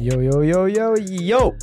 Yo, 0.00 0.22
yo, 0.22 0.42
yo, 0.44 0.68
yo, 0.68 0.94
yo! 0.96 1.54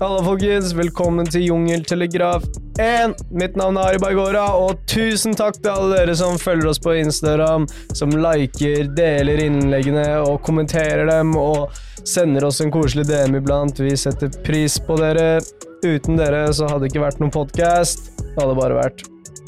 Halla, 0.00 0.24
folkens. 0.24 0.74
Velkommen 0.76 1.24
til 1.26 1.46
Jungeltelegraf 1.46 2.42
1. 2.76 3.14
Mitt 3.32 3.54
navn 3.56 3.78
er 3.80 3.94
Ari 3.94 4.00
Baigora, 4.02 4.42
og 4.60 4.82
tusen 4.84 5.32
takk 5.32 5.56
til 5.56 5.70
alle 5.72 5.94
dere 5.94 6.16
som 6.20 6.36
følger 6.36 6.68
oss 6.68 6.80
på 6.84 6.92
Instagram, 7.00 7.64
som 7.96 8.12
liker, 8.12 8.90
deler 8.92 9.40
innleggene 9.46 10.04
og 10.20 10.42
kommenterer 10.44 11.08
dem, 11.08 11.32
og 11.40 11.72
sender 12.04 12.44
oss 12.50 12.60
en 12.60 12.74
koselig 12.74 13.06
DM 13.08 13.38
iblant. 13.40 13.80
Vi 13.80 13.96
setter 13.96 14.28
pris 14.44 14.76
på 14.76 14.98
dere. 15.00 15.40
Uten 15.80 16.20
dere 16.20 16.44
så 16.52 16.68
hadde 16.68 16.84
det 16.84 16.92
ikke 16.92 17.06
vært 17.06 17.24
noen 17.24 17.32
podkast. 17.32 18.12
Det 18.20 18.36
hadde 18.36 18.58
bare 18.60 18.82
vært 18.82 19.06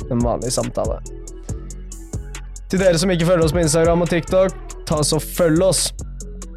en 0.08 0.24
vanlig 0.24 0.54
samtale. 0.56 0.96
Til 2.72 2.80
dere 2.80 2.96
som 2.96 3.12
ikke 3.12 3.28
følger 3.34 3.44
oss 3.50 3.52
på 3.52 3.66
Instagram 3.66 4.08
og 4.08 4.12
TikTok, 4.16 4.56
ta 4.88 5.04
så 5.04 5.20
følg 5.20 5.68
oss. 5.68 5.90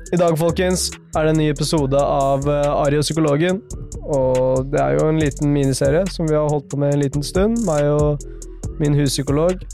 I 0.08 0.16
dag, 0.16 0.38
folkens, 0.40 0.86
er 1.20 1.26
det 1.26 1.32
en 1.34 1.40
ny 1.42 1.46
episode 1.52 2.00
av 2.00 2.46
eh, 2.48 2.68
Ari 2.72 2.96
og 2.96 3.04
psykologen. 3.04 3.58
Og 4.08 4.70
det 4.72 4.80
er 4.80 4.94
jo 4.96 5.10
en 5.10 5.20
liten 5.20 5.52
miniserie 5.52 6.06
som 6.14 6.30
vi 6.30 6.38
har 6.38 6.48
holdt 6.48 6.70
på 6.72 6.80
med 6.80 6.94
en 6.96 7.02
liten 7.02 7.26
stund, 7.26 7.58
meg 7.68 7.90
og 7.92 8.24
min 8.80 8.96
huspsykolog. 8.96 9.66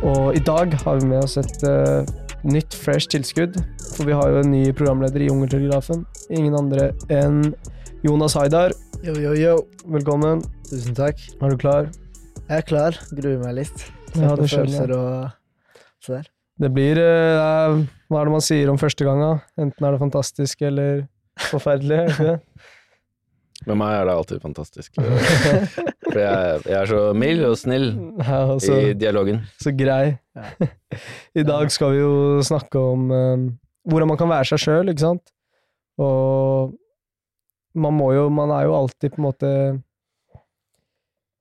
Og 0.00 0.38
i 0.38 0.40
dag 0.40 0.72
har 0.80 0.96
vi 0.96 1.10
med 1.10 1.20
oss 1.26 1.36
et 1.40 1.66
uh, 1.68 2.08
nytt, 2.48 2.72
fresh 2.72 3.12
tilskudd. 3.12 3.58
For 3.92 4.08
vi 4.08 4.16
har 4.16 4.32
jo 4.32 4.40
en 4.40 4.52
ny 4.54 4.64
programleder 4.72 5.26
i 5.26 5.28
Jungeltelegrafen. 5.28 6.06
Ingen 6.32 6.56
andre 6.62 6.94
enn 7.12 7.50
Jonas 8.06 8.38
Haidar. 8.40 8.72
Yo, 9.04 9.12
yo, 9.12 9.34
yo. 9.36 9.58
Velkommen. 9.84 10.40
Tusen 10.70 10.96
takk. 10.96 11.20
Er 11.36 11.52
du 11.52 11.60
klar? 11.60 11.92
Jeg 12.48 12.62
er 12.62 12.68
klar. 12.72 12.96
Gruer 13.12 13.44
meg 13.44 13.58
litt. 13.60 13.90
Ja, 14.16 14.32
det 14.40 14.48
skjønner 14.48 14.96
jeg. 14.96 14.96
og. 14.96 16.32
Det 16.60 16.70
blir 16.70 16.98
eh, 17.02 17.80
Hva 18.14 18.20
er 18.22 18.28
det 18.28 18.34
man 18.36 18.42
sier 18.46 18.68
om 18.70 18.76
første 18.78 19.02
gang. 19.02 19.20
Enten 19.58 19.82
er 19.86 19.94
det 19.96 19.98
fantastisk 19.98 20.60
eller 20.62 21.00
forferdelig. 21.50 21.96
er 21.98 22.12
ikke 22.12 22.26
det? 22.28 22.36
Med 23.66 23.78
meg 23.80 23.94
er 23.96 24.06
det 24.06 24.12
alltid 24.14 24.42
fantastisk. 24.44 25.00
For 26.12 26.20
jeg, 26.20 26.60
jeg 26.68 26.76
er 26.78 26.90
så 26.92 27.00
mild 27.16 27.42
og 27.48 27.56
snill 27.58 27.86
Ja, 28.20 28.38
altså, 28.52 28.76
i 28.76 28.92
dialogen. 28.94 29.40
så 29.58 29.72
grei. 29.74 30.14
Ja. 30.36 30.68
I 31.42 31.46
dag 31.48 31.74
skal 31.74 31.96
vi 31.96 32.04
jo 32.04 32.14
snakke 32.46 32.78
om 32.78 33.10
um, 33.10 33.46
hvordan 33.90 34.12
man 34.12 34.20
kan 34.20 34.30
være 34.30 34.46
seg 34.52 34.62
sjøl, 34.62 34.92
ikke 34.92 35.06
sant? 35.08 35.34
Og 35.98 36.70
man 37.74 37.98
må 37.98 38.12
jo 38.14 38.28
Man 38.30 38.54
er 38.54 38.68
jo 38.68 38.76
alltid 38.78 39.16
på 39.16 39.22
en 39.22 39.26
måte 39.26 39.50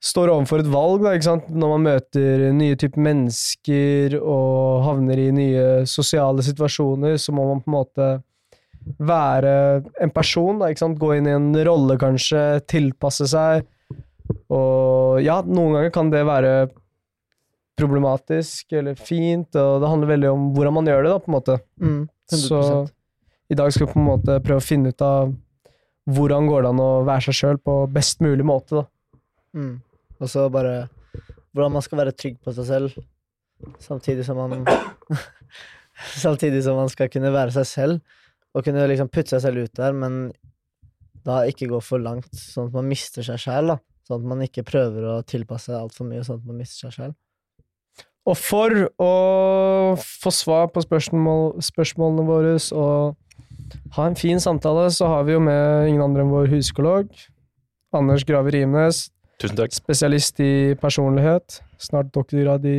Står 0.04 0.28
overfor 0.34 0.60
et 0.60 0.68
valg, 0.68 1.04
da, 1.06 1.14
ikke 1.16 1.30
sant? 1.30 1.46
Når 1.56 1.70
man 1.78 1.86
møter 1.88 2.42
nye 2.52 2.76
typer 2.80 3.00
mennesker 3.06 4.18
og 4.20 4.84
havner 4.84 5.22
i 5.24 5.30
nye 5.32 5.68
sosiale 5.88 6.44
situasjoner, 6.44 7.16
så 7.22 7.32
må 7.36 7.46
man 7.48 7.62
på 7.64 7.72
en 7.72 7.78
måte 7.78 8.08
være 9.00 9.54
en 10.04 10.12
person, 10.12 10.60
da, 10.60 10.68
ikke 10.74 10.84
sant? 10.84 11.00
Gå 11.00 11.14
inn 11.16 11.30
i 11.30 11.36
en 11.38 11.54
rolle, 11.64 11.96
kanskje, 12.02 12.42
tilpasse 12.68 13.30
seg. 13.32 13.64
Og 14.52 15.22
ja, 15.24 15.38
noen 15.48 15.78
ganger 15.78 15.94
kan 15.96 16.12
det 16.12 16.26
være 16.28 16.52
problematisk 17.80 18.76
eller 18.76 19.00
fint, 19.00 19.56
og 19.58 19.80
det 19.82 19.90
handler 19.90 20.12
veldig 20.12 20.30
om 20.34 20.44
hvordan 20.58 20.78
man 20.82 20.92
gjør 20.92 21.08
det, 21.08 21.14
da, 21.16 21.22
på 21.24 21.32
en 21.32 21.38
måte. 21.38 21.58
Mm, 21.80 22.04
Så 22.34 22.60
i 23.52 23.56
dag 23.60 23.72
skal 23.74 23.88
vi 23.88 23.94
på 23.94 24.00
en 24.04 24.10
måte 24.12 24.38
prøve 24.44 24.62
å 24.62 24.68
finne 24.68 24.92
ut 24.94 25.02
av 25.06 25.32
hvordan 26.12 26.48
går 26.52 26.66
det 26.66 26.70
an 26.74 26.84
å 26.84 26.92
være 27.08 27.30
seg 27.30 27.40
sjøl 27.40 27.58
på 27.64 27.80
best 27.96 28.20
mulig 28.24 28.46
måte, 28.46 28.84
da. 28.84 28.86
Mm. 29.56 29.74
Og 30.24 30.32
så 30.32 30.48
bare 30.52 30.88
hvordan 31.54 31.76
man 31.76 31.86
skal 31.86 32.00
være 32.00 32.16
trygg 32.18 32.40
på 32.42 32.54
seg 32.56 32.66
selv, 32.70 32.96
samtidig 33.84 34.26
som 34.26 34.40
man 34.40 34.64
Samtidig 36.18 36.64
som 36.66 36.80
man 36.80 36.90
skal 36.90 37.10
kunne 37.14 37.30
være 37.30 37.54
seg 37.54 37.68
selv, 37.70 38.22
og 38.58 38.66
kunne 38.66 38.88
liksom 38.90 39.12
putte 39.14 39.36
seg 39.36 39.44
selv 39.44 39.68
ut 39.68 39.76
der, 39.78 39.94
men 39.94 40.32
da 41.24 41.44
ikke 41.48 41.70
gå 41.70 41.80
for 41.86 42.02
langt, 42.02 42.32
sånn 42.34 42.72
at 42.72 42.78
man 42.80 42.90
mister 42.90 43.26
seg 43.26 43.38
sjæl. 43.40 43.76
Sånn 44.08 44.24
at 44.24 44.32
man 44.34 44.42
ikke 44.44 44.66
prøver 44.68 45.06
å 45.08 45.20
tilpasse 45.22 45.72
altfor 45.78 46.10
mye, 46.10 46.24
sånn 46.26 46.42
at 46.42 46.50
man 46.50 46.60
mister 46.60 46.90
seg 46.90 46.98
sjæl. 46.98 47.14
Og 48.24 48.40
for 48.40 48.74
å 49.04 49.14
få 50.00 50.32
svar 50.34 50.70
på 50.74 50.84
spørsmål, 50.84 51.62
spørsmålene 51.64 52.26
våre 52.28 52.56
og 52.80 53.94
ha 53.96 54.08
en 54.08 54.18
fin 54.20 54.40
samtale, 54.42 54.90
så 54.96 55.10
har 55.12 55.28
vi 55.28 55.36
jo 55.36 55.44
med 55.44 55.90
ingen 55.92 56.04
andre 56.06 56.24
enn 56.24 56.34
vår 56.34 56.52
huskolog, 56.54 57.10
Anders 57.94 58.26
Graver 58.28 58.56
Rimnes, 58.56 59.06
Tusen 59.42 59.58
takk. 59.58 59.74
spesialist 59.76 60.40
i 60.44 60.52
personlighet, 60.80 61.62
snart 61.82 62.12
doktorgrad 62.16 62.66
i 62.70 62.78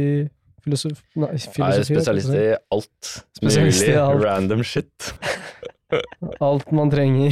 filosof 0.65 1.01
nei, 1.21 1.35
filosofi. 1.37 1.63
Nei, 1.65 1.85
spesialist 1.85 2.35
i 2.39 2.45
alt 2.73 3.11
Spesialist 3.37 3.89
i 3.89 3.97
alt. 4.01 4.23
random 4.25 4.63
shit. 4.65 5.11
Alt 6.43 6.73
man 6.75 6.89
trenger. 6.91 7.31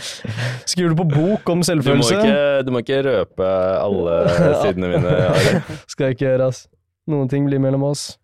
Skriver 0.70 0.94
du 0.94 0.96
på 1.02 1.04
bok 1.10 1.50
om 1.52 1.58
Du 1.60 1.60
må 1.60 1.66
selvfølelse? 1.68 2.14
ikke, 2.16 2.62
du 2.64 2.70
må 2.72 2.80
ikke 2.80 3.00
røpe 3.04 3.48
alle 3.82 4.14
sidene 4.62 4.92
mine. 4.94 5.16
Skal 5.90 6.06
jeg 6.06 6.16
ikke 6.16 6.24
gjøre, 6.30 6.46
ass. 6.48 6.62
Noen 7.10 7.28
ting 7.28 7.44
blir 7.50 7.60
mellom 7.60 7.84
oss. 7.90 8.14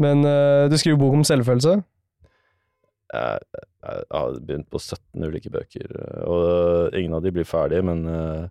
Men 0.00 0.22
uh, 0.24 0.70
du 0.70 0.78
skriver 0.78 0.96
bok 1.02 1.18
om 1.18 1.26
selvfølelse? 1.26 1.74
Jeg, 3.12 3.38
jeg 3.82 4.04
har 4.14 4.38
begynt 4.46 4.70
på 4.72 4.80
17 4.80 5.26
ulike 5.28 5.50
bøker, 5.52 5.92
og 6.28 6.96
ingen 6.96 7.16
av 7.18 7.24
de 7.24 7.32
blir 7.34 7.46
ferdige, 7.48 7.84
men 7.88 8.02
eh, 8.08 8.42
eh, 8.44 8.48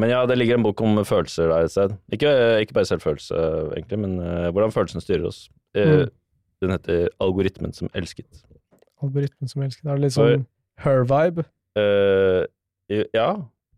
Men 0.00 0.08
ja, 0.10 0.22
det 0.26 0.36
ligger 0.38 0.58
en 0.58 0.64
bok 0.66 0.80
om 0.84 1.00
følelser 1.04 1.50
der 1.50 1.66
et 1.66 1.72
sted. 1.72 1.94
Ikke, 2.14 2.30
ikke 2.64 2.76
bare 2.76 2.88
selvfølelse, 2.88 3.38
egentlig, 3.76 3.98
men 4.04 4.18
uh, 4.22 4.48
hvordan 4.54 4.72
følelsene 4.74 5.04
styrer 5.04 5.26
oss. 5.30 5.46
Uh, 5.76 6.04
Mm. 6.04 6.10
Den 6.62 6.70
heter 6.70 7.08
'Algoritmen 7.20 7.72
som 7.76 7.88
elsket'. 7.94 8.44
Algoritmen 9.02 9.48
som 9.48 9.62
elsket. 9.62 9.84
Er 9.84 9.98
det 9.98 10.04
litt 10.06 10.14
sånn 10.16 10.46
her-vibe? 10.80 11.44
Uh, 11.76 12.46
ja, 12.88 13.28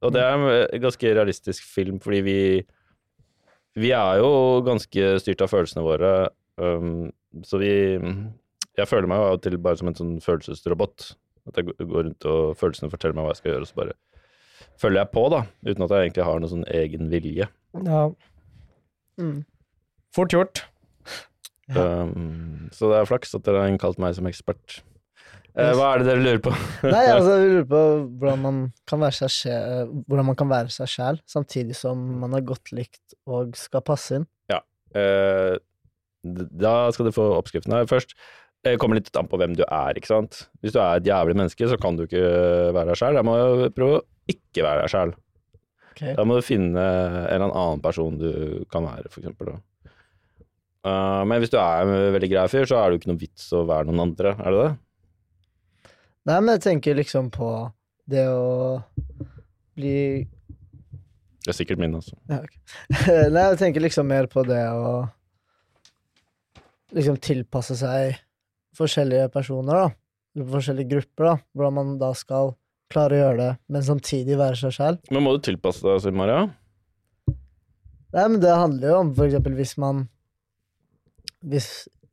og 0.02 0.12
det 0.12 0.22
er 0.22 0.34
en 0.36 0.82
ganske 0.82 1.14
realistisk 1.16 1.64
film, 1.74 2.00
fordi 2.00 2.20
vi 2.20 2.40
Vi 3.76 3.90
er 3.92 4.18
jo 4.22 4.62
ganske 4.64 5.18
styrt 5.20 5.42
av 5.44 5.50
følelsene 5.52 5.82
våre, 5.84 6.28
um, 6.56 7.12
så 7.44 7.58
vi 7.60 7.68
Jeg 8.76 8.88
føler 8.88 9.08
meg 9.08 9.18
jo 9.18 9.24
av 9.24 9.32
og 9.36 9.42
til 9.42 9.58
bare 9.58 9.76
som 9.76 9.88
en 9.88 9.94
sånn 9.94 10.20
følelsesrobot. 10.20 11.16
At 11.48 11.56
jeg 11.56 11.64
går 11.78 12.04
rundt 12.04 12.24
og 12.24 12.56
følelsene 12.56 12.90
forteller 12.90 13.14
meg 13.14 13.24
hva 13.24 13.32
jeg 13.32 13.36
skal 13.40 13.52
gjøre, 13.52 13.60
og 13.60 13.66
så 13.66 13.74
bare 13.74 13.92
følger 14.80 15.02
jeg 15.04 15.12
på, 15.14 15.26
da. 15.32 15.42
Uten 15.66 15.84
at 15.86 15.92
jeg 15.94 16.06
egentlig 16.08 16.24
har 16.28 16.40
noen 16.42 16.52
sånn 16.52 16.66
egen 16.76 17.10
vilje. 17.12 17.48
Ja. 17.86 18.02
Mm. 19.20 19.38
Fort 20.16 20.34
gjort. 20.34 20.64
Ja. 21.72 21.82
Um, 22.06 22.68
så 22.74 22.92
det 22.92 23.00
er 23.00 23.08
flaks 23.08 23.34
at 23.34 23.42
dere 23.46 23.64
har 23.64 23.72
innkalt 23.72 23.98
meg 24.02 24.14
som 24.16 24.28
ekspert. 24.30 24.80
Eh, 25.56 25.72
hva 25.72 25.94
er 25.94 26.02
det 26.02 26.06
dere 26.10 26.20
lurer 26.22 26.40
på? 26.44 26.52
Nei, 26.94 27.04
altså, 27.10 27.38
Vi 27.40 27.46
lurer 27.54 27.68
på 27.70 27.82
hvordan 28.20 28.42
man 28.44 28.58
kan 28.86 29.00
være 29.02 29.16
seg 29.18 29.32
sjæl, 29.32 29.92
hvordan 30.06 30.28
man 30.28 30.36
kan 30.38 30.50
være 30.52 30.72
seg 30.74 30.90
sjæl, 30.92 31.20
samtidig 31.32 31.76
som 31.78 32.02
man 32.22 32.36
er 32.36 32.44
godt 32.46 32.70
likt 32.76 33.16
og 33.26 33.56
skal 33.58 33.84
passe 33.86 34.20
inn. 34.20 34.28
Eh, 34.96 35.56
d- 36.24 36.46
da 36.56 36.70
skal 36.94 37.08
du 37.08 37.12
få 37.12 37.24
oppskriften 37.36 37.74
her. 37.74 37.88
Først 37.90 38.14
det 38.64 38.78
kommer 38.82 38.98
litt 38.98 39.12
an 39.18 39.28
på 39.30 39.38
hvem 39.38 39.54
du 39.58 39.62
er, 39.66 39.98
ikke 39.98 40.10
sant. 40.10 40.46
Hvis 40.64 40.74
du 40.74 40.80
er 40.82 40.98
et 40.98 41.06
jævlig 41.06 41.36
menneske, 41.38 41.68
så 41.70 41.78
kan 41.78 41.98
du 41.98 42.06
ikke 42.06 42.24
være 42.74 42.90
deg 42.90 42.98
sjæl. 42.98 43.18
Da 43.18 43.22
må 43.26 43.36
du 43.36 43.68
prøve 43.76 44.00
å 44.00 44.04
ikke 44.32 44.64
være 44.66 44.82
deg 44.82 44.92
sjæl. 44.94 45.14
Okay. 45.92 46.16
Da 46.18 46.26
må 46.28 46.36
du 46.36 46.44
finne 46.44 46.82
en 46.82 47.38
eller 47.38 47.54
annen 47.54 47.84
person 47.84 48.18
du 48.20 48.64
kan 48.72 48.84
være, 48.88 49.08
for 49.12 49.22
eksempel. 49.22 49.54
Eh, 50.86 51.22
men 51.30 51.40
hvis 51.40 51.52
du 51.52 51.56
er 51.60 51.84
en 51.86 52.12
veldig 52.16 52.30
grei 52.32 52.44
fyr, 52.52 52.66
så 52.68 52.80
er 52.80 52.88
det 52.88 52.96
jo 52.96 53.02
ikke 53.02 53.12
noe 53.12 53.22
vits 53.22 53.46
å 53.56 53.64
være 53.68 53.88
noen 53.88 54.04
andre, 54.08 54.34
er 54.36 54.54
det 54.56 54.64
det? 54.64 54.74
Nei, 56.26 56.40
men 56.40 56.52
jeg 56.56 56.64
tenker 56.66 56.98
liksom 56.98 57.30
på 57.34 57.50
det 58.10 58.26
å 58.30 58.82
bli 59.78 60.26
Det 61.46 61.52
er 61.52 61.56
sikkert 61.58 61.80
min, 61.82 61.94
altså. 61.94 62.18
ja, 62.30 62.42
okay. 62.42 62.60
Nei, 63.34 63.46
jeg 63.52 63.60
tenker 63.62 63.84
liksom 63.84 64.10
mer 64.10 64.28
på 64.30 64.42
det 64.46 64.62
å 64.74 65.04
liksom 66.96 67.18
tilpasse 67.22 67.78
seg 67.78 68.18
forskjellige 68.76 69.30
personer, 69.34 69.86
da. 69.86 69.96
Eller 70.36 70.52
forskjellige 70.52 70.92
grupper, 70.92 71.30
da. 71.30 71.34
Hvordan 71.56 71.76
man 71.78 71.96
da 72.00 72.12
skal 72.16 72.54
klare 72.92 73.16
å 73.16 73.22
gjøre 73.22 73.38
det, 73.40 73.50
men 73.72 73.84
samtidig 73.86 74.38
være 74.38 74.58
seg 74.60 74.74
selv. 74.76 75.10
Men 75.10 75.24
må 75.26 75.34
du 75.34 75.42
tilpasse 75.46 75.82
deg, 75.86 75.98
Siv 76.04 76.16
Maria? 76.16 76.46
Nei, 78.14 78.26
men 78.30 78.38
det 78.40 78.52
handler 78.54 78.92
jo 78.92 78.98
om 79.02 79.12
for 79.16 79.26
eksempel 79.26 79.56
hvis 79.58 79.74
man 79.82 80.06
Hvis 81.46 81.66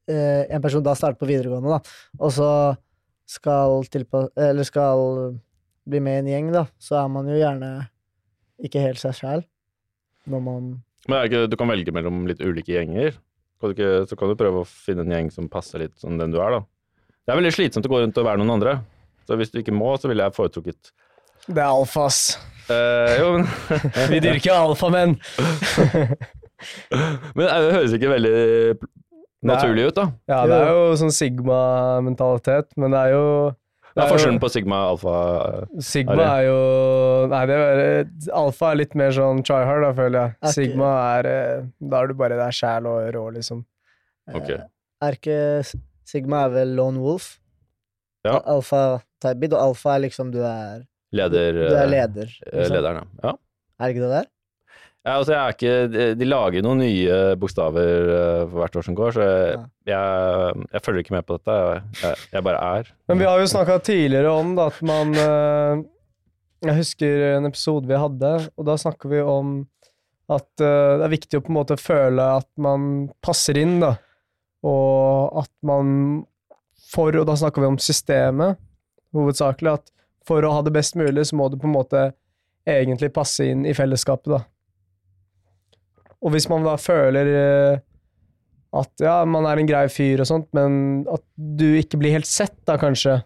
eh, 0.10 0.50
en 0.51 0.63
person 0.63 0.83
da 0.83 0.95
starter 0.98 1.19
på 1.21 1.30
videregående, 1.30 1.77
da, 1.77 1.94
og 2.19 2.33
så 2.33 2.50
skal 3.30 3.86
tilpasse 3.94 4.33
Eller 4.50 4.68
skal 4.68 5.38
bli 5.88 6.01
med 6.04 6.18
i 6.18 6.24
en 6.24 6.31
gjeng, 6.31 6.50
da, 6.56 6.65
så 6.81 6.98
er 7.04 7.12
man 7.12 7.30
jo 7.30 7.38
gjerne 7.38 7.71
ikke 8.63 8.83
helt 8.83 9.01
seg 9.01 9.15
sjæl 9.18 9.45
når 10.30 10.44
man 10.44 10.68
Men 11.10 11.25
ikke, 11.27 11.45
du 11.51 11.57
kan 11.60 11.68
velge 11.68 11.92
mellom 11.92 12.21
litt 12.30 12.39
ulike 12.39 12.71
gjenger. 12.71 13.18
Kan 13.63 13.71
ikke, 13.71 13.92
så 14.12 14.18
kan 14.19 14.27
du 14.27 14.36
prøve 14.36 14.62
å 14.62 14.68
finne 14.68 15.06
en 15.06 15.13
gjeng 15.15 15.30
som 15.31 15.45
passer 15.51 15.80
litt 15.86 15.94
som 16.01 16.18
den 16.19 16.33
du 16.33 16.39
er, 16.44 16.57
da. 16.57 16.63
Det 17.24 17.31
er 17.31 17.38
veldig 17.39 17.54
slitsomt 17.56 17.86
å 17.88 17.92
gå 17.94 18.01
rundt 18.04 18.18
og 18.19 18.25
være 18.27 18.42
noen 18.42 18.57
andre. 18.57 18.74
Så 19.24 19.38
hvis 19.39 19.54
du 19.54 19.62
ikke 19.62 19.71
må, 19.71 19.94
så 19.95 20.10
ville 20.12 20.25
jeg 20.25 20.36
foretrukket 20.36 20.89
Det 21.48 21.62
er 21.63 21.69
alfas. 21.71 22.18
eh, 22.68 23.13
Jo, 23.21 23.30
men, 23.38 23.48
Vi 24.12 24.19
dyrker 24.25 24.57
alfamenn. 24.57 25.15
men 27.36 27.45
det 27.48 27.71
høres 27.77 27.95
ikke 27.95 28.12
veldig 28.12 28.36
naturlig 29.48 29.88
ut, 29.89 29.95
da. 29.98 30.06
Ja, 30.31 30.42
det 30.48 30.60
er 30.60 30.69
jo 30.75 30.83
sånn 31.00 31.15
Sigma-mentalitet, 31.15 32.75
men 32.80 32.92
det 32.95 33.01
er 33.07 33.15
jo 33.15 33.25
Hva 33.94 34.06
er 34.07 34.10
forskjellen 34.10 34.40
på 34.42 34.50
sigma 34.50 34.78
og 34.88 34.94
alfa? 34.95 35.68
Sigma 35.86 36.13
Er 36.18 36.22
er 36.25 36.45
jo 36.48 37.28
Nei, 37.30 37.42
det 37.45 37.57
er, 37.60 38.07
alfa 38.34 38.72
er 38.72 38.80
litt 38.80 38.95
mer 38.98 39.12
sånn 39.13 39.44
try 39.45 39.62
hard, 39.69 39.84
da, 39.86 39.92
føler 39.94 40.18
jeg. 40.19 40.31
Er 40.34 40.48
ikke- 40.48 40.54
Sigma 40.56 40.90
er 41.19 41.30
eh, 41.30 41.66
Da 41.80 42.01
er 42.01 42.07
du 42.07 42.13
bare 42.18 42.40
deg 42.40 42.51
sjæl 42.57 42.88
og 42.90 43.13
rå, 43.13 43.25
liksom. 43.38 43.63
Eh, 44.34 44.57
Er 45.04 45.12
ikke 45.19 45.38
Sigma 46.06 46.45
er 46.45 46.50
vel 46.50 46.75
Lone 46.75 47.00
Wolf? 47.00 47.40
Ja. 48.25 48.40
Alfa 48.40 49.01
Tybid, 49.22 49.54
og 49.54 49.60
alfa 49.69 49.96
er 49.96 50.00
liksom 50.10 50.31
du 50.31 50.42
er 50.44 50.84
Leder, 51.13 51.54
Du 51.54 51.75
er 51.75 51.84
eh, 51.84 51.89
leder. 51.92 52.25
Liksom. 52.51 52.74
lederen, 52.75 52.96
ja. 53.24 53.30
ja. 53.30 53.34
Er 53.80 53.88
det 53.88 53.96
ikke 53.96 54.07
det 54.10 54.16
der? 54.18 54.28
Ja, 55.04 55.18
altså 55.20 55.34
er 55.36 55.52
ikke, 55.52 55.72
de- 55.92 56.14
De 56.16 56.26
lager 56.30 56.64
noen 56.64 56.80
nye 56.80 57.16
bokstaver 57.36 58.06
eh, 58.18 58.44
for 58.48 58.62
hvert 58.62 58.78
år 58.80 58.86
som 58.88 58.96
går, 58.96 59.12
så 59.18 59.26
jeg, 59.26 59.58
jeg, 59.92 60.62
jeg 60.72 60.84
følger 60.86 61.04
ikke 61.04 61.16
med 61.18 61.26
på 61.28 61.36
dette. 61.40 61.58
Jeg, 62.00 62.22
jeg 62.38 62.44
bare 62.48 62.62
er. 62.80 62.92
Men 63.12 63.20
vi 63.20 63.28
har 63.28 63.42
jo 63.42 63.50
snakka 63.52 63.76
tidligere 63.84 64.32
om 64.32 64.54
da, 64.56 64.70
at 64.72 64.80
man 64.88 65.12
eh, 65.20 65.84
Jeg 66.70 66.78
husker 66.80 67.26
en 67.34 67.50
episode 67.50 67.90
vi 67.92 68.00
hadde, 68.00 68.32
og 68.56 68.66
da 68.70 68.78
snakker 68.80 69.12
vi 69.12 69.20
om 69.28 69.58
at 70.32 70.64
eh, 70.64 70.94
det 71.02 71.04
er 71.10 71.12
viktig 71.18 71.42
å 71.42 71.44
på 71.44 71.52
en 71.52 71.58
måte 71.60 71.76
føle 71.84 72.30
at 72.40 72.48
man 72.64 73.10
passer 73.22 73.60
inn, 73.60 73.82
da. 73.84 73.98
Og 74.64 75.36
at 75.44 75.52
man 75.68 76.24
For, 76.94 77.12
og 77.20 77.26
da 77.28 77.34
snakker 77.36 77.60
vi 77.64 77.68
om 77.74 77.78
systemet, 77.82 78.56
hovedsakelig, 79.18 79.72
at 79.82 79.92
for 80.28 80.46
å 80.46 80.52
ha 80.54 80.62
det 80.64 80.72
best 80.76 80.96
mulig, 80.96 81.24
så 81.28 81.36
må 81.36 81.48
du 81.52 81.58
på 81.60 81.66
en 81.68 81.74
måte 81.76 82.04
egentlig 82.70 83.10
passe 83.16 83.44
inn 83.50 83.66
i 83.68 83.74
fellesskapet, 83.76 84.30
da. 84.38 84.40
Og 86.24 86.34
hvis 86.34 86.48
man 86.52 86.66
da 86.66 86.78
føler 86.80 87.30
eh, 87.36 87.84
at 88.74 89.04
ja, 89.04 89.20
man 89.30 89.46
er 89.46 89.60
en 89.60 89.70
grei 89.70 89.86
fyr 89.92 90.24
og 90.24 90.30
sånt, 90.30 90.50
men 90.56 91.04
at 91.12 91.24
du 91.36 91.68
ikke 91.78 92.00
blir 92.02 92.16
helt 92.16 92.30
sett, 92.30 92.56
da, 92.68 92.78
kanskje. 92.81 93.20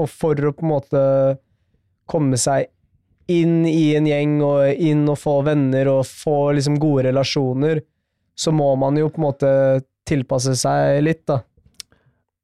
Og 0.00 0.10
for 0.10 0.36
å 0.36 0.52
på 0.56 0.66
en 0.66 0.72
måte 0.72 1.02
komme 2.10 2.40
seg 2.40 2.68
inn 3.30 3.62
i 3.68 3.94
en 3.96 4.08
gjeng 4.08 4.36
og 4.44 4.82
inn 4.82 5.06
og 5.08 5.20
få 5.20 5.38
venner 5.46 5.88
og 5.92 6.02
få 6.08 6.52
liksom 6.58 6.76
gode 6.82 7.06
relasjoner, 7.08 7.80
så 8.34 8.52
må 8.52 8.72
man 8.80 8.98
jo 8.98 9.08
på 9.12 9.20
en 9.20 9.28
måte 9.28 9.50
tilpasse 10.08 10.56
seg 10.58 11.00
litt, 11.04 11.24
da. 11.30 11.40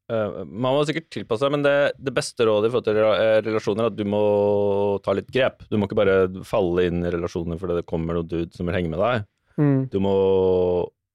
Uh, 0.08 0.40
man 0.46 0.72
må 0.72 0.84
sikkert 0.88 1.10
tilpasse 1.12 1.44
seg, 1.44 1.52
men 1.52 1.64
det, 1.66 1.74
det 2.00 2.14
beste 2.16 2.46
rådet 2.48 2.70
i 2.70 2.72
forhold 2.72 2.86
til 2.86 3.00
eh, 3.02 3.40
relasjoner 3.44 3.84
er 3.84 3.90
at 3.90 3.98
du 3.98 4.06
må 4.08 4.22
ta 5.04 5.12
litt 5.16 5.28
grep. 5.32 5.66
Du 5.68 5.76
må 5.76 5.84
ikke 5.84 5.98
bare 5.98 6.20
falle 6.48 6.86
inn 6.88 7.02
i 7.02 7.12
relasjoner 7.12 7.60
fordi 7.60 7.76
det 7.76 7.88
kommer 7.90 8.16
noen 8.16 8.30
dude 8.30 8.54
som 8.56 8.68
vil 8.68 8.78
henge 8.78 8.94
med 8.94 9.02
deg. 9.02 9.26
Mm. 9.58 9.88
Du 9.90 9.98
må 10.02 10.14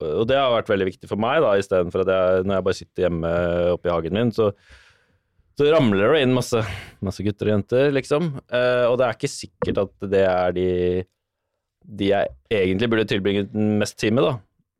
Og 0.03 0.25
det 0.27 0.35
har 0.35 0.51
vært 0.51 0.71
veldig 0.71 0.89
viktig 0.89 1.07
for 1.07 1.21
meg, 1.21 1.39
da, 1.43 1.53
istedenfor 1.55 2.03
at 2.03 2.09
jeg, 2.11 2.45
når 2.47 2.57
jeg 2.57 2.65
bare 2.67 2.79
sitter 2.79 3.05
hjemme 3.05 3.29
oppe 3.71 3.87
i 3.87 3.93
hagen 3.93 4.17
min, 4.17 4.33
så, 4.35 4.49
så 5.55 5.69
ramler 5.71 6.11
det 6.11 6.25
inn 6.25 6.35
masse, 6.35 6.59
masse 7.05 7.23
gutter 7.23 7.47
og 7.47 7.53
jenter, 7.53 7.93
liksom. 7.95 8.33
Eh, 8.51 8.83
og 8.89 8.97
det 8.99 9.07
er 9.07 9.15
ikke 9.15 9.31
sikkert 9.31 9.79
at 9.85 10.07
det 10.11 10.25
er 10.27 10.55
de 10.57 10.67
de 11.83 12.09
jeg 12.09 12.31
egentlig 12.51 12.89
burde 12.91 13.07
tilbringe 13.09 13.47
mest 13.79 13.97
tid 13.99 14.15
med, 14.15 14.27
da. 14.27 14.33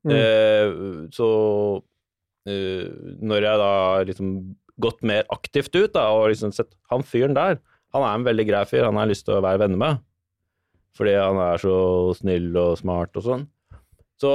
Mm. 0.04 0.14
Eh, 0.18 1.10
så 1.16 1.28
eh, 2.50 2.88
når 3.24 3.48
jeg 3.48 3.62
da 3.62 3.74
liksom 4.10 4.34
gått 4.84 5.04
mer 5.06 5.28
aktivt 5.32 5.76
ut 5.76 5.94
da, 5.96 6.10
og 6.16 6.30
liksom 6.32 6.54
sett 6.56 6.72
han 6.92 7.06
fyren 7.06 7.36
der, 7.38 7.60
han 7.94 8.06
er 8.06 8.18
en 8.18 8.26
veldig 8.26 8.48
grei 8.50 8.64
fyr, 8.68 8.88
han 8.88 8.98
har 8.98 9.08
jeg 9.08 9.14
lyst 9.14 9.28
til 9.28 9.38
å 9.38 9.44
være 9.44 9.62
venner 9.66 9.80
med. 9.80 10.04
Fordi 10.98 11.14
han 11.18 11.40
er 11.42 11.58
så 11.62 11.76
snill 12.20 12.52
og 12.62 12.76
smart 12.78 13.18
og 13.18 13.26
sånn. 13.26 13.48
Så, 14.22 14.34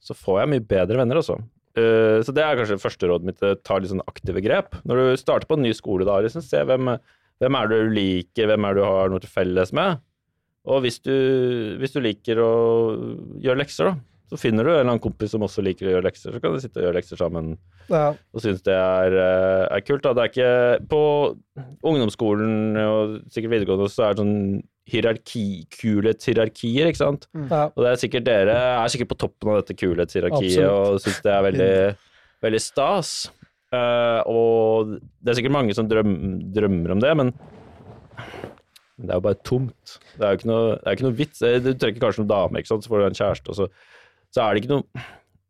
så 0.00 0.16
får 0.16 0.40
jeg 0.42 0.52
mye 0.54 0.64
bedre 0.70 1.00
venner, 1.02 1.20
altså. 1.20 1.36
Eh, 1.76 2.20
så 2.24 2.32
det 2.34 2.44
er 2.44 2.56
kanskje 2.60 2.78
første 2.80 3.10
rådet 3.10 3.28
mitt, 3.28 3.42
eh, 3.44 3.56
ta 3.66 3.76
litt 3.78 3.90
sånn 3.92 4.04
aktive 4.08 4.40
grep. 4.44 4.78
Når 4.88 5.00
du 5.02 5.20
starter 5.20 5.50
på 5.50 5.58
en 5.58 5.66
ny 5.66 5.74
skole, 5.76 6.06
da, 6.08 6.16
liksom, 6.24 6.42
se 6.44 6.62
hvem, 6.64 6.94
hvem 7.42 7.58
er 7.60 7.70
det 7.70 7.82
du 7.82 7.94
liker, 7.98 8.48
hvem 8.50 8.66
er 8.68 8.74
det 8.78 8.82
du 8.82 8.88
har 8.88 9.12
noe 9.12 9.22
til 9.24 9.32
felles 9.34 9.74
med. 9.76 10.00
Og 10.64 10.80
hvis 10.86 10.96
du, 11.04 11.12
hvis 11.82 11.92
du 11.92 12.00
liker 12.00 12.40
å 12.40 12.50
gjøre 13.44 13.60
lekser, 13.60 13.90
da, 13.90 13.98
så 14.32 14.38
finner 14.40 14.64
du 14.64 14.70
en 14.72 14.78
eller 14.78 14.88
annen 14.94 15.02
kompis 15.04 15.34
som 15.34 15.42
også 15.44 15.60
liker 15.66 15.90
å 15.90 15.92
gjøre 15.98 16.06
lekser, 16.08 16.32
så 16.32 16.40
kan 16.40 16.54
dere 16.54 16.62
sitte 16.64 16.80
og 16.80 16.86
gjøre 16.86 16.96
lekser 16.96 17.20
sammen 17.20 17.50
Ja. 17.92 18.14
og 18.32 18.40
synes 18.40 18.62
det 18.64 18.72
er, 18.72 19.12
eh, 19.20 19.66
er 19.76 19.82
kult. 19.84 20.00
Da. 20.06 20.14
Det 20.16 20.22
er 20.24 20.30
ikke 20.32 20.88
På 20.88 21.02
ungdomsskolen 21.84 22.78
og 22.80 23.18
sikkert 23.34 23.52
videregående 23.52 23.90
så 23.92 24.06
er 24.08 24.14
det 24.14 24.22
sånn 24.24 24.62
hierarki, 24.90 25.64
kulhetshierarkier, 25.78 26.90
ikke 26.90 27.00
sant. 27.00 27.28
Mm. 27.32 27.48
Og 27.48 27.80
det 27.80 27.90
er 27.92 28.02
sikkert 28.02 28.26
dere 28.26 28.58
er 28.82 28.92
sikkert 28.92 29.14
på 29.14 29.20
toppen 29.24 29.52
av 29.54 29.62
dette 29.62 29.76
kulhetshierarkiet 29.80 30.66
og 30.68 31.00
syns 31.02 31.22
det 31.24 31.32
er 31.32 31.46
veldig, 31.48 31.72
veldig 32.44 32.62
stas. 32.62 33.14
Uh, 33.74 34.20
og 34.30 34.94
det 34.94 35.32
er 35.32 35.38
sikkert 35.40 35.56
mange 35.56 35.74
som 35.74 35.88
drøm, 35.90 36.14
drømmer 36.54 36.94
om 36.94 37.00
det, 37.02 37.14
men 37.18 37.32
det 39.00 39.10
er 39.10 39.18
jo 39.18 39.24
bare 39.24 39.40
tomt. 39.42 39.96
Det 40.14 40.22
er 40.22 40.34
jo 40.34 40.40
ikke 40.40 40.50
noe, 40.52 40.70
det 40.76 40.86
er 40.86 40.96
ikke 40.98 41.06
noe 41.08 41.18
vits. 41.18 41.42
Eh, 41.42 41.58
Du 41.64 41.72
trekker 41.72 42.04
kanskje 42.04 42.22
noen 42.22 42.30
dame, 42.30 42.60
ikke 42.60 42.70
sant? 42.70 42.86
så 42.86 42.92
får 42.92 43.00
du 43.02 43.06
en 43.08 43.18
kjæreste, 43.18 43.50
og 43.50 43.58
så, 43.58 43.66
så 44.30 44.44
er 44.44 44.54
det 44.54 44.62
ikke 44.64 44.74
noe 44.76 45.04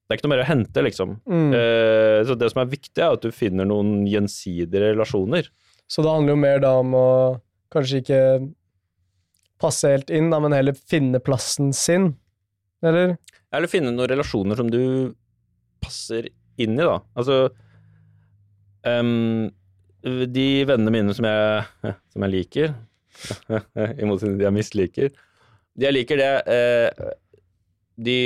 det 0.05 0.13
er 0.13 0.19
ikke 0.19 0.27
noe 0.27 0.35
mer 0.35 0.43
å 0.43 0.49
hente, 0.49 0.83
liksom. 0.85 1.13
Mm. 1.25 1.53
Eh, 1.57 2.19
så 2.29 2.35
det 2.37 2.51
som 2.53 2.61
er 2.61 2.69
viktig, 2.69 3.01
er 3.01 3.15
at 3.17 3.23
du 3.25 3.33
finner 3.33 3.65
noen 3.65 4.03
gjensidige 4.05 4.83
relasjoner. 4.93 5.47
Så 5.89 6.05
det 6.05 6.13
handler 6.13 6.35
jo 6.35 6.41
mer 6.43 6.61
da 6.61 6.73
om 6.83 6.93
å 6.99 7.07
kanskje 7.73 8.03
ikke 8.03 8.19
passe 9.65 9.91
helt 9.91 10.13
inn, 10.15 10.31
da, 10.33 10.41
men 10.45 10.55
heller 10.57 10.77
finne 10.77 11.21
plassen 11.25 11.73
sin, 11.77 12.13
eller? 12.85 13.17
Eller 13.55 13.71
finne 13.71 13.93
noen 13.95 14.11
relasjoner 14.11 14.59
som 14.59 14.71
du 14.73 15.15
passer 15.85 16.29
inn 16.61 16.77
i, 16.79 16.85
da. 16.87 16.99
Altså 17.19 17.49
um, 18.87 19.47
De 20.05 20.49
vennene 20.69 20.93
mine 20.95 21.15
som 21.17 21.29
jeg, 21.29 21.69
som 22.13 22.27
jeg 22.27 22.35
liker, 22.35 22.75
i 24.01 24.07
motsetning 24.09 24.35
til 24.35 24.41
de 24.41 24.47
jeg 24.49 24.57
misliker 24.57 25.11
De 25.79 25.87
jeg 25.87 25.95
liker, 25.95 26.19
det 26.19 26.31
eh, 26.51 27.05
De 27.95 28.17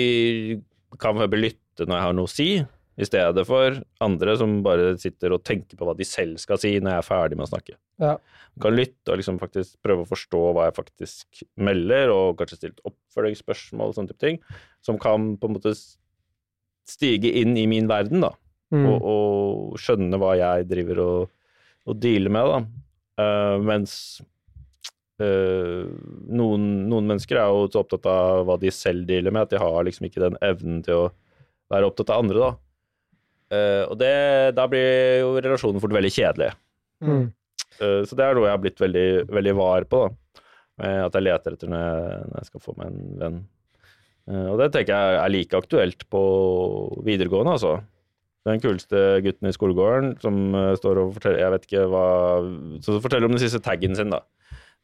kan 0.97 1.19
vel 1.21 1.43
lytte 1.45 1.85
når 1.85 1.99
jeg 1.99 2.07
har 2.07 2.17
noe 2.17 2.31
å 2.31 2.33
si, 2.33 2.49
i 2.99 3.07
stedet 3.07 3.45
for 3.47 3.77
andre 4.03 4.35
som 4.41 4.57
bare 4.65 4.97
sitter 4.99 5.35
og 5.37 5.45
tenker 5.47 5.79
på 5.79 5.87
hva 5.87 5.95
de 5.95 6.07
selv 6.09 6.41
skal 6.43 6.59
si 6.59 6.73
når 6.81 6.97
jeg 6.97 7.03
er 7.03 7.07
ferdig 7.07 7.39
med 7.39 7.47
å 7.47 7.53
snakke. 7.53 7.77
Ja. 8.03 8.17
kan 8.63 8.75
lytte 8.75 9.13
og 9.13 9.21
liksom 9.21 9.39
faktisk 9.39 9.77
prøve 9.87 10.03
å 10.03 10.09
forstå 10.09 10.41
hva 10.57 10.65
jeg 10.67 10.75
faktisk 10.81 11.45
melder, 11.63 12.11
og 12.11 12.41
kanskje 12.41 12.59
stille 12.59 12.91
oppfølgingsspørsmål 12.91 13.93
og 13.93 13.97
sånne 13.97 14.11
type 14.11 14.25
ting, 14.25 14.41
som 14.83 14.99
kan 14.99 15.37
på 15.39 15.47
en 15.47 15.55
måte 15.55 15.75
stige 16.89 17.31
inn 17.39 17.55
i 17.59 17.69
min 17.71 17.91
verden, 17.91 18.25
da, 18.27 18.35
Mm. 18.69 18.85
og, 18.85 19.05
og 19.09 19.77
skjønne 19.81 20.19
hva 20.21 20.35
jeg 20.37 20.67
driver 20.69 20.99
og, 21.01 21.31
og 21.89 21.95
dealer 22.03 22.35
med, 22.35 22.51
da. 22.53 22.59
Uh, 23.19 23.63
mens 23.65 23.95
Uh, 25.19 25.89
noen, 26.31 26.87
noen 26.87 27.09
mennesker 27.11 27.41
er 27.41 27.49
jo 27.51 27.65
så 27.67 27.81
opptatt 27.83 28.05
av 28.07 28.45
hva 28.47 28.55
de 28.63 28.71
selv 28.71 29.03
dealer 29.09 29.35
med, 29.35 29.49
at 29.49 29.51
de 29.51 29.59
har 29.59 29.81
liksom 29.83 30.07
ikke 30.07 30.23
den 30.23 30.37
evnen 30.47 30.77
til 30.87 30.95
å 30.95 31.09
være 31.73 31.89
opptatt 31.91 32.13
av 32.15 32.23
andre, 32.23 32.39
da. 32.39 32.51
Eh, 33.49 33.85
og 33.89 33.97
det, 34.01 34.15
da 34.57 34.67
blir 34.69 35.21
jo 35.23 35.35
relasjonen 35.41 35.83
fort 35.83 35.95
veldig 35.97 36.13
kjedelig. 36.13 36.53
Mm. 37.05 37.29
Uh, 37.79 38.03
Så 38.09 38.17
det 38.19 38.25
er 38.25 38.35
noe 38.37 38.49
jeg 38.49 38.57
har 38.57 38.63
blitt 38.63 38.83
veldig, 38.83 39.09
veldig 39.31 39.55
var 39.59 39.87
på, 39.89 40.01
da. 40.05 40.43
Eh, 40.83 41.03
At 41.07 41.15
jeg 41.17 41.27
leter 41.27 41.55
etter 41.55 41.71
når 41.71 41.85
jeg, 41.85 42.25
når 42.29 42.41
jeg 42.41 42.51
skal 42.51 42.65
få 42.65 42.75
meg 42.79 42.91
en 42.91 43.23
venn. 43.23 43.39
Og 44.29 44.59
det 44.61 44.67
tenker 44.75 44.93
jeg 44.93 45.21
er 45.23 45.31
like 45.33 45.57
aktuelt 45.57 46.03
på 46.13 46.23
videregående, 47.07 47.55
altså. 47.57 47.79
Den 48.45 48.61
kuleste 48.61 48.99
gutten 49.25 49.49
i 49.49 49.53
skolegården 49.57 50.11
som 50.21 50.37
står 50.77 51.01
og 51.01 51.15
forteller 51.17 51.41
Jeg 51.41 51.53
vet 51.55 51.65
ikke 51.67 51.87
hva 51.91 52.05
Som 52.85 53.01
forteller 53.03 53.27
om 53.27 53.35
den 53.35 53.41
siste 53.43 53.61
taggen 53.65 53.97
sin, 53.97 54.13
da. 54.13 54.21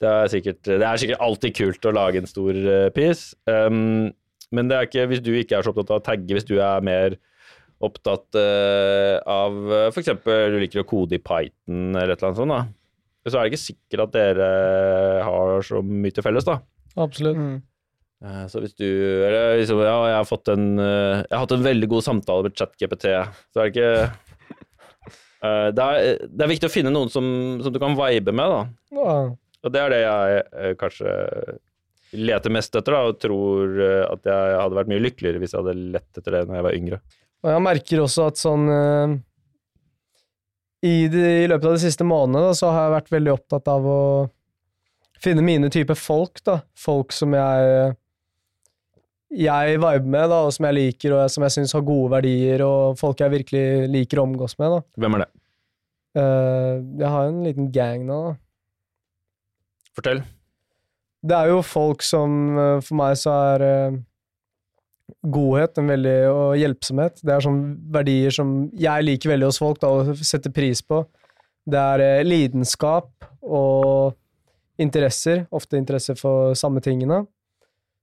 Det 0.01 0.09
er 0.11 0.33
sikkert, 0.33 0.63
det 0.65 0.83
er 0.83 1.01
sikkert 1.01 1.23
alltid 1.23 1.55
kult 1.57 1.87
å 1.87 1.95
lage 1.95 2.23
en 2.23 2.29
stor 2.29 2.57
uh, 2.57 2.89
piece. 2.97 3.37
Um, 3.47 4.11
men 4.55 4.71
det 4.71 4.77
er 4.77 4.89
ikke 4.89 5.07
hvis 5.13 5.23
du 5.23 5.31
ikke 5.37 5.59
er 5.59 5.67
så 5.67 5.75
opptatt 5.75 5.93
av 5.93 6.01
å 6.01 6.07
tagge, 6.09 6.35
hvis 6.35 6.49
du 6.49 6.57
er 6.59 6.85
mer 6.85 7.17
opptatt 7.87 8.39
uh, 8.39 9.19
av 9.31 9.61
uh, 9.71 9.77
f.eks. 9.91 10.11
du 10.25 10.59
liker 10.63 10.83
å 10.83 10.89
kode 10.89 11.19
i 11.19 11.23
Python 11.23 11.93
eller 11.93 12.15
et 12.15 12.19
eller 12.19 12.33
annet 12.33 12.41
sånt, 12.43 12.55
da. 12.55 12.65
Så 13.25 13.39
er 13.39 13.47
det 13.47 13.55
ikke 13.55 13.65
sikkert 13.65 14.03
at 14.05 14.17
dere 14.19 14.49
har 15.25 15.63
så 15.65 15.81
mye 15.81 16.13
til 16.13 16.25
felles, 16.27 16.45
da. 16.45 16.59
Absolutt. 17.01 17.39
Mm. 17.41 17.63
Eh, 18.25 18.45
Så 18.49 18.61
hvis 18.63 18.77
du 18.79 18.87
eller 18.87 19.59
liksom, 19.61 19.81
Ja, 19.85 19.97
jeg 20.09 20.19
har 20.21 20.29
fått 20.29 20.49
en 20.53 20.79
eh, 20.79 21.23
Jeg 21.25 21.35
har 21.35 21.43
hatt 21.43 21.55
en 21.57 21.67
veldig 21.67 21.89
god 21.93 22.07
samtale 22.07 22.47
med 22.47 22.57
ChatGPT, 22.57 23.11
så 23.53 23.61
er 23.61 23.69
det 23.69 23.73
ikke 23.75 23.91
eh, 25.49 25.69
det, 25.75 25.85
er, 25.85 26.23
det 26.31 26.47
er 26.47 26.53
viktig 26.55 26.71
å 26.71 26.73
finne 26.73 26.93
noen 26.95 27.13
som, 27.13 27.27
som 27.65 27.75
du 27.75 27.81
kan 27.83 27.97
vibe 27.99 28.33
med, 28.37 28.55
da. 28.55 29.01
Ja. 29.01 29.17
Og 29.65 29.73
det 29.73 29.81
er 29.83 29.93
det 29.93 30.01
jeg 30.05 30.41
eh, 30.45 30.75
kanskje 30.81 31.17
leter 32.15 32.53
mest 32.55 32.77
etter, 32.79 32.95
da, 32.95 33.11
og 33.11 33.19
tror 33.21 33.81
eh, 33.83 34.05
at 34.07 34.31
jeg 34.31 34.57
hadde 34.61 34.79
vært 34.79 34.93
mye 34.93 35.03
lykkeligere 35.03 35.43
hvis 35.43 35.57
jeg 35.57 35.65
hadde 35.65 35.93
lett 35.97 36.21
etter 36.21 36.39
det 36.39 36.45
når 36.49 36.61
jeg 36.61 36.67
var 36.69 36.79
yngre. 36.79 37.03
Og 37.45 37.51
jeg 37.53 37.65
merker 37.65 38.01
også 38.01 38.29
at 38.31 38.41
sånn 38.41 38.69
eh, 38.73 39.17
i, 40.85 40.95
de, 41.13 41.25
I 41.45 41.51
løpet 41.51 41.69
av 41.69 41.77
de 41.77 41.83
siste 41.85 42.07
månedene 42.07 42.49
da, 42.49 42.55
så 42.57 42.71
har 42.73 42.87
jeg 42.87 42.97
vært 42.99 43.13
veldig 43.13 43.35
opptatt 43.35 43.69
av 43.73 43.89
å 43.89 44.01
finne 45.25 45.45
mine 45.45 45.71
typer 45.73 45.97
folk, 45.97 46.41
da. 46.45 46.59
Folk 46.77 47.13
som 47.17 47.37
jeg 47.37 47.95
jeg 49.35 49.79
viber 49.83 50.07
med, 50.07 50.29
da, 50.31 50.45
og 50.47 50.53
som 50.55 50.69
jeg 50.69 50.77
liker, 50.77 51.15
og 51.17 51.33
som 51.33 51.45
jeg 51.47 51.55
syns 51.57 51.75
har 51.75 51.83
gode 51.87 52.13
verdier, 52.13 52.63
og 52.63 52.99
folk 53.01 53.19
jeg 53.19 53.33
virkelig 53.33 53.89
liker 53.91 54.21
å 54.21 54.29
omgås 54.29 54.55
med. 54.61 54.77
da. 54.77 54.81
Hvem 55.03 55.17
er 55.17 55.25
det? 55.25 55.29
Eh, 56.15 56.73
jeg 57.01 57.11
har 57.11 57.29
en 57.29 57.41
liten 57.43 57.71
gang 57.75 58.05
nå. 58.07 58.19
da. 58.29 58.35
Fortell. 59.97 60.23
Det 61.25 61.35
er 61.35 61.51
jo 61.51 61.61
folk 61.65 62.03
som 62.05 62.59
eh, 62.59 62.81
For 62.85 62.99
meg 62.99 63.15
så 63.19 63.35
er 63.55 63.65
godhet 65.25 65.79
en 65.81 65.89
veldig, 65.89 66.17
og 66.29 66.57
hjelpsomhet 66.61 67.23
Det 67.25 67.33
er 67.33 67.45
sånne 67.45 67.77
verdier 67.95 68.35
som 68.35 68.51
jeg 68.77 69.07
liker 69.07 69.33
veldig 69.33 69.49
hos 69.49 69.61
folk 69.63 69.81
da, 69.83 69.91
og 69.91 70.21
setter 70.21 70.53
pris 70.55 70.83
på. 70.85 71.05
Det 71.65 71.81
er 71.81 72.05
eh, 72.05 72.25
lidenskap 72.27 73.29
og 73.43 74.15
interesser. 74.81 75.47
Ofte 75.55 75.81
interesse 75.81 76.17
for 76.19 76.53
samme 76.59 76.83
tingene. 76.85 77.23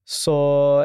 Så 0.07 0.33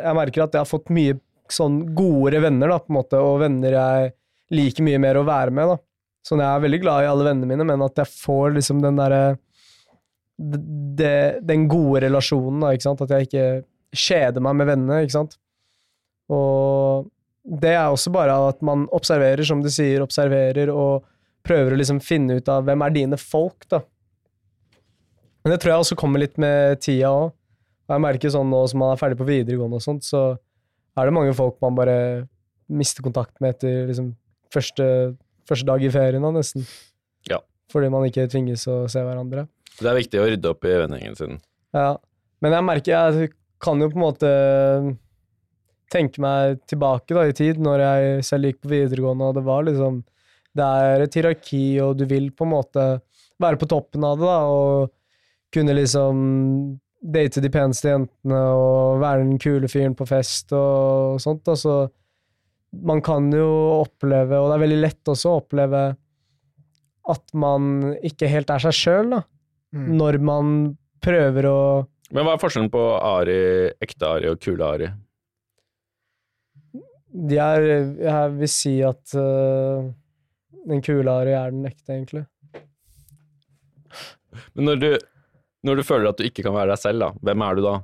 jeg 0.03 0.19
merker 0.19 0.45
at 0.45 0.55
jeg 0.55 0.65
har 0.65 0.69
fått 0.69 0.93
mye 0.93 1.17
sånn 1.53 1.81
godere 1.97 2.43
venner, 2.45 2.73
da, 2.75 2.81
på 2.83 2.93
en 2.93 2.99
måte, 2.99 3.23
og 3.23 3.41
venner 3.45 3.77
jeg 3.79 4.13
liker 4.57 4.87
mye 4.87 5.01
mer 5.03 5.21
å 5.21 5.27
være 5.27 5.55
med. 5.55 5.73
da. 5.73 5.79
Sånn, 6.27 6.43
Jeg 6.43 6.51
er 6.51 6.65
veldig 6.65 6.81
glad 6.83 7.05
i 7.05 7.11
alle 7.11 7.27
vennene 7.29 7.49
mine, 7.49 7.67
men 7.67 7.87
at 7.87 8.03
jeg 8.03 8.13
får 8.13 8.57
liksom 8.59 8.83
den 8.83 8.99
derre 8.99 9.39
den 10.37 11.63
gode 11.71 12.03
relasjonen, 12.05 12.61
da, 12.61 12.75
ikke 12.75 12.85
sant? 12.85 13.03
At 13.07 13.15
jeg 13.15 13.29
ikke 13.29 13.47
kjeder 13.97 14.45
meg 14.45 14.59
med 14.59 14.69
vennene, 14.69 14.99
ikke 15.07 15.17
sant. 15.17 15.39
Og 16.33 17.07
det 17.47 17.75
er 17.77 17.87
også 17.87 18.11
bare 18.15 18.35
at 18.49 18.63
man 18.67 18.87
observerer, 18.95 19.45
som 19.47 19.61
du 19.63 19.71
sier, 19.71 20.03
observerer 20.03 20.73
og 20.73 21.05
prøver 21.47 21.75
å 21.75 21.79
liksom 21.79 22.01
finne 22.03 22.41
ut 22.41 22.49
av 22.51 22.65
hvem 22.67 22.83
er 22.83 22.95
dine 22.95 23.19
folk, 23.21 23.69
da. 23.71 23.85
Men 25.45 25.55
det 25.55 25.61
tror 25.63 25.73
jeg 25.73 25.85
også 25.85 25.99
kommer 25.99 26.19
litt 26.19 26.41
med 26.43 26.81
tida 26.83 27.13
òg. 27.15 27.29
Jeg 27.87 28.03
merker 28.03 28.33
sånn 28.35 28.49
nå 28.51 28.65
som 28.67 28.81
man 28.83 28.91
er 28.91 28.99
ferdig 28.99 29.19
på 29.21 29.29
videregående 29.29 29.79
og 29.79 29.85
sånt, 29.85 30.03
så 30.03 30.33
er 30.99 31.07
det 31.07 31.15
mange 31.15 31.37
folk 31.39 31.61
man 31.63 31.77
bare 31.79 31.99
mister 32.67 33.05
kontakt 33.07 33.37
med 33.39 33.55
etter 33.55 33.87
liksom 33.87 34.11
første, 34.51 34.89
første 35.47 35.69
dag 35.69 35.85
i 35.87 35.93
ferien, 35.95 36.25
da, 36.25 36.33
nesten. 36.35 36.67
Ja. 37.31 37.39
Fordi 37.71 37.93
man 37.95 38.09
ikke 38.09 38.27
tvinges 38.33 38.67
å 38.71 38.85
se 38.91 39.05
hverandre. 39.07 39.47
Det 39.79 39.87
er 39.87 39.99
viktig 40.01 40.19
å 40.19 40.27
rydde 40.27 40.51
opp 40.51 40.67
i 40.67 40.75
vennegjengen 40.83 41.19
sin. 41.19 41.41
Ja. 41.77 41.93
Men 42.43 42.57
jeg 42.57 42.67
merker 42.67 42.97
jeg 42.97 43.31
kan 43.63 43.81
jo 43.81 43.89
på 43.93 44.01
en 44.01 44.03
måte 44.03 44.31
tenke 45.93 46.23
meg 46.23 46.61
tilbake 46.71 47.15
da 47.15 47.27
i 47.29 47.35
tid, 47.37 47.61
når 47.63 47.83
jeg 47.85 48.27
selv 48.27 48.51
gikk 48.51 48.63
på 48.65 48.73
videregående, 48.73 49.31
og 49.31 49.39
det 49.39 49.47
var 49.47 49.67
liksom 49.69 50.05
Det 50.57 50.65
er 50.65 51.03
et 51.05 51.17
hierarki, 51.19 51.65
og 51.85 51.99
du 52.01 52.07
vil 52.09 52.31
på 52.33 52.47
en 52.47 52.55
måte 52.55 52.85
være 53.43 53.59
på 53.61 53.69
toppen 53.69 54.05
av 54.09 54.17
det, 54.17 54.25
da, 54.25 54.39
og 54.49 55.53
kunne 55.53 55.75
liksom 55.77 56.23
date 57.13 57.43
de 57.45 57.51
peneste 57.53 57.91
jentene 57.91 58.39
og 58.57 59.03
være 59.03 59.21
den 59.21 59.37
kule 59.43 59.69
fyren 59.69 59.95
på 59.97 60.07
fest 60.09 60.55
og 60.57 61.21
sånt. 61.21 61.45
Da. 61.45 61.55
Så 61.61 61.75
man 62.89 63.03
kan 63.05 63.29
jo 63.35 63.47
oppleve, 63.83 64.41
og 64.41 64.51
det 64.51 64.57
er 64.57 64.65
veldig 64.65 64.81
lett 64.81 65.13
også 65.13 65.33
å 65.33 65.41
oppleve, 65.43 65.85
at 67.07 67.37
man 67.39 67.93
ikke 68.05 68.31
helt 68.31 68.51
er 68.51 68.65
seg 68.65 68.81
sjøl, 68.81 69.13
da. 69.13 69.23
Mm. 69.77 69.89
Når 69.99 70.19
man 70.25 70.55
prøver 71.05 71.47
å 71.51 71.59
Men 72.15 72.25
hva 72.25 72.37
er 72.37 72.41
forskjellen 72.41 72.71
på 72.73 72.83
Ari, 72.97 73.41
ekte 73.83 74.09
Ari 74.09 74.31
og 74.31 74.41
kule 74.41 74.65
Ari? 74.65 74.89
Er 77.17 77.65
Jeg 77.97 78.33
vil 78.37 78.51
si 78.51 78.79
at 78.85 79.15
uh, 79.17 79.89
den 80.69 80.83
kula 80.85 81.21
har 81.21 81.31
er 81.33 81.55
den 81.55 81.69
ekte, 81.69 81.95
egentlig. 81.95 82.25
Men 84.53 84.69
når 84.69 84.81
du, 84.83 84.89
når 85.65 85.81
du 85.81 85.87
føler 85.87 86.11
at 86.11 86.19
du 86.21 86.27
ikke 86.27 86.45
kan 86.45 86.57
være 86.57 86.75
deg 86.75 86.83
selv, 86.83 87.07
da, 87.07 87.09
hvem 87.25 87.45
er 87.47 87.57
du 87.57 87.63
da? 87.65 87.77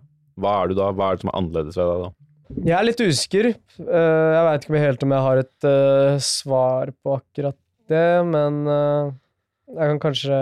Hva 0.43 0.53
er 0.61 0.69
du 0.69 0.77
da? 0.77 0.91
Hva 0.93 1.09
er 1.09 1.17
det 1.17 1.25
som 1.25 1.33
er 1.33 1.39
annerledes 1.41 1.79
ved 1.81 1.89
deg 1.89 2.05
da? 2.05 2.11
Jeg 2.53 2.77
er 2.77 2.85
litt 2.85 3.01
usikker. 3.01 3.51
Uh, 3.81 4.29
jeg 4.37 4.45
veit 4.49 4.67
ikke 4.67 4.85
helt 4.85 5.07
om 5.07 5.17
jeg 5.17 5.27
har 5.29 5.43
et 5.47 5.69
uh, 5.69 6.21
svar 6.29 6.93
på 7.01 7.17
akkurat 7.17 7.59
det, 7.93 8.07
men 8.25 8.63
jeg 8.69 9.89
kan 9.91 9.99
kanskje 10.01 10.37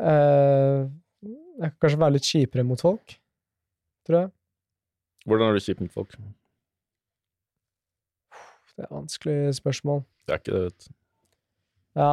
Jeg 0.00 1.68
kan 1.68 1.76
kanskje 1.84 2.00
være 2.00 2.14
litt 2.16 2.26
kjipere 2.26 2.64
mot 2.66 2.80
folk, 2.80 3.12
tror 4.08 4.16
jeg. 4.16 4.30
Hvordan 5.30 5.52
er 5.52 5.54
du 5.54 5.62
kjip 5.62 5.78
mot 5.78 5.92
folk? 5.94 6.16
Det 8.74 8.86
er 8.86 8.90
vanskelig 8.90 9.54
spørsmål. 9.60 10.02
Det 10.26 10.34
er 10.34 10.40
ikke 10.40 10.54
det, 10.56 10.62
vet 10.64 10.82
du. 10.82 10.94
Ja. 12.00 12.10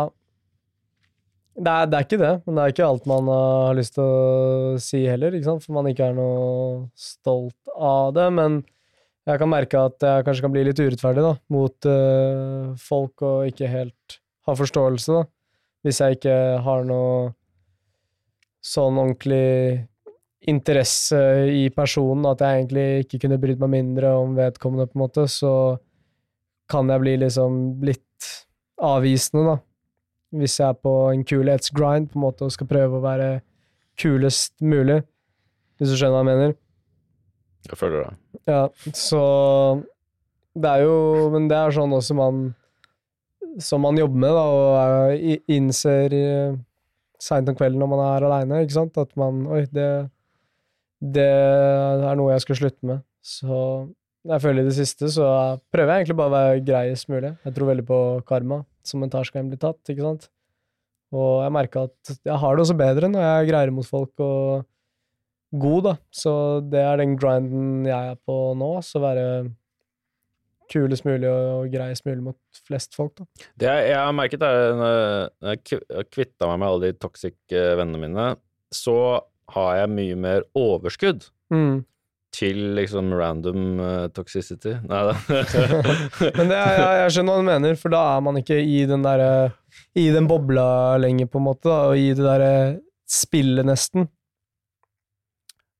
Det 1.57 1.71
er, 1.73 1.87
det 1.89 1.97
er 1.97 2.05
ikke 2.05 2.19
det, 2.21 2.33
men 2.45 2.57
det 2.57 2.63
er 2.63 2.73
ikke 2.73 2.85
alt 2.85 3.07
man 3.09 3.29
uh, 3.31 3.37
har 3.69 3.77
lyst 3.79 3.95
til 3.95 4.03
å 4.05 4.81
si 4.81 4.99
heller, 5.09 5.33
ikke 5.33 5.47
sant? 5.47 5.65
for 5.65 5.73
man 5.79 5.89
ikke 5.89 6.11
er 6.11 6.17
noe 6.17 6.83
stolt 6.93 7.71
av 7.73 8.11
det. 8.13 8.27
Men 8.37 8.59
jeg 9.25 9.41
kan 9.41 9.49
merke 9.49 9.81
at 9.89 10.05
jeg 10.05 10.27
kanskje 10.27 10.45
kan 10.45 10.53
bli 10.53 10.67
litt 10.67 10.83
urettferdig 10.83 11.25
da, 11.25 11.33
mot 11.55 11.89
uh, 11.89 12.77
folk 12.77 13.25
og 13.25 13.49
ikke 13.49 13.71
helt 13.73 14.19
ha 14.45 14.55
forståelse, 14.59 15.17
da. 15.17 15.25
Hvis 15.85 16.03
jeg 16.03 16.19
ikke 16.19 16.37
har 16.67 16.85
noe 16.85 17.31
sånn 18.65 18.99
ordentlig 18.99 19.87
interesse 20.47 21.19
i 21.49 21.69
personen, 21.73 22.25
at 22.29 22.41
jeg 22.43 22.61
egentlig 22.61 22.87
ikke 23.05 23.19
kunne 23.25 23.39
brydd 23.41 23.61
meg 23.63 23.73
mindre 23.73 24.11
om 24.19 24.35
vedkommende, 24.37 24.85
på 24.91 24.99
en 24.99 25.03
måte, 25.05 25.25
så 25.31 25.53
kan 26.69 26.89
jeg 26.91 27.01
bli 27.03 27.15
liksom 27.23 27.81
litt 27.87 28.29
avvisende, 28.83 29.55
da 29.55 29.57
hvis 30.35 30.57
jeg 30.59 30.67
er 30.67 30.79
på 30.83 30.91
en 31.13 31.23
kulhetsgrind 31.27 32.09
på 32.11 32.19
en 32.19 32.25
måte 32.25 32.47
og 32.47 32.51
skal 32.51 32.67
prøve 32.67 32.97
å 32.99 33.03
være 33.03 33.27
kulest 33.99 34.53
mulig, 34.59 34.99
hvis 35.79 35.93
du 35.93 35.95
skjønner 35.95 36.17
hva 36.17 36.23
jeg 36.23 36.29
mener. 36.31 36.55
Jeg 37.67 37.79
føler 37.79 38.03
det. 38.03 38.41
Ja, 38.47 38.61
så 38.95 39.21
det 40.57 40.69
er 40.69 40.83
jo 40.85 41.29
Men 41.33 41.49
det 41.49 41.57
er 41.57 41.73
sånn 41.75 41.91
også 41.93 42.15
man 42.15 42.37
Som 43.59 43.81
man 43.83 43.97
jobber 43.99 44.21
med, 44.21 44.31
da, 44.37 44.43
og 44.47 44.77
er- 44.79 45.41
innser 45.51 46.13
uh, 46.15 46.55
seint 47.19 47.49
om 47.49 47.57
kvelden 47.57 47.81
når 47.81 47.89
man 47.91 48.03
er 48.05 48.27
aleine, 48.27 48.61
ikke 48.63 48.77
sant, 48.77 48.97
at 49.01 49.11
man 49.19 49.43
Oi, 49.51 49.65
det 49.73 49.89
Det 51.01 51.23
er 51.27 52.17
noe 52.17 52.33
jeg 52.33 52.43
skal 52.45 52.59
slutte 52.61 52.87
med. 52.89 53.03
Så 53.21 53.57
jeg 54.27 54.43
føler 54.43 54.63
i 54.63 54.69
det 54.69 54.75
siste 54.77 55.09
så 55.13 55.27
prøver 55.73 55.93
jeg 55.93 56.05
egentlig 56.05 56.17
bare 56.19 56.31
å 56.31 56.35
være 56.37 56.63
greiest 56.67 57.09
mulig. 57.11 57.33
Jeg 57.45 57.53
tror 57.55 57.69
veldig 57.71 57.85
på 57.87 57.99
karma. 58.27 58.61
Som 58.87 59.03
en 59.03 59.11
tar 59.11 59.27
skal 59.27 59.45
bli 59.49 59.59
tatt, 59.59 59.81
ikke 59.91 60.03
sant? 60.05 60.29
Og 61.15 61.43
jeg 61.43 61.53
merka 61.55 61.85
at 61.87 62.11
jeg 62.27 62.39
har 62.41 62.55
det 62.57 62.63
også 62.65 62.75
bedre 62.79 63.09
når 63.11 63.23
jeg 63.23 63.37
er 63.43 63.47
greiere 63.51 63.75
mot 63.75 63.87
folk 63.87 64.23
og 64.23 64.65
god, 65.59 65.81
da. 65.85 65.93
Så 66.11 66.33
det 66.71 66.81
er 66.83 66.99
den 67.03 67.15
grinden 67.19 67.85
jeg 67.87 68.13
er 68.15 68.19
på 68.27 68.37
nå. 68.59 68.73
Så 68.83 68.99
være 69.03 69.27
kulest 70.71 71.05
mulig 71.07 71.29
og 71.31 71.69
greiest 71.71 72.03
mulig 72.07 72.25
mot 72.25 72.61
flest 72.67 72.95
folk, 72.97 73.13
da. 73.21 73.27
Det 73.55 73.69
jeg, 73.87 73.95
har 73.95 74.15
merket 74.15 74.43
er 74.43 74.73
når 74.75 74.97
jeg 75.53 75.61
kv- 75.69 76.01
kvitta 76.11 76.49
meg 76.49 76.59
med 76.59 76.67
alle 76.73 76.89
de 76.89 76.97
toxic 76.99 77.37
eh, 77.55 77.69
vennene 77.79 78.01
mine, 78.03 78.25
så 78.75 78.97
har 79.55 79.77
jeg 79.81 79.93
mye 79.95 80.15
mer 80.19 80.47
overskudd 80.57 81.29
Mm. 81.53 81.85
til 82.35 82.57
liksom 82.75 83.13
random 83.15 83.79
uh, 83.79 84.07
toxicity. 84.11 84.73
Nei 84.83 84.99
da. 85.07 85.13
Men 86.35 86.49
det 86.51 86.57
jeg, 86.59 86.81
jeg 86.99 87.13
skjønner 87.15 87.31
hva 87.31 87.39
du 87.39 87.47
mener, 87.47 87.77
for 87.79 87.93
da 87.95 88.01
er 88.17 88.25
man 88.25 88.41
ikke 88.41 88.57
i 88.59 88.81
den 88.89 89.05
derre 89.05 89.29
I 89.95 90.09
den 90.11 90.27
bobla 90.27 90.97
lenger, 90.99 91.29
på 91.31 91.39
en 91.39 91.45
måte, 91.47 91.69
da, 91.71 91.77
og 91.93 91.97
i 91.97 92.09
det 92.17 92.25
derre 92.27 92.51
spillet, 93.07 93.63
nesten. 93.69 94.09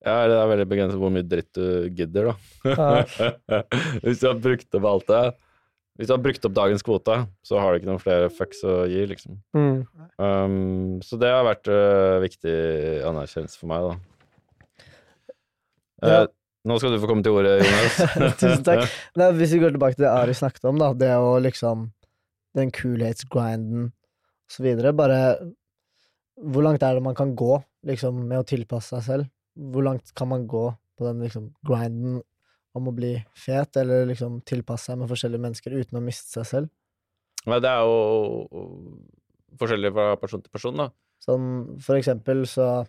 ja, 0.08 0.16
det 0.32 0.38
er 0.40 0.48
veldig 0.54 0.68
begrenset 0.72 1.02
hvor 1.02 1.12
mye 1.12 1.28
dritt 1.28 1.52
du 1.58 1.90
gidder, 1.92 2.32
da. 2.32 2.72
Ja. 2.72 3.62
Hvis 4.06 4.22
du 4.24 4.30
har 4.30 4.40
brukt 4.40 4.78
opp 4.80 4.88
alt 4.94 5.08
det 5.12 5.22
Hvis 5.98 6.10
du 6.10 6.14
har 6.14 6.22
brukt 6.22 6.44
opp 6.46 6.54
dagens 6.54 6.86
kvote, 6.86 7.16
så 7.46 7.58
har 7.58 7.74
du 7.74 7.80
ikke 7.80 7.90
noen 7.90 8.02
flere 8.02 8.30
fucks 8.30 8.62
å 8.70 8.84
gi, 8.90 9.02
liksom. 9.10 9.40
Mm. 9.58 9.80
Um, 10.22 11.00
så 11.02 11.18
det 11.18 11.32
har 11.34 11.46
vært 11.48 11.70
uh, 11.72 12.22
viktig 12.22 12.54
anerkjennelse 13.08 13.58
for 13.58 13.72
meg, 13.72 13.88
da. 13.88 14.86
Ja. 16.06 16.20
Eh, 16.22 16.28
nå 16.70 16.78
skal 16.78 16.94
du 16.94 17.00
få 17.02 17.10
komme 17.10 17.26
til 17.26 17.34
ordet, 17.34 17.56
Jonas. 17.64 17.98
Tusen 18.42 18.66
takk. 18.68 18.86
Nei, 19.20 19.32
hvis 19.40 19.56
vi 19.56 19.62
går 19.64 19.74
tilbake 19.74 19.98
til 19.98 20.06
det 20.06 20.14
Ari 20.14 20.36
snakket 20.38 20.68
om, 20.70 20.82
da, 20.82 20.92
det 20.98 21.14
å 21.18 21.38
liksom 21.42 21.88
Den 22.58 22.74
kulhetsgrinden 22.74 23.88
og 23.90 24.54
så 24.54 24.66
videre, 24.66 24.94
bare 24.98 25.20
Hvor 26.38 26.66
langt 26.66 26.84
er 26.86 26.98
det 26.98 27.06
man 27.06 27.18
kan 27.18 27.34
gå 27.38 27.58
liksom 27.88 28.20
med 28.30 28.42
å 28.42 28.48
tilpasse 28.48 28.94
seg 28.94 29.06
selv? 29.06 29.32
Hvor 29.58 29.86
langt 29.88 30.14
kan 30.18 30.30
man 30.30 30.46
gå 30.50 30.68
på 30.98 31.08
den 31.08 31.24
liksom 31.24 31.50
grinden 31.66 32.20
om 32.78 32.90
å 32.92 32.96
bli 32.96 33.14
fet, 33.38 33.78
eller 33.82 34.06
liksom 34.10 34.40
tilpasse 34.48 34.92
seg 34.92 35.00
med 35.02 35.10
forskjellige 35.12 35.44
mennesker 35.44 35.76
uten 35.78 36.00
å 36.00 36.04
miste 36.06 36.30
seg 36.38 36.48
selv? 36.50 36.70
Nei, 37.48 37.60
det 37.64 37.70
er 37.72 37.84
jo 37.88 37.98
forskjellig 39.60 39.92
fra 39.96 40.08
person 40.22 40.44
til 40.44 40.54
person, 40.54 40.78
da. 40.84 40.90
Sånn 41.24 41.48
for 41.84 41.98
eksempel 41.98 42.46
så 42.50 42.86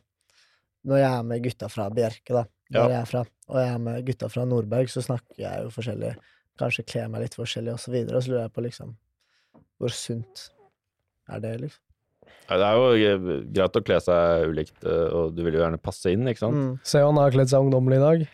Når 0.89 1.01
jeg 1.01 1.09
er 1.11 1.25
med 1.27 1.43
gutta 1.43 1.69
fra 1.69 1.89
Bjerke, 1.91 2.33
da, 2.33 2.45
der 2.71 2.79
Ja. 2.79 2.89
jeg 2.89 3.01
er 3.03 3.09
fra, 3.11 3.21
og 3.51 3.57
jeg 3.59 3.73
er 3.75 3.79
med 3.83 4.05
gutta 4.07 4.29
fra 4.31 4.45
Nordberg, 4.47 4.89
så 4.89 5.03
snakker 5.03 5.41
jeg 5.43 5.65
jo 5.65 5.73
forskjellig, 5.75 6.13
kanskje 6.61 6.85
kler 6.87 7.09
meg 7.11 7.23
litt 7.25 7.35
forskjellig 7.35 7.73
og 7.75 7.81
så 7.83 7.91
videre, 7.91 8.17
og 8.17 8.23
så 8.23 8.31
lurer 8.31 8.45
jeg 8.47 8.53
på 8.55 8.63
liksom 8.65 8.95
Hvor 9.81 9.91
sunt 9.95 10.45
er 11.29 11.41
det, 11.41 11.61
liksom? 11.61 11.83
Ja, 12.49 12.57
Det 12.57 12.67
er 12.69 12.79
jo 12.79 13.43
greit 13.53 13.77
å 13.77 13.85
kle 13.85 13.99
seg 14.01 14.49
ulikt, 14.49 14.79
eh, 14.85 15.09
og 15.13 15.35
du 15.37 15.43
vil 15.45 15.55
jo 15.59 15.61
gjerne 15.61 15.83
passe 15.83 16.11
inn, 16.15 16.25
ikke 16.31 16.39
sant? 16.47 16.55
Mm. 16.57 16.79
Se, 16.83 16.99
han 17.05 17.17
har 17.21 17.31
kledd 17.35 17.51
seg 17.51 17.61
ungdommelig 17.67 17.99
i 17.99 18.07
dag. 18.07 18.25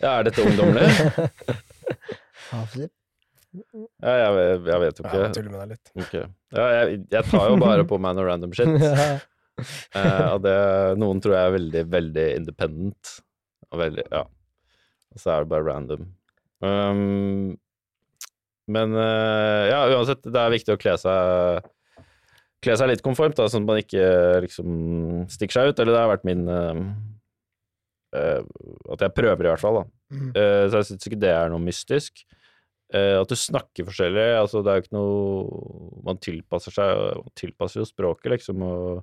Ja, 0.00 0.14
er 0.20 0.28
dette 0.30 0.44
ungdommelig? 0.46 0.88
Hafser. 2.50 2.88
Ja, 3.50 4.12
jeg, 4.14 4.34
vet- 4.36 4.68
jeg 4.70 4.78
vet 4.78 4.98
jo 5.00 5.02
Ja, 5.02 5.08
ikke. 5.10 5.20
jeg 5.24 5.32
tuller 5.34 5.50
med 5.50 5.58
deg 5.58 5.70
litt. 5.72 5.88
Okay. 6.04 6.20
Ja, 6.54 6.66
jeg, 6.70 6.98
jeg 7.10 7.24
tar 7.32 7.48
jo 7.50 7.56
bare 7.58 7.82
på 7.90 7.96
meg 7.98 8.14
noe 8.14 8.28
random 8.28 8.52
shit. 8.54 8.70
Eh, 9.92 10.28
og 10.32 10.38
det, 10.40 10.52
noen 10.96 11.18
tror 11.20 11.34
jeg 11.34 11.48
er 11.48 11.52
veldig, 11.52 11.80
veldig 11.92 12.22
independent. 12.38 13.10
Og 13.68 13.80
veldig, 13.82 14.04
ja. 14.08 14.22
Og 15.12 15.20
så 15.20 15.34
er 15.34 15.42
det 15.44 15.50
bare 15.50 15.66
random. 15.66 16.06
Um, 16.64 17.58
men 18.72 18.94
uh, 18.96 19.66
ja, 19.68 19.82
uansett, 19.98 20.22
det 20.24 20.40
er 20.40 20.54
viktig 20.54 20.72
å 20.76 20.80
kle 20.80 20.94
seg 21.02 21.68
Kle 22.64 22.78
seg 22.80 22.88
litt 22.94 23.02
konformt, 23.04 23.36
da, 23.36 23.50
sånn 23.52 23.66
at 23.66 23.72
man 23.74 23.82
ikke 23.82 24.06
liksom 24.46 24.72
stikker 25.34 25.58
seg 25.58 25.74
ut. 25.74 25.78
Eller 25.82 25.92
det 25.98 26.00
har 26.06 26.10
vært 26.14 26.26
min 26.30 26.46
eh, 26.54 26.80
At 28.12 29.04
jeg 29.04 29.14
prøver, 29.14 29.46
i 29.46 29.50
hvert 29.52 29.62
fall. 29.62 29.82
da. 29.82 29.84
Mm. 30.10 30.30
Eh, 30.34 30.64
så 30.66 30.80
jeg 30.80 30.90
syns 30.90 31.06
ikke 31.06 31.22
det 31.22 31.30
er 31.34 31.52
noe 31.52 31.62
mystisk. 31.62 32.24
Eh, 32.90 33.14
at 33.20 33.30
du 33.30 33.38
snakker 33.38 33.86
forskjellig, 33.86 34.26
altså 34.40 34.64
det 34.66 34.72
er 34.72 34.80
jo 34.80 34.84
ikke 34.84 34.96
noe 34.96 36.00
Man 36.02 36.18
tilpasser 36.18 36.74
seg, 36.74 37.02
man 37.20 37.34
tilpasser 37.38 37.84
jo 37.84 37.86
språket, 37.86 38.32
liksom, 38.34 38.66
og 38.66 39.02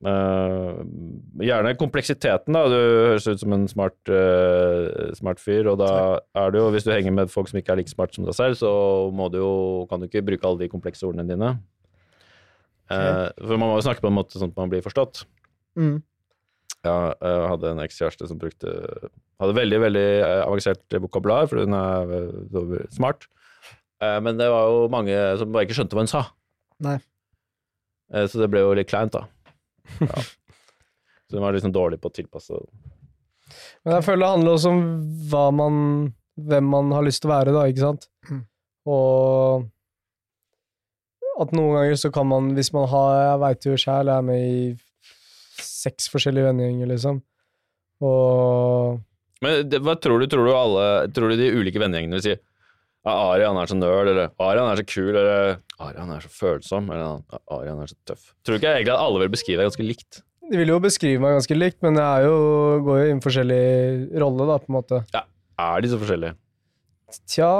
Uh, 0.00 0.80
Gjerne 1.44 1.74
kompleksiteten, 1.76 2.56
da. 2.56 2.62
Du 2.72 2.76
høres 2.76 3.26
ut 3.28 3.42
som 3.42 3.52
en 3.52 3.66
smart, 3.68 3.98
uh, 4.08 5.10
smart 5.12 5.42
fyr, 5.42 5.68
og 5.68 5.76
da 5.82 5.90
er 6.40 6.54
det 6.54 6.62
jo 6.62 6.70
Hvis 6.72 6.86
du 6.86 6.92
henger 6.94 7.12
med 7.12 7.32
folk 7.32 7.50
som 7.50 7.60
ikke 7.60 7.74
er 7.74 7.82
like 7.82 7.92
smart 7.92 8.16
som 8.16 8.24
deg 8.24 8.36
selv, 8.36 8.56
så 8.56 8.70
må 9.12 9.28
du 9.28 9.36
jo 9.42 9.50
Kan 9.90 10.00
du 10.00 10.08
ikke 10.08 10.24
bruke 10.24 10.48
alle 10.48 10.62
de 10.62 10.70
komplekse 10.72 11.04
ordene 11.04 11.28
dine. 11.28 11.52
Uh, 12.90 13.28
for 13.36 13.60
man 13.60 13.68
må 13.68 13.76
jo 13.76 13.84
snakke 13.84 14.02
på 14.02 14.08
en 14.08 14.16
måte 14.16 14.40
sånn 14.40 14.54
at 14.54 14.56
man 14.56 14.72
blir 14.72 14.80
forstått. 14.82 15.26
Mm. 15.76 16.00
Ja, 16.86 16.94
jeg 17.20 17.48
hadde 17.50 17.70
en 17.74 17.82
ekskjæreste 17.84 18.28
som 18.30 18.38
brukte 18.40 18.70
Hadde 19.40 19.56
veldig, 19.56 19.78
veldig 19.82 20.04
eh, 20.20 20.40
avansert 20.46 20.96
vokabular, 21.00 21.46
for 21.48 21.60
hun 21.64 21.72
er 21.76 22.10
eh, 22.16 22.86
smart. 22.92 23.26
Eh, 24.00 24.18
Men 24.24 24.36
det 24.40 24.48
var 24.52 24.68
jo 24.68 24.82
mange 24.92 25.16
som 25.40 25.52
bare 25.52 25.64
ikke 25.68 25.76
skjønte 25.78 25.96
hva 25.96 26.04
hun 26.04 26.10
sa. 26.12 26.22
Nei. 26.84 26.98
Eh, 28.12 28.26
Så 28.28 28.40
det 28.40 28.50
ble 28.52 28.60
jo 28.64 28.74
litt 28.76 28.90
kleint, 28.92 29.16
da. 29.16 29.26
Ja. 30.00 30.22
Så 31.30 31.38
hun 31.38 31.44
var 31.44 31.54
liksom 31.54 31.72
dårlig 31.72 32.00
på 32.02 32.10
å 32.10 32.14
tilpasse 32.14 32.56
Men 33.84 33.92
jeg 33.96 34.04
føler 34.06 34.24
det 34.24 34.30
handler 34.34 34.56
også 34.56 34.70
om 34.74 34.80
hva 35.30 35.44
man 35.54 35.76
hvem 36.40 36.66
man 36.72 36.90
har 36.94 37.04
lyst 37.06 37.20
til 37.22 37.30
å 37.30 37.34
være, 37.34 37.52
da, 37.54 37.62
ikke 37.70 37.84
sant? 37.84 38.06
Mm. 38.30 38.40
Og 38.90 39.66
at 41.40 41.52
noen 41.56 41.74
ganger 41.76 41.98
så 42.00 42.10
kan 42.12 42.26
man, 42.28 42.50
hvis 42.56 42.72
man 42.74 42.88
har 42.90 43.10
Jeg 43.22 43.40
veit 43.44 43.66
jo 43.68 43.76
sjæl, 43.80 44.10
jeg 44.10 44.16
er 44.16 44.26
med 44.26 44.40
i 44.44 44.62
seks 45.80 46.10
forskjellige 46.12 46.50
vennegjenger, 46.50 46.90
liksom. 46.92 47.22
Og 48.04 49.00
Men 49.44 49.66
det, 49.68 49.80
hva 49.84 49.96
tror 50.00 50.22
du? 50.22 50.28
Tror 50.30 50.46
du 50.48 50.54
alle 50.56 50.84
Tror 51.12 51.32
du 51.32 51.36
de 51.36 51.50
ulike 51.52 51.80
vennegjengene 51.82 52.16
vil 52.16 52.24
si 52.30 52.36
ja, 53.00 53.12
Arian 53.32 53.56
er 53.56 53.68
så 53.70 53.76
nøl, 53.78 54.10
eller 54.10 54.26
Arian 54.44 54.68
er 54.68 54.80
så 54.82 54.84
kul, 54.84 55.14
eller 55.16 55.54
Arian 55.80 56.10
er 56.12 56.20
så 56.20 56.28
følsom, 56.28 56.90
eller 56.92 57.22
Arian 57.48 57.78
er 57.80 57.88
så 57.88 57.96
tøff. 58.04 58.26
Tror 58.44 58.58
du 58.58 58.60
ikke 58.60 58.74
egentlig 58.74 58.92
at 58.92 59.00
alle 59.06 59.22
vil 59.22 59.32
beskrive 59.32 59.56
deg 59.56 59.70
ganske 59.70 59.86
likt? 59.86 60.18
De 60.50 60.58
vil 60.60 60.72
jo 60.72 60.76
beskrive 60.84 61.22
meg 61.22 61.38
ganske 61.38 61.56
likt, 61.56 61.78
men 61.86 61.96
jeg 61.96 62.26
jo, 62.26 62.34
går 62.84 63.00
jo 63.00 63.14
inn 63.14 63.22
forskjellig 63.24 63.62
rolle, 64.20 64.48
da, 64.50 64.58
på 64.60 64.68
en 64.68 64.76
måte. 64.76 65.00
Ja, 65.14 65.24
Er 65.64 65.80
de 65.80 65.92
så 65.92 66.00
forskjellige? 66.00 66.36
Tja 67.26 67.50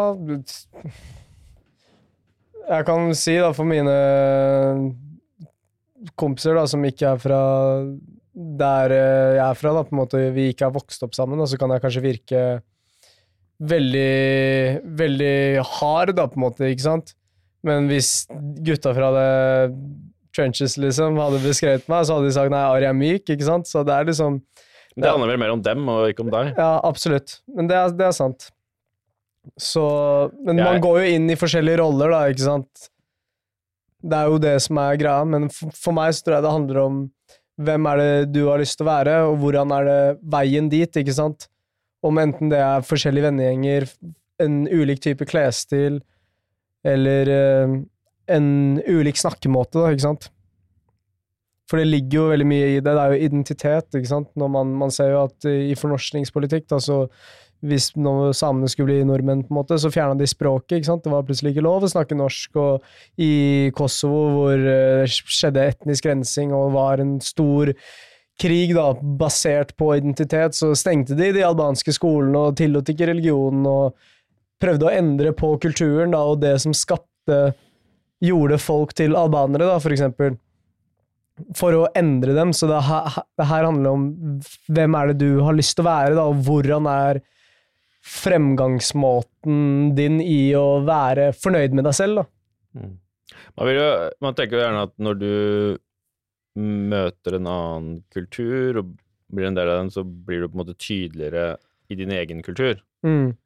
Jeg 2.68 2.86
kan 2.86 3.14
si, 3.18 3.38
da, 3.40 3.50
for 3.56 3.66
mine 3.66 3.96
kompiser 6.20 6.54
da, 6.56 6.66
som 6.70 6.84
ikke 6.86 7.12
er 7.14 7.18
fra 7.20 7.40
der 8.60 8.92
eh, 8.94 9.36
jeg 9.36 9.44
er 9.44 9.58
fra, 9.58 9.72
da, 9.76 9.82
på 9.84 9.94
en 9.94 10.00
måte 10.00 10.20
vi 10.34 10.48
ikke 10.52 10.68
har 10.68 10.74
vokst 10.76 11.02
opp 11.04 11.16
sammen, 11.18 11.38
da, 11.42 11.46
så 11.50 11.58
kan 11.60 11.72
jeg 11.74 11.82
kanskje 11.82 12.04
virke 12.04 12.42
veldig, 13.60 14.80
veldig 14.96 15.34
hard, 15.76 16.14
da, 16.16 16.24
på 16.30 16.38
en 16.38 16.44
måte, 16.46 16.68
ikke 16.72 16.86
sant? 16.86 17.12
Men 17.66 17.90
hvis 17.90 18.24
gutta 18.64 18.94
fra 18.96 19.10
det 19.12 19.26
trenches, 20.36 20.78
liksom, 20.80 21.18
hadde 21.20 21.42
beskrevet 21.44 21.88
meg, 21.90 22.06
så 22.08 22.16
hadde 22.16 22.30
de 22.30 22.36
sagt 22.38 22.52
nei, 22.54 22.62
Ari 22.70 22.88
er 22.88 22.96
myk, 22.96 23.26
ikke 23.34 23.44
sant? 23.48 23.68
Så 23.68 23.82
det 23.84 23.92
er 23.98 24.06
liksom 24.08 24.38
Det 24.94 25.04
det 25.04 25.10
handler 25.10 25.30
vel 25.34 25.42
mer 25.42 25.52
om 25.52 25.60
dem 25.62 25.84
og 25.92 26.06
ikke 26.10 26.24
om 26.24 26.30
deg? 26.32 26.54
Ja, 26.56 26.70
absolutt. 26.86 27.40
Men 27.52 27.68
det 27.70 27.76
er, 27.76 27.92
det 27.98 28.06
er 28.08 28.16
sant. 28.16 28.48
Så 29.60 29.82
Men 30.44 30.58
Jeg- 30.58 30.66
man 30.66 30.80
går 30.80 30.98
jo 31.02 31.12
inn 31.16 31.28
i 31.30 31.36
forskjellige 31.36 31.78
roller, 31.82 32.10
da, 32.10 32.22
ikke 32.32 32.46
sant? 32.46 32.88
Det 34.00 34.16
er 34.16 34.30
jo 34.32 34.40
det 34.40 34.54
som 34.64 34.78
er 34.80 34.98
greia, 35.00 35.24
men 35.28 35.48
for, 35.52 35.92
meg 35.96 36.14
så 36.16 36.24
tror 36.24 36.38
jeg 36.38 36.46
det 36.46 36.54
handler 36.54 36.80
om 36.82 37.00
hvem 37.60 37.88
er 37.90 38.00
det 38.00 38.12
du 38.32 38.42
har 38.46 38.60
lyst 38.62 38.78
til 38.80 38.86
å 38.86 38.90
være, 38.90 39.16
og 39.28 39.36
hvordan 39.42 39.74
er 39.76 39.88
det 39.88 40.00
veien 40.32 40.70
dit, 40.72 41.00
ikke 41.02 41.16
sant? 41.16 41.50
Om 42.00 42.20
enten 42.22 42.52
det 42.52 42.62
er 42.64 42.86
forskjellige 42.86 43.28
vennegjenger, 43.28 43.88
en 44.40 44.62
ulik 44.72 45.02
type 45.04 45.26
klesstil, 45.28 45.98
eller 46.88 47.32
eh, 47.34 47.74
en 48.32 48.48
ulik 48.88 49.20
snakkemåte, 49.20 49.76
da, 49.76 49.90
ikke 49.92 50.06
sant? 50.06 50.30
For 51.70 51.78
det 51.78 51.86
ligger 51.86 52.18
jo 52.18 52.30
veldig 52.32 52.48
mye 52.50 52.70
i 52.72 52.78
det. 52.80 52.90
Det 52.90 52.98
er 52.98 53.12
jo 53.14 53.28
identitet, 53.28 53.86
ikke 53.94 54.10
sant. 54.10 54.32
Når 54.38 54.50
man, 54.56 54.74
man 54.80 54.90
ser 54.94 55.12
jo 55.14 55.22
at 55.28 55.46
eh, 55.46 55.68
i 55.70 55.78
fornorskningspolitikk, 55.78 56.66
da, 56.72 56.80
så 56.82 57.04
hvis 57.60 57.90
når 58.00 58.32
samene 58.34 58.70
skulle 58.72 58.88
bli 58.88 59.04
nordmenn, 59.06 59.44
på 59.44 59.52
en 59.52 59.58
måte, 59.60 59.76
så 59.78 59.90
fjerna 59.92 60.16
de 60.18 60.26
språket. 60.26 60.78
ikke 60.78 60.88
sant? 60.88 61.04
Det 61.04 61.12
var 61.12 61.26
plutselig 61.28 61.54
ikke 61.54 61.66
lov 61.66 61.86
å 61.86 61.92
snakke 61.92 62.18
norsk. 62.18 62.58
Og 62.58 63.22
i 63.22 63.32
Kosovo, 63.76 64.22
hvor 64.34 64.56
eh, 64.56 65.04
det 65.04 65.34
skjedde 65.38 65.66
etnisk 65.76 66.10
rensing 66.10 66.56
og 66.56 66.74
var 66.74 67.04
en 67.04 67.18
stor 67.22 67.70
krig 68.40 68.74
da, 68.74 68.90
basert 69.20 69.76
på 69.78 69.92
identitet, 70.00 70.56
så 70.56 70.72
stengte 70.78 71.14
de 71.14 71.28
de 71.36 71.44
albanske 71.44 71.92
skolene 71.94 72.48
og 72.48 72.56
tillot 72.58 72.88
ikke 72.88 73.10
religionen 73.12 73.66
og 73.68 73.98
prøvde 74.60 74.88
å 74.88 74.94
endre 74.96 75.34
på 75.36 75.52
kulturen 75.60 76.16
da, 76.16 76.24
og 76.24 76.40
det 76.42 76.56
som 76.64 76.74
skapte 76.76 77.06
Gjorde 78.20 78.58
folk 78.60 78.90
til 78.92 79.14
albanere, 79.16 79.64
da, 79.64 79.78
for 79.80 79.94
eksempel 79.94 80.34
for 81.56 81.76
å 81.76 81.88
endre 81.98 82.34
dem. 82.36 82.54
Så 82.56 82.68
det, 82.70 82.80
her, 82.86 83.20
det 83.38 83.48
her 83.50 83.66
handler 83.68 83.96
om 83.96 84.06
hvem 84.70 84.96
er 84.98 85.12
det 85.12 85.20
du 85.22 85.42
har 85.46 85.56
lyst 85.56 85.76
til 85.78 85.86
å 85.86 85.90
være, 85.90 86.16
da, 86.18 86.26
og 86.30 86.42
hvordan 86.46 86.88
er 86.90 87.22
fremgangsmåten 88.10 89.92
din 89.96 90.18
i 90.24 90.50
å 90.56 90.80
være 90.86 91.30
fornøyd 91.36 91.76
med 91.76 91.86
deg 91.88 91.96
selv. 91.96 92.22
Da. 92.22 92.80
Mm. 92.80 92.96
Man, 93.56 93.68
vil 93.68 93.76
jo, 93.76 93.88
man 94.24 94.36
tenker 94.38 94.56
jo 94.56 94.64
gjerne 94.64 94.86
at 94.88 94.94
når 95.02 95.20
du 95.20 95.34
møter 96.60 97.36
en 97.36 97.50
annen 97.50 98.00
kultur 98.12 98.80
og 98.80 98.96
blir 99.30 99.46
en 99.46 99.58
del 99.58 99.70
av 99.70 99.82
den, 99.82 99.92
så 99.94 100.02
blir 100.02 100.42
du 100.42 100.48
på 100.48 100.56
en 100.56 100.62
måte 100.64 100.80
tydeligere 100.80 101.54
i 101.90 101.98
din 101.98 102.10
egen 102.14 102.42
kultur. 102.46 102.80
Mm. 103.06 103.36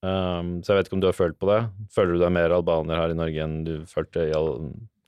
Um, 0.00 0.52
så 0.64 0.72
jeg 0.72 0.78
vet 0.78 0.88
ikke 0.88 0.96
om 0.96 1.02
du 1.02 1.10
har 1.10 1.16
følt 1.16 1.36
på 1.40 1.48
det. 1.50 1.60
Føler 1.92 2.14
du 2.14 2.22
deg 2.22 2.32
mer 2.32 2.54
albaner 2.54 3.00
her 3.02 3.12
i 3.12 3.18
Norge 3.18 3.44
enn 3.44 3.58
du 3.66 3.74
følte 3.90 4.30
i, 4.30 4.36
Al 4.36 4.54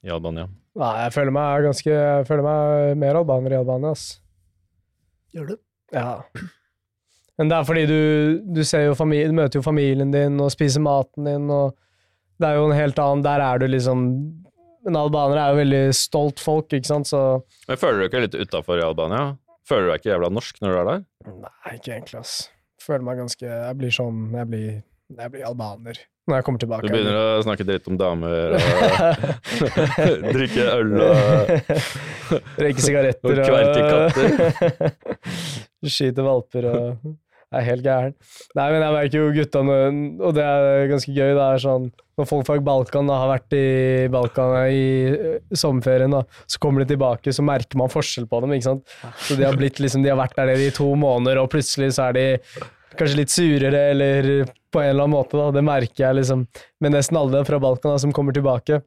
i 0.03 0.11
Albania? 0.11 0.47
Nei, 0.79 0.91
jeg 1.05 1.13
føler 1.13 1.35
meg 1.35 1.67
ganske 1.67 1.93
Jeg 1.93 2.27
føler 2.27 2.45
meg 2.45 2.99
mer 3.03 3.19
albaner 3.19 3.55
i 3.55 3.59
Albania, 3.61 3.93
ass. 3.93 4.19
Gjør 5.33 5.53
du? 5.53 5.55
Ja. 5.93 6.23
Men 7.37 7.49
det 7.49 7.57
er 7.57 7.67
fordi 7.67 7.83
du, 7.89 7.99
du, 8.55 8.61
ser 8.67 8.87
jo 8.87 8.97
familie, 8.97 9.29
du 9.31 9.37
møter 9.37 9.59
jo 9.59 9.65
familien 9.65 10.13
din 10.13 10.37
og 10.41 10.51
spiser 10.53 10.83
maten 10.85 11.29
din, 11.29 11.49
og 11.49 11.73
det 12.41 12.49
er 12.49 12.59
jo 12.59 12.67
en 12.67 12.77
helt 12.77 12.99
annen 13.01 13.23
Der 13.25 13.41
er 13.45 13.61
du 13.61 13.67
liksom 13.69 14.05
Men 14.85 14.97
albanere 14.99 15.45
er 15.45 15.53
jo 15.53 15.61
veldig 15.61 15.83
stolt 15.97 16.41
folk, 16.43 16.73
ikke 16.73 16.89
sant, 16.89 17.09
så 17.09 17.41
Men 17.69 17.79
føler 17.81 18.01
du 18.01 18.09
ikke 18.09 18.25
litt 18.25 18.37
utafor 18.37 18.81
i 18.81 18.85
Albania? 18.85 19.35
Føler 19.69 19.87
du 19.87 19.93
deg 19.93 20.01
ikke 20.01 20.13
jævla 20.13 20.31
norsk 20.33 20.59
når 20.61 20.73
du 20.73 20.79
er 20.79 20.89
der? 20.89 21.05
Nei, 21.33 21.75
ikke 21.77 21.93
egentlig, 21.95 22.23
ass. 22.25 22.33
Føler 22.83 23.05
meg 23.07 23.21
ganske 23.21 23.47
Jeg 23.47 23.77
blir 23.79 23.93
sånn 23.95 24.25
Jeg 24.35 24.49
blir, 24.49 24.81
jeg 25.17 25.33
blir 25.33 25.47
albaner 25.47 26.01
når 26.29 26.39
jeg 26.39 26.45
kommer 26.47 26.61
tilbake. 26.63 26.87
Du 26.87 26.93
begynner 26.93 27.17
å 27.19 27.41
snakke 27.43 27.65
dritt 27.67 27.89
om 27.91 27.97
damer 27.99 28.53
og 28.55 28.59
drikke 30.37 30.67
øl 30.71 30.93
og 31.03 31.17
Røyke 32.63 32.85
sigaretter 32.85 33.41
Og 33.43 33.49
kverke 33.49 34.77
Skyte 35.93 36.23
valper 36.23 36.69
og 36.69 37.11
er 37.53 37.65
helt 37.67 37.83
gæren. 37.85 38.15
Nei, 38.57 38.69
men 38.73 38.81
jeg 38.81 38.93
merker 38.95 39.19
jo 39.19 39.33
gutta 39.35 39.61
og 39.61 40.31
det 40.33 40.45
er 40.47 40.87
ganske 40.89 41.11
gøy, 41.13 41.35
det 41.37 41.43
er 41.43 41.61
sånn 41.61 41.85
Når 42.17 42.29
folk 42.29 42.47
fra 42.47 42.55
Balkan 42.65 43.11
da, 43.11 43.19
har 43.21 43.29
vært 43.29 43.53
i 43.57 43.67
Balkan 44.13 44.55
i 44.73 45.57
sommerferien, 45.59 46.15
da, 46.15 46.23
så 46.49 46.61
kommer 46.63 46.81
de 46.81 46.93
tilbake, 46.95 47.35
så 47.35 47.45
merker 47.45 47.77
man 47.77 47.91
forskjell 47.93 48.25
på 48.31 48.41
dem, 48.41 48.55
ikke 48.55 48.69
sant. 48.71 48.97
Så 49.27 49.37
de 49.37 49.45
har 49.45 49.59
blitt 49.59 49.83
liksom, 49.83 50.01
de 50.05 50.09
har 50.13 50.17
vært 50.17 50.37
der 50.39 50.49
nede 50.49 50.65
i 50.69 50.73
to 50.73 50.87
måneder, 50.97 51.43
og 51.43 51.51
plutselig 51.53 51.91
så 51.97 52.09
er 52.09 52.17
de 52.17 52.27
kanskje 52.97 53.19
litt 53.19 53.33
surere, 53.33 53.85
eller 53.93 54.29
på 54.73 54.81
en 54.81 54.91
eller 54.91 55.05
annen 55.05 55.15
måte, 55.15 55.37
da. 55.39 55.47
Det 55.55 55.63
merker 55.65 56.07
jeg 56.07 56.19
liksom 56.19 56.45
med 56.83 56.95
nesten 56.95 57.19
alle 57.19 57.43
fra 57.47 57.61
Balkan 57.63 57.93
da, 57.93 58.01
som 58.01 58.13
kommer 58.15 58.35
tilbake. 58.35 58.81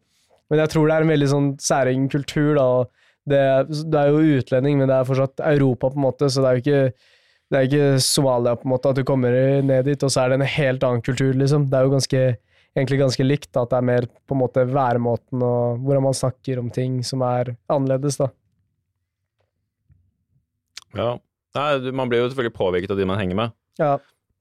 Men 0.51 0.63
jeg 0.63 0.73
tror 0.73 0.87
det 0.87 0.97
er 0.97 1.07
en 1.07 1.13
veldig 1.15 1.29
sånn 1.33 1.51
særegen 1.63 2.09
kultur, 2.13 2.55
da. 2.59 2.69
det, 3.31 3.43
det 3.91 4.01
er 4.01 4.15
jo 4.15 4.41
utlending, 4.41 4.81
men 4.81 4.91
det 4.91 4.99
er 4.99 5.09
fortsatt 5.09 5.43
Europa, 5.55 5.91
på 5.91 5.99
en 5.99 6.07
måte, 6.07 6.31
så 6.31 6.43
det 6.43 6.51
er 6.51 6.59
jo 6.59 6.65
ikke 6.65 7.13
det 7.47 7.59
er 7.59 7.69
ikke 7.69 8.03
Somalia, 8.03 8.57
på 8.59 8.67
en 8.67 8.73
måte, 8.73 8.91
at 8.91 8.99
du 8.99 9.07
kommer 9.07 9.35
ned 9.63 9.87
dit, 9.87 10.03
og 10.03 10.11
så 10.11 10.25
er 10.25 10.33
det 10.33 10.41
en 10.41 10.51
helt 10.51 10.83
annen 10.87 11.03
kultur, 11.07 11.31
liksom. 11.39 11.69
Det 11.71 11.79
er 11.79 11.87
jo 11.87 11.93
ganske 11.95 12.23
egentlig 12.77 12.99
ganske 13.01 13.27
likt. 13.27 13.51
Da, 13.55 13.65
at 13.65 13.73
det 13.73 13.79
er 13.79 13.87
mer 13.89 14.09
på 14.27 14.37
en 14.37 14.43
måte 14.43 14.65
væremåten 14.69 15.45
og 15.45 15.85
hvordan 15.85 16.07
man 16.09 16.17
snakker 16.17 16.61
om 16.61 16.73
ting 16.75 16.99
som 17.07 17.25
er 17.27 17.55
annerledes. 17.73 18.19
da. 18.21 18.31
Ja. 20.97 21.15
Nei, 21.57 21.71
man 21.97 22.11
blir 22.13 22.21
jo 22.21 22.29
selvfølgelig 22.29 22.57
påvirket 22.57 22.93
av 22.93 23.01
de 23.01 23.09
man 23.09 23.21
henger 23.21 23.39
med. 23.39 23.57
Ja. 23.81 23.97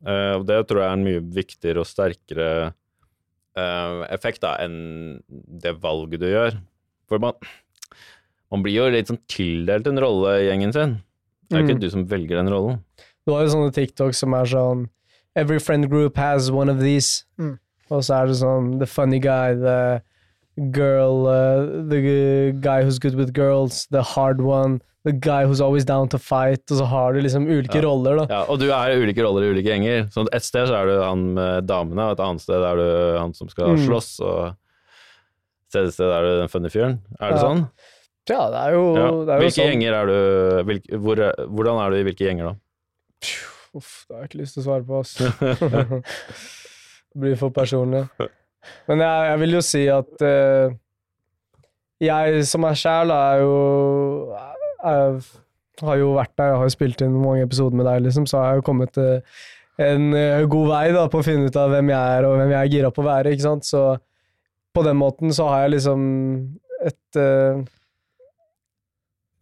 Eh, 0.06 0.34
og 0.38 0.46
det 0.46 0.60
tror 0.70 0.82
jeg 0.84 0.90
er 0.90 0.98
en 1.00 1.06
mye 1.08 1.22
viktigere 1.34 1.82
og 1.82 1.88
sterkere 1.90 2.50
uh, 3.58 4.02
effekt 4.14 4.44
da, 4.44 4.56
enn 4.62 5.22
det 5.30 5.76
valget 5.82 6.22
du 6.22 6.28
gjør. 6.30 6.58
For 7.10 7.22
man, 7.24 7.34
man 8.54 8.64
blir 8.66 8.76
jo 8.80 8.90
litt 8.94 9.10
sånn 9.12 9.22
tildelt 9.32 9.88
en 9.90 10.02
rolle 10.04 10.36
i 10.42 10.48
gjengen 10.50 10.74
sin. 10.76 10.98
Det 11.50 11.58
er 11.60 11.62
Mm. 11.64 11.70
ikke 11.70 11.82
du 11.82 11.90
som 11.94 12.06
velger 12.10 12.38
den 12.42 12.50
rollen. 12.50 12.80
Du 13.26 13.34
har 13.34 13.44
jo 13.46 13.54
sånne 13.54 13.74
TikTok 13.74 14.14
som 14.18 14.34
er 14.34 14.46
sånn 14.50 14.88
Every 15.36 15.60
friend 15.60 15.90
group 15.90 16.16
has 16.18 16.50
one 16.50 16.70
of 16.72 16.80
these. 16.80 17.26
Mm. 17.38 17.58
Og 17.92 18.04
så 18.08 18.22
er 18.22 18.28
det 18.28 18.38
sånn 18.40 18.80
The 18.80 18.86
funny 18.88 19.20
guy, 19.20 19.54
the 19.54 20.02
girl, 20.72 21.28
uh, 21.28 21.66
the 21.90 22.54
guy 22.62 22.84
who's 22.84 22.98
good 23.00 23.16
with 23.16 23.34
girls, 23.34 23.86
the 23.92 24.02
hard 24.02 24.40
one, 24.42 24.82
the 25.06 25.14
guy 25.14 25.46
who's 25.46 25.62
always 25.62 25.86
down 25.86 26.10
to 26.10 26.18
fight. 26.18 26.64
Og 26.72 26.80
så 26.82 26.86
har 26.90 27.14
du 27.14 27.22
liksom 27.22 27.46
ulike 27.48 27.78
Ja. 27.80 27.86
roller, 27.86 28.16
da. 28.24 28.26
Ja, 28.30 28.42
og 28.50 28.60
du 28.60 28.66
er 28.74 28.98
ulike 29.00 29.22
roller 29.24 29.46
i 29.46 29.52
ulike 29.54 29.70
gjenger. 29.72 30.08
Så 30.12 30.26
et 30.34 30.44
sted 30.44 30.68
så 30.68 30.76
er 30.82 30.86
du 30.90 30.96
han 31.04 31.26
med 31.38 31.68
damene, 31.70 32.10
og 32.10 32.18
et 32.18 32.24
annet 32.26 32.42
sted 32.42 32.62
er 32.66 32.76
du 32.82 33.18
han 33.22 33.34
som 33.38 33.48
skal 33.50 33.76
Mm. 33.76 33.86
slåss, 33.88 34.20
og 34.26 34.48
et 34.50 35.72
tredje 35.72 35.94
sted 35.94 36.10
er 36.10 36.22
du 36.26 36.40
den 36.42 36.48
funny 36.50 36.70
fyren. 36.74 37.00
Er 37.22 37.30
det 37.32 37.38
Ja. 37.40 37.44
sånn? 37.46 37.70
Ja, 38.28 38.50
det 38.50 38.58
er 38.66 38.72
jo, 38.74 38.86
Ja. 38.96 39.12
det 39.12 39.30
er 39.30 39.38
jo 39.38 39.42
Hvilke 39.46 39.54
sånn. 39.54 39.70
gjenger 39.70 39.94
er 39.94 40.06
du 40.10 40.64
hvilke, 40.66 40.98
hvor, 40.98 41.16
Hvordan 41.46 41.86
er 41.86 41.90
du 41.92 41.96
i 41.98 42.04
hvilke 42.10 42.26
gjenger, 42.26 42.46
da? 42.50 42.56
Uff, 43.76 44.06
det 44.08 44.16
har 44.16 44.22
jeg 44.24 44.30
ikke 44.30 44.42
lyst 44.42 44.54
til 44.56 44.64
å 44.64 44.66
svare 44.66 44.86
på, 44.88 45.00
ass. 45.00 45.14
det 45.14 46.04
blir 47.20 47.36
for 47.38 47.52
personlig. 47.52 48.10
Men 48.88 48.98
jeg, 49.00 49.30
jeg 49.30 49.40
vil 49.40 49.52
jo 49.52 49.62
si 49.62 49.88
at 49.88 50.22
uh, 50.26 50.74
jeg 52.02 52.46
som 52.50 52.64
er 52.66 52.74
sjæl, 52.74 53.12
er 53.14 53.40
jo 53.44 54.34
jeg 54.86 55.88
har 55.90 56.00
jo 56.00 56.14
vært 56.16 56.34
der, 56.38 56.52
jeg 56.52 56.62
har 56.62 56.70
jo 56.70 56.76
spilt 56.76 57.04
inn 57.04 57.16
mange 57.20 57.46
episoder 57.46 57.80
med 57.80 57.88
deg, 57.90 58.04
liksom, 58.08 58.28
så 58.30 58.42
har 58.42 58.52
jeg 58.52 58.62
jo 58.62 58.68
kommet 58.70 58.94
til 58.96 59.22
en 59.86 60.12
eh, 60.16 60.44
god 60.48 60.70
vei 60.72 60.84
da, 60.96 61.08
på 61.12 61.20
å 61.20 61.26
finne 61.26 61.50
ut 61.50 61.58
av 61.60 61.74
hvem 61.74 61.90
jeg 61.92 62.20
er, 62.20 62.28
og 62.28 62.38
hvem 62.40 62.54
jeg 62.54 62.60
er 62.62 62.72
gira 62.72 62.92
på 62.96 63.04
å 63.04 63.08
være, 63.10 63.34
ikke 63.36 63.48
sant. 63.48 63.68
Så 63.68 63.82
på 64.76 64.84
den 64.88 65.00
måten 65.00 65.34
så 65.36 65.50
har 65.52 65.66
jeg 65.66 65.78
liksom 65.78 66.06
et 66.86 67.20
et 67.20 67.74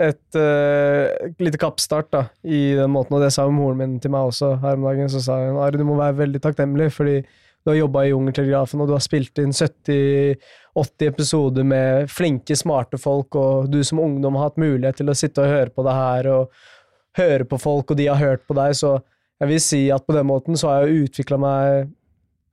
et 0.01 0.37
uh, 0.39 1.31
lite 1.39 1.59
kappstart 1.61 2.09
da, 2.13 2.23
i 2.43 2.73
den 2.77 2.91
måten, 2.93 3.15
og 3.15 3.21
det 3.23 3.29
sa 3.33 3.45
jo 3.47 3.53
moren 3.55 3.79
min 3.79 3.99
til 4.01 4.13
meg 4.13 4.31
også 4.31 4.55
her 4.63 4.79
om 4.79 4.87
dagen. 4.87 5.09
Så 5.11 5.21
sa 5.23 5.37
hun 5.43 5.59
Ari, 5.61 5.79
du 5.79 5.85
må 5.87 5.97
være 5.99 6.17
veldig 6.23 6.41
takknemlig, 6.43 6.89
fordi 6.95 7.19
du 7.63 7.71
har 7.71 7.77
jobba 7.77 8.03
i 8.03 8.11
Jungeltelegrafen, 8.11 8.81
og 8.83 8.89
du 8.89 8.95
har 8.97 9.03
spilt 9.03 9.39
inn 9.39 9.53
70-80 9.55 11.07
episoder 11.07 11.67
med 11.67 12.11
flinke, 12.11 12.57
smarte 12.59 12.99
folk, 12.99 13.37
og 13.39 13.69
du 13.71 13.79
som 13.87 14.01
ungdom 14.03 14.35
har 14.35 14.49
hatt 14.49 14.59
mulighet 14.59 14.99
til 14.99 15.11
å 15.11 15.15
sitte 15.17 15.45
og 15.45 15.53
høre 15.53 15.71
på 15.71 15.85
det 15.87 15.95
her, 15.95 16.29
og 16.33 17.19
høre 17.19 17.47
på 17.47 17.59
folk, 17.61 17.93
og 17.93 17.99
de 17.99 18.09
har 18.09 18.19
hørt 18.19 18.43
på 18.49 18.57
deg, 18.57 18.75
så 18.75 18.97
jeg 19.39 19.49
vil 19.49 19.63
si 19.63 19.83
at 19.91 20.05
på 20.07 20.15
den 20.15 20.27
måten 20.29 20.59
så 20.59 20.69
har 20.69 20.83
jeg 20.83 21.07
utvikla 21.07 21.39
meg 21.41 21.93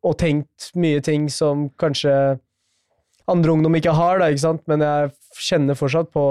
og 0.07 0.16
tenkt 0.20 0.70
mye 0.81 1.03
ting 1.05 1.27
som 1.33 1.68
kanskje 1.81 2.14
andre 3.31 3.53
ungdom 3.53 3.77
ikke 3.79 3.94
har, 3.94 4.18
da, 4.20 4.31
ikke 4.31 4.46
sant, 4.46 4.64
men 4.70 4.83
jeg 4.85 5.12
kjenner 5.38 5.79
fortsatt 5.79 6.11
på 6.14 6.25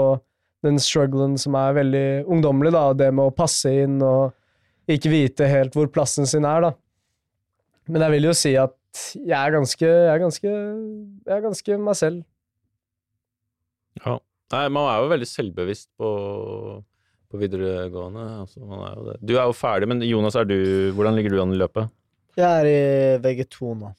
den 0.66 0.80
strugglen 0.82 1.38
som 1.40 1.56
er 1.56 1.76
veldig 1.78 2.06
ungdommelig, 2.28 2.74
da, 2.74 2.84
det 2.96 3.10
med 3.14 3.30
å 3.30 3.34
passe 3.34 3.72
inn 3.84 4.00
og 4.04 4.36
ikke 4.90 5.12
vite 5.12 5.48
helt 5.48 5.76
hvor 5.76 5.88
plassen 5.92 6.28
sin 6.28 6.48
er, 6.48 6.66
da. 6.66 6.72
Men 7.90 8.04
jeg 8.06 8.14
vil 8.14 8.28
jo 8.30 8.34
si 8.36 8.52
at 8.60 8.76
jeg 9.18 9.36
er 9.38 9.52
ganske 9.54 9.86
Jeg 9.86 10.10
er 10.14 10.20
ganske, 10.22 10.50
jeg 10.50 11.34
er 11.36 11.42
ganske 11.44 11.78
meg 11.78 11.96
selv. 11.98 12.22
Ja. 14.00 14.16
Nei, 14.50 14.64
man 14.74 14.88
er 14.90 15.02
jo 15.04 15.10
veldig 15.12 15.28
selvbevisst 15.30 15.88
på, 16.00 16.08
på 17.30 17.38
videregående. 17.38 18.24
Altså, 18.42 18.62
man 18.66 18.80
er 18.82 18.96
jo 18.98 19.04
det. 19.06 19.16
Du 19.30 19.34
er 19.36 19.44
jo 19.46 19.54
ferdig, 19.54 19.86
men 19.90 20.02
Jonas, 20.02 20.34
er 20.38 20.48
du, 20.48 20.56
hvordan 20.96 21.14
ligger 21.18 21.36
du 21.36 21.42
an 21.44 21.54
i 21.54 21.60
løpet? 21.60 21.90
Jeg 22.38 22.48
er 22.48 22.70
i 22.70 22.80
VG2 23.22 23.74
nå. 23.78 23.92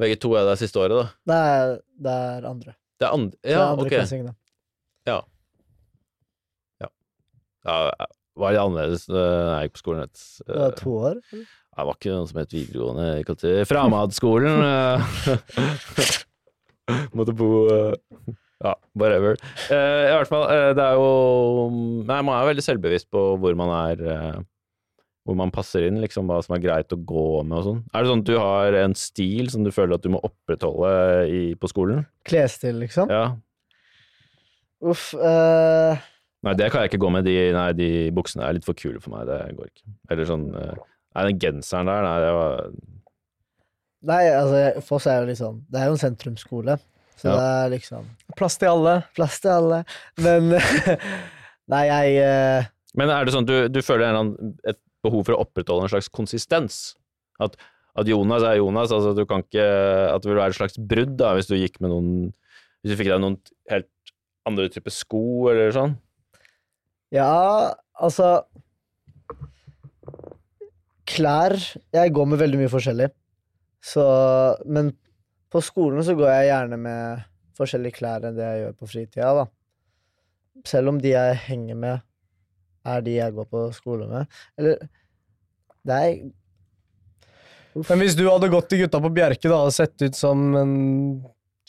VG2 0.00 0.30
er 0.38 0.46
det 0.50 0.54
siste 0.60 0.78
året, 0.80 0.94
da? 1.00 1.06
Nei, 1.30 1.80
Det 2.00 2.14
er, 2.14 2.46
andre. 2.50 2.76
det 3.00 3.06
er 3.08 3.16
andre. 3.16 3.36
ja, 3.42 3.50
Det 3.50 3.58
er 3.58 3.66
andre, 3.66 3.86
ok. 3.86 3.92
ja, 5.10 5.18
ja. 6.84 6.88
Ja, 7.66 7.76
var 8.38 8.52
litt 8.54 8.62
annerledes 8.62 9.06
da 9.10 9.24
jeg 9.24 9.68
gikk 9.68 9.74
på 9.78 9.82
skolen. 9.82 10.04
Vet. 10.06 10.22
Det 10.46 10.54
var 10.60 10.68
eh, 10.70 10.76
to 10.78 10.92
år. 11.00 11.16
Det 11.30 11.86
var 11.88 11.96
ikke 11.96 12.12
noe 12.14 12.28
som 12.28 12.38
het 12.42 12.52
videregående. 12.54 13.06
Jeg 13.16 13.26
kalte 13.30 13.50
det 13.56 13.66
Framadskolen. 13.70 14.62
eh. 14.66 15.00
Måtte 17.16 17.34
bo 17.38 17.50
eh, 17.70 17.94
Ja, 18.60 18.74
whatever. 18.98 19.36
I 19.72 20.12
hvert 20.12 20.28
fall, 20.28 20.46
det 20.76 20.82
er 20.84 20.96
jo 20.98 21.06
Nei, 22.04 22.18
man 22.26 22.34
er 22.36 22.48
veldig 22.50 22.64
selvbevisst 22.66 23.08
på 23.14 23.22
hvor 23.40 23.54
man 23.56 23.70
er 23.72 24.02
Hvor 25.24 25.38
man 25.38 25.52
passer 25.54 25.86
inn, 25.86 26.00
liksom, 26.02 26.26
hva 26.28 26.40
som 26.44 26.56
er 26.58 26.62
greit 26.64 26.92
å 26.92 26.98
gå 26.98 27.24
med 27.46 27.58
og 27.60 27.64
sånn. 27.68 27.80
Er 27.94 28.02
det 28.04 28.10
sånn 28.10 28.24
at 28.24 28.28
du 28.28 28.36
har 28.40 28.76
en 28.82 28.96
stil 28.98 29.48
som 29.52 29.64
du 29.64 29.70
føler 29.72 29.96
at 29.96 30.04
du 30.04 30.10
må 30.12 30.20
opprettholde 30.26 30.92
i, 31.30 31.40
på 31.60 31.70
skolen? 31.70 32.02
Klesstil, 32.28 32.80
liksom. 32.82 33.08
Ja. 33.12 33.26
Uff. 34.90 35.10
eh, 35.14 36.00
Nei, 36.46 36.54
det 36.56 36.70
kan 36.72 36.80
jeg 36.84 36.90
ikke 36.92 37.02
gå 37.02 37.10
med. 37.12 37.26
De, 37.28 37.34
nei, 37.52 37.66
de 37.76 37.88
buksene 38.16 38.46
er 38.46 38.56
litt 38.56 38.64
for 38.64 38.78
kule 38.78 39.00
for 39.02 39.12
meg. 39.12 39.26
Det 39.28 39.38
går 39.58 39.66
ikke. 39.68 39.90
Eller 40.12 40.28
sånn 40.28 40.46
eh, 40.56 40.78
Nei, 41.10 41.24
den 41.26 41.40
genseren 41.42 41.88
der, 41.90 42.04
nei, 42.06 42.16
det 42.22 42.30
var 42.36 42.60
nei, 44.06 44.20
altså, 44.30 44.60
Foss 44.86 45.08
er 45.10 45.18
jo 45.20 45.26
liksom 45.32 45.56
Det 45.68 45.80
er 45.80 45.88
jo 45.90 45.96
en 45.96 46.00
sentrumsskole, 46.04 46.76
så 47.18 47.26
Ja. 47.28 47.32
det 47.34 47.48
er 47.64 47.72
liksom 47.74 48.06
Plass 48.38 48.56
til 48.62 48.70
alle. 48.70 48.94
plass 49.18 49.40
til 49.42 49.50
alle. 49.52 49.80
Men 50.22 50.54
Nei, 51.74 51.82
jeg 51.90 52.22
uh... 52.24 52.70
Men 52.98 53.12
er 53.14 53.26
det 53.26 53.34
sånn 53.34 53.44
at 53.46 53.50
du, 53.50 53.58
du 53.70 53.82
føler 53.86 54.08
en 54.08 54.20
annen, 54.20 54.54
et 54.66 54.78
behov 55.04 55.26
for 55.28 55.36
å 55.36 55.42
opprettholde 55.44 55.86
en 55.86 55.92
slags 55.92 56.08
konsistens? 56.10 56.78
At, 57.42 57.54
at 57.98 58.08
Jonas 58.10 58.42
er 58.46 58.58
Jonas, 58.58 58.94
altså 58.94 59.12
du 59.18 59.22
kan 59.28 59.44
ikke 59.44 59.66
At 60.14 60.22
det 60.24 60.30
vil 60.30 60.40
være 60.40 60.54
et 60.54 60.58
slags 60.58 60.78
brudd 60.78 61.18
da, 61.20 61.34
hvis 61.36 61.50
du 61.50 61.56
gikk 61.58 61.78
med 61.82 61.92
noen 61.92 62.10
Hvis 62.80 62.94
du 62.94 62.98
fikk 63.02 63.10
deg 63.12 63.22
noen 63.22 63.36
helt 63.70 63.90
andre 64.48 64.70
typer 64.72 64.94
sko, 64.94 65.22
eller 65.52 65.74
sånn? 65.76 65.98
Ja, 67.14 67.74
altså 67.98 68.44
Klær 71.10 71.56
Jeg 71.90 72.12
går 72.14 72.28
med 72.30 72.38
veldig 72.38 72.60
mye 72.60 72.70
forskjellig. 72.70 73.08
Så 73.82 74.04
Men 74.66 74.92
på 75.50 75.62
skolen 75.64 76.04
så 76.06 76.14
går 76.14 76.28
jeg 76.30 76.50
gjerne 76.52 76.76
med 76.78 77.24
forskjellige 77.58 77.96
klær 77.98 78.22
enn 78.28 78.36
det 78.36 78.46
jeg 78.46 78.60
gjør 78.60 78.76
på 78.78 78.88
fritida, 78.88 79.30
da. 79.40 79.46
Selv 80.68 80.92
om 80.92 81.00
de 81.02 81.10
jeg 81.10 81.40
henger 81.48 81.78
med, 81.80 82.04
er 82.86 83.02
de 83.04 83.16
jeg 83.16 83.34
går 83.34 83.48
på 83.50 83.64
skole 83.74 84.06
med. 84.08 84.38
Eller 84.60 84.78
Det 85.82 85.96
er 85.96 87.82
Men 87.88 88.02
hvis 88.02 88.16
du 88.18 88.24
hadde 88.28 88.52
gått 88.52 88.70
til 88.70 88.84
gutta 88.84 89.00
på 89.02 89.12
Bjerke 89.14 89.50
da, 89.50 89.58
og 89.66 89.74
sett 89.74 89.98
ut 90.02 90.16
som 90.16 90.54
en 90.58 90.72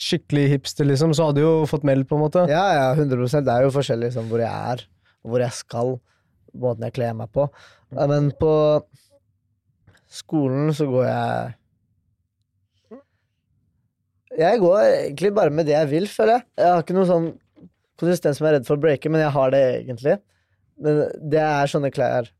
skikkelig 0.02 0.48
hipster, 0.54 0.86
liksom, 0.88 1.12
så 1.14 1.28
hadde 1.28 1.42
du 1.42 1.44
jo 1.46 1.66
fått 1.70 1.84
meld, 1.86 2.06
på 2.10 2.16
en 2.18 2.24
måte. 2.24 2.46
Ja, 2.50 2.64
ja, 2.74 2.86
100 2.94 3.42
Det 3.46 3.52
er 3.52 3.66
jo 3.66 3.74
forskjellig 3.74 4.10
liksom, 4.10 4.30
hvor 4.30 4.42
jeg 4.42 4.50
er, 4.50 4.82
hvor 5.26 5.42
jeg 5.42 5.56
skal. 5.56 5.96
Måten 6.52 6.84
jeg 6.86 6.96
kler 6.98 7.14
meg 7.16 7.30
på. 7.32 7.46
Men 7.96 8.30
på 8.36 8.52
skolen 10.12 10.72
så 10.76 10.84
går 10.90 11.06
jeg 11.08 11.58
Jeg 14.32 14.60
går 14.62 14.76
egentlig 14.80 15.30
bare 15.36 15.52
med 15.52 15.66
det 15.68 15.74
jeg 15.74 15.88
vil, 15.90 16.06
føler 16.08 16.38
jeg. 16.38 16.44
Jeg 16.60 16.72
har 16.72 16.84
ikke 16.84 16.94
noe 16.96 17.08
sånn 17.08 17.26
konsistens 18.00 18.38
som 18.38 18.46
jeg 18.46 18.54
er 18.54 18.56
redd 18.58 18.68
for 18.68 18.78
å 18.78 18.82
breake, 18.82 19.10
men 19.12 19.20
jeg 19.20 19.32
har 19.34 19.52
det 19.52 19.60
egentlig. 19.82 20.14
Men 20.82 21.02
det 21.32 21.42
er 21.42 21.68
sånne 21.70 21.90
klær 21.92 22.30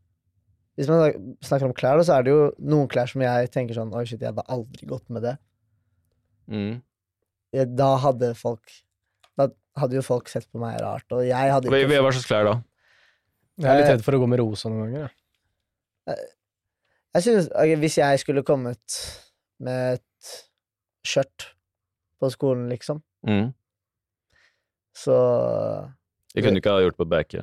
Hvis 0.79 0.88
man 0.88 1.35
snakker 1.45 1.68
om 1.68 1.75
klær, 1.77 2.01
så 2.01 2.16
er 2.16 2.25
det 2.25 2.33
jo 2.33 2.47
noen 2.64 2.88
klær 2.90 3.11
som 3.11 3.21
jeg 3.25 3.51
tenker 3.53 3.77
sånn 3.77 3.92
Oi, 3.92 4.07
shit, 4.09 4.23
jeg 4.23 4.33
hadde 4.33 4.47
aldri 4.49 4.88
gått 4.88 5.05
med 5.12 5.27
det. 5.29 5.37
Mm. 6.53 6.81
da 7.79 7.90
hadde 8.03 8.33
folk 8.35 8.73
Da 9.38 9.47
hadde 9.79 10.01
jo 10.01 10.03
folk 10.05 10.33
sett 10.33 10.49
på 10.51 10.61
meg 10.61 10.81
rart, 10.83 11.07
og 11.12 11.23
jeg 11.25 11.53
hadde 11.53 11.68
ikke 11.71 12.03
hva 12.03 12.14
slags 12.16 12.29
klær 12.29 12.49
da? 12.49 12.57
Jeg 13.60 13.68
er 13.68 13.80
litt 13.82 13.90
redd 13.92 14.04
for 14.06 14.16
å 14.16 14.20
gå 14.22 14.28
med 14.32 14.40
rosa 14.40 14.70
noen 14.72 14.86
ganger. 14.92 15.10
jeg. 16.08 16.28
Jeg 17.14 17.22
synes, 17.26 17.48
okay, 17.52 17.76
Hvis 17.76 17.98
jeg 18.00 18.18
skulle 18.22 18.42
kommet 18.42 18.98
med 19.60 19.98
et 19.98 20.30
skjørt 21.06 21.50
på 22.22 22.30
skolen, 22.32 22.68
liksom, 22.72 23.02
Mm. 23.26 23.52
så 24.96 25.16
Det 26.34 26.42
kunne 26.42 26.56
du 26.56 26.60
ikke 26.62 26.72
ha 26.74 26.80
gjort 26.82 26.96
på 26.98 27.06
Bjerke. 27.06 27.42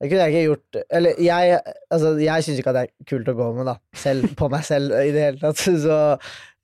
Det 0.00 0.08
kunne 0.08 0.24
jeg 0.28 0.32
ikke 0.32 0.44
gjort 0.46 0.78
Eller 0.94 1.18
jeg 1.20 1.58
Altså, 1.90 2.12
jeg 2.22 2.44
syns 2.46 2.58
ikke 2.62 2.70
at 2.70 2.76
det 2.78 2.84
er 2.86 3.08
kult 3.10 3.28
å 3.28 3.34
gå 3.34 3.48
med, 3.56 3.66
da. 3.66 3.74
Selv 3.98 4.30
på 4.38 4.48
meg 4.52 4.64
selv 4.64 4.94
i 4.94 5.10
det 5.12 5.24
hele 5.26 5.40
tatt. 5.42 5.56
Så 5.84 5.98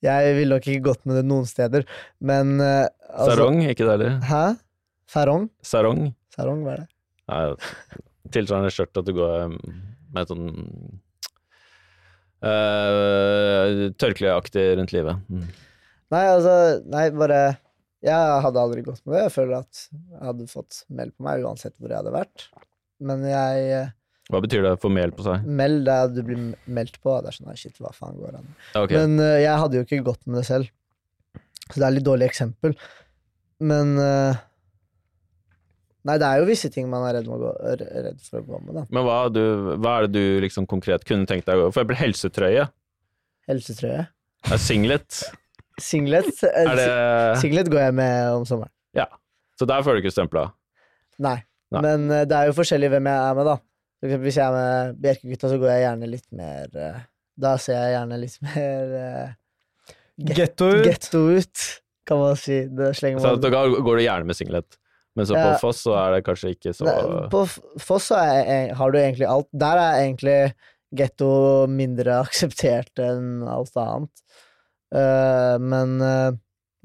jeg 0.04 0.34
ville 0.36 0.54
nok 0.54 0.66
ikke 0.68 0.84
gått 0.92 1.04
med 1.08 1.16
det 1.16 1.24
noen 1.26 1.46
steder. 1.48 1.84
Men 2.20 2.60
eh, 2.60 2.86
altså, 3.10 3.34
Sarong, 3.34 3.60
ikke 3.66 3.84
det 3.88 3.92
heller? 3.96 4.18
Hæ? 4.28 4.42
Farong? 5.10 5.48
Sarong? 5.64 6.14
Sarong, 6.34 6.62
hva 6.64 6.74
er 6.76 6.84
det? 6.84 6.88
Nei, 7.28 7.42
tilsvarende 8.34 8.72
skjørt 8.74 9.00
at 9.00 9.08
du 9.08 9.14
går 9.16 9.48
um, 9.48 9.58
med 10.14 10.30
sånn 10.30 10.48
uh, 12.44 13.90
tørkleaktig 14.00 14.66
rundt 14.78 14.94
livet. 14.94 15.22
Mm. 15.32 15.48
Nei, 16.14 16.24
altså 16.28 16.54
Nei, 16.90 17.08
bare 17.16 17.40
Jeg 18.04 18.40
hadde 18.44 18.60
aldri 18.60 18.84
gått 18.86 19.02
med 19.04 19.16
det. 19.16 19.24
Jeg 19.26 19.34
føler 19.38 19.58
at 19.62 19.82
jeg 19.88 20.22
hadde 20.28 20.48
fått 20.50 20.84
meld 20.92 21.14
på 21.16 21.26
meg 21.26 21.44
uansett 21.46 21.76
hvor 21.78 21.90
jeg 21.90 22.02
hadde 22.02 22.14
vært. 22.14 22.48
Men 23.04 23.24
jeg 23.26 23.68
eh, 23.74 23.92
Hva 24.30 24.42
betyr 24.44 24.64
det 24.64 24.74
å 24.76 24.80
få 24.80 24.90
mel 24.92 25.14
på 25.16 25.24
seg? 25.26 25.46
Meld 25.48 25.88
er 25.88 26.10
at 26.10 26.14
du 26.14 26.20
blir 26.26 26.42
meldt 26.64 27.00
på. 27.00 27.16
Det 27.24 27.32
er 27.32 27.38
sånn, 27.38 27.52
shit, 27.58 27.80
hva 27.82 27.94
faen 27.96 28.20
går 28.20 28.38
an? 28.38 28.50
Okay. 28.76 28.98
Men 28.98 29.16
uh, 29.22 29.38
jeg 29.40 29.62
hadde 29.64 29.80
jo 29.80 29.86
ikke 29.88 30.04
gått 30.12 30.22
med 30.28 30.42
det 30.42 30.46
selv. 30.50 30.70
Så 31.70 31.78
det 31.78 31.86
er 31.86 31.96
litt 31.96 32.06
dårlig 32.06 32.28
eksempel. 32.28 32.74
Men 33.64 33.94
eh, 34.00 34.42
Nei, 36.04 36.18
det 36.20 36.26
er 36.28 36.40
jo 36.42 36.48
visse 36.50 36.68
ting 36.68 36.88
man 36.92 37.06
er 37.08 37.14
redd, 37.18 37.28
med 37.30 37.38
å 37.38 37.46
gå, 37.46 37.52
redd 37.80 38.18
for 38.28 38.42
å 38.42 38.44
gå 38.44 38.58
med, 38.66 38.74
da. 38.76 38.82
Men 38.92 39.06
hva, 39.06 39.14
du, 39.32 39.40
hva 39.80 39.94
er 40.02 40.06
det 40.08 40.12
du 40.20 40.40
liksom 40.44 40.66
konkret 40.68 41.06
kunne 41.08 41.24
tenkt 41.30 41.46
deg 41.48 41.56
å 41.56 41.62
gå 41.66 41.70
For 41.72 41.80
eksempel 41.80 41.96
helsetrøye. 42.02 42.66
Helsetrøye. 43.48 44.02
Ja, 44.50 44.58
Singlet. 44.60 45.22
Singlet. 45.88 46.28
eh, 46.44 46.58
Er 46.68 46.76
det 46.78 46.88
Singlet 47.40 47.70
går 47.72 47.86
jeg 47.86 47.94
med 47.96 48.34
om 48.36 48.44
sommeren. 48.48 48.70
Ja. 48.96 49.08
Så 49.58 49.66
der 49.70 49.82
får 49.86 49.96
du 49.96 50.02
ikke 50.04 50.12
stempla? 50.14 50.48
Nei. 51.24 51.38
Nei. 51.72 51.80
Men 51.86 52.04
eh, 52.12 52.26
det 52.28 52.36
er 52.36 52.50
jo 52.50 52.58
forskjellig 52.60 52.92
hvem 52.92 53.08
jeg 53.10 53.22
er 53.30 53.38
med, 53.40 53.48
da. 53.48 53.56
For 53.98 54.10
eksempel, 54.10 54.28
hvis 54.28 54.38
jeg 54.42 54.44
er 54.44 54.54
med 54.58 55.00
Bjerkegutta, 55.00 55.50
så 55.54 55.58
går 55.62 55.70
jeg 55.72 55.82
gjerne 55.86 56.10
litt 56.12 56.26
mer 56.36 56.78
eh, 56.84 57.00
Da 57.40 57.54
ser 57.64 57.80
jeg 57.80 57.94
gjerne 57.96 58.18
litt 58.20 58.36
mer 58.50 58.94
uh, 59.00 59.34
Getto 60.36 60.68
ut. 60.70 60.84
getto 60.84 61.22
ut, 61.34 61.62
kan 62.06 62.20
man 62.20 62.36
si. 62.38 62.60
Det 62.70 62.92
slenger 63.00 63.24
Så 63.24 63.32
da 63.42 63.50
går 63.50 63.96
du 63.98 64.02
gjerne 64.04 64.28
med 64.28 64.36
singlet. 64.38 64.76
Men 65.14 65.26
så 65.28 65.36
på 65.38 65.46
Ja. 65.46 65.58
Foss 65.62 65.82
så 65.84 65.94
er 65.94 66.16
det 66.16 66.24
kanskje 66.26 66.54
ikke 66.56 66.72
så 66.74 66.90
På 67.30 67.44
Foss 67.78 68.08
så 68.10 68.18
er, 68.18 68.72
har 68.74 68.90
du 68.90 68.98
egentlig 68.98 69.28
alt. 69.30 69.46
Der 69.54 69.78
er 69.78 70.00
egentlig 70.02 70.38
getto 70.94 71.66
mindre 71.70 72.20
akseptert 72.24 72.98
enn 73.02 73.44
alt 73.46 73.74
annet. 73.78 74.24
Eh, 74.94 75.56
men 75.62 75.96
eh, 76.02 76.34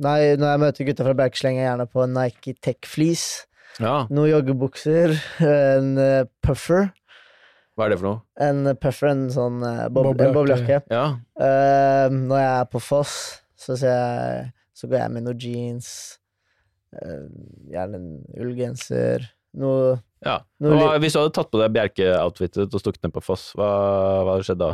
nei, 0.02 0.20
når 0.38 0.48
jeg 0.54 0.62
møter 0.64 0.88
gutta 0.90 1.06
fra 1.08 1.16
Bjerke, 1.18 1.42
slenger 1.42 1.62
jeg 1.64 1.70
gjerne 1.72 1.90
på 1.90 2.06
en 2.06 2.16
Nike 2.18 2.56
Tech 2.62 2.90
Fleece. 2.90 3.46
Ja, 3.80 4.04
Noen 4.12 4.32
joggebukser, 4.34 5.14
en 5.46 5.94
eh, 6.02 6.26
puffer. 6.44 6.90
hva 7.78 7.86
er 7.86 7.94
det 7.94 8.00
for 8.02 8.10
noe? 8.10 8.22
En 8.44 8.74
puffer, 8.82 9.12
en 9.14 9.30
sånn 9.32 9.62
bob 9.96 10.10
Boblejakke. 10.20 10.82
Ja, 10.92 11.06
Eh, 11.40 12.08
når 12.12 12.42
jeg 12.42 12.50
er 12.60 12.66
på 12.68 12.82
Foss, 12.84 13.14
så, 13.56 13.78
ser 13.80 13.94
jeg, 13.94 14.50
så 14.76 14.90
går 14.92 15.00
jeg 15.00 15.12
med 15.14 15.24
noen 15.30 15.40
jeans. 15.40 16.19
Eh, 16.98 17.26
gjerne 17.74 18.00
en 18.00 18.10
ullgenser. 18.40 19.28
Noe 19.60 19.98
ja. 20.26 20.36
Noe 20.62 20.76
Hva, 20.76 20.90
hvis 21.02 21.16
du 21.16 21.22
hadde 21.22 21.34
tatt 21.38 21.50
på 21.50 21.62
deg 21.62 21.72
Bjerke-outfitet 21.74 22.76
og 22.76 22.82
stukket 22.84 23.06
ned 23.08 23.16
på 23.16 23.24
Foss, 23.24 23.50
hva, 23.58 23.70
hva 24.26 24.36
hadde 24.36 24.48
skjedd 24.50 24.62
da? 24.62 24.74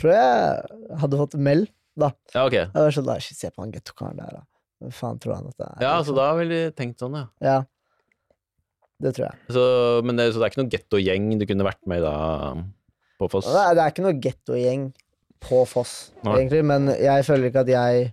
Tror 0.00 0.10
jeg 0.14 0.96
hadde 1.02 1.20
fått 1.20 1.36
meld, 1.38 1.68
da. 2.00 2.10
Ja, 2.34 2.46
ok. 2.48 2.56
Jeg 2.56 2.72
var 2.74 2.96
sånn, 2.96 3.06
da, 3.06 3.18
Se 3.22 3.50
på 3.52 3.62
han 3.62 3.74
gettokaren 3.74 4.18
der, 4.18 4.40
da. 4.40 4.42
Hva 4.82 4.90
faen 4.96 5.20
tror 5.22 5.36
han 5.38 5.52
at 5.52 5.60
det 5.60 5.68
er? 5.68 5.84
Ja, 5.86 5.92
så 6.06 6.16
da 6.16 6.26
ville 6.38 6.64
de 6.64 6.74
tenkt 6.74 7.04
sånn, 7.04 7.14
ja. 7.20 7.28
Ja. 7.44 7.60
Det 9.04 9.12
tror 9.16 9.28
jeg. 9.28 9.38
Så, 9.54 9.62
men 10.06 10.18
det, 10.18 10.30
så 10.32 10.40
det 10.40 10.46
er 10.46 10.52
ikke 10.54 10.62
noen 10.62 10.72
gettogjeng 10.72 11.30
du 11.38 11.46
kunne 11.50 11.66
vært 11.66 11.82
med 11.90 12.00
i 12.00 12.04
da, 12.04 12.16
på 13.20 13.30
Foss? 13.30 13.48
Det 13.50 13.62
er, 13.62 13.76
det 13.76 13.84
er 13.84 13.94
ikke 13.94 14.06
noen 14.06 14.20
gettogjeng 14.24 14.84
på 15.44 15.64
Foss, 15.68 15.94
Nei. 16.24 16.38
egentlig, 16.40 16.62
men 16.66 16.88
jeg 16.96 17.26
føler 17.26 17.50
ikke 17.50 17.64
at 17.66 17.72
jeg 17.74 18.06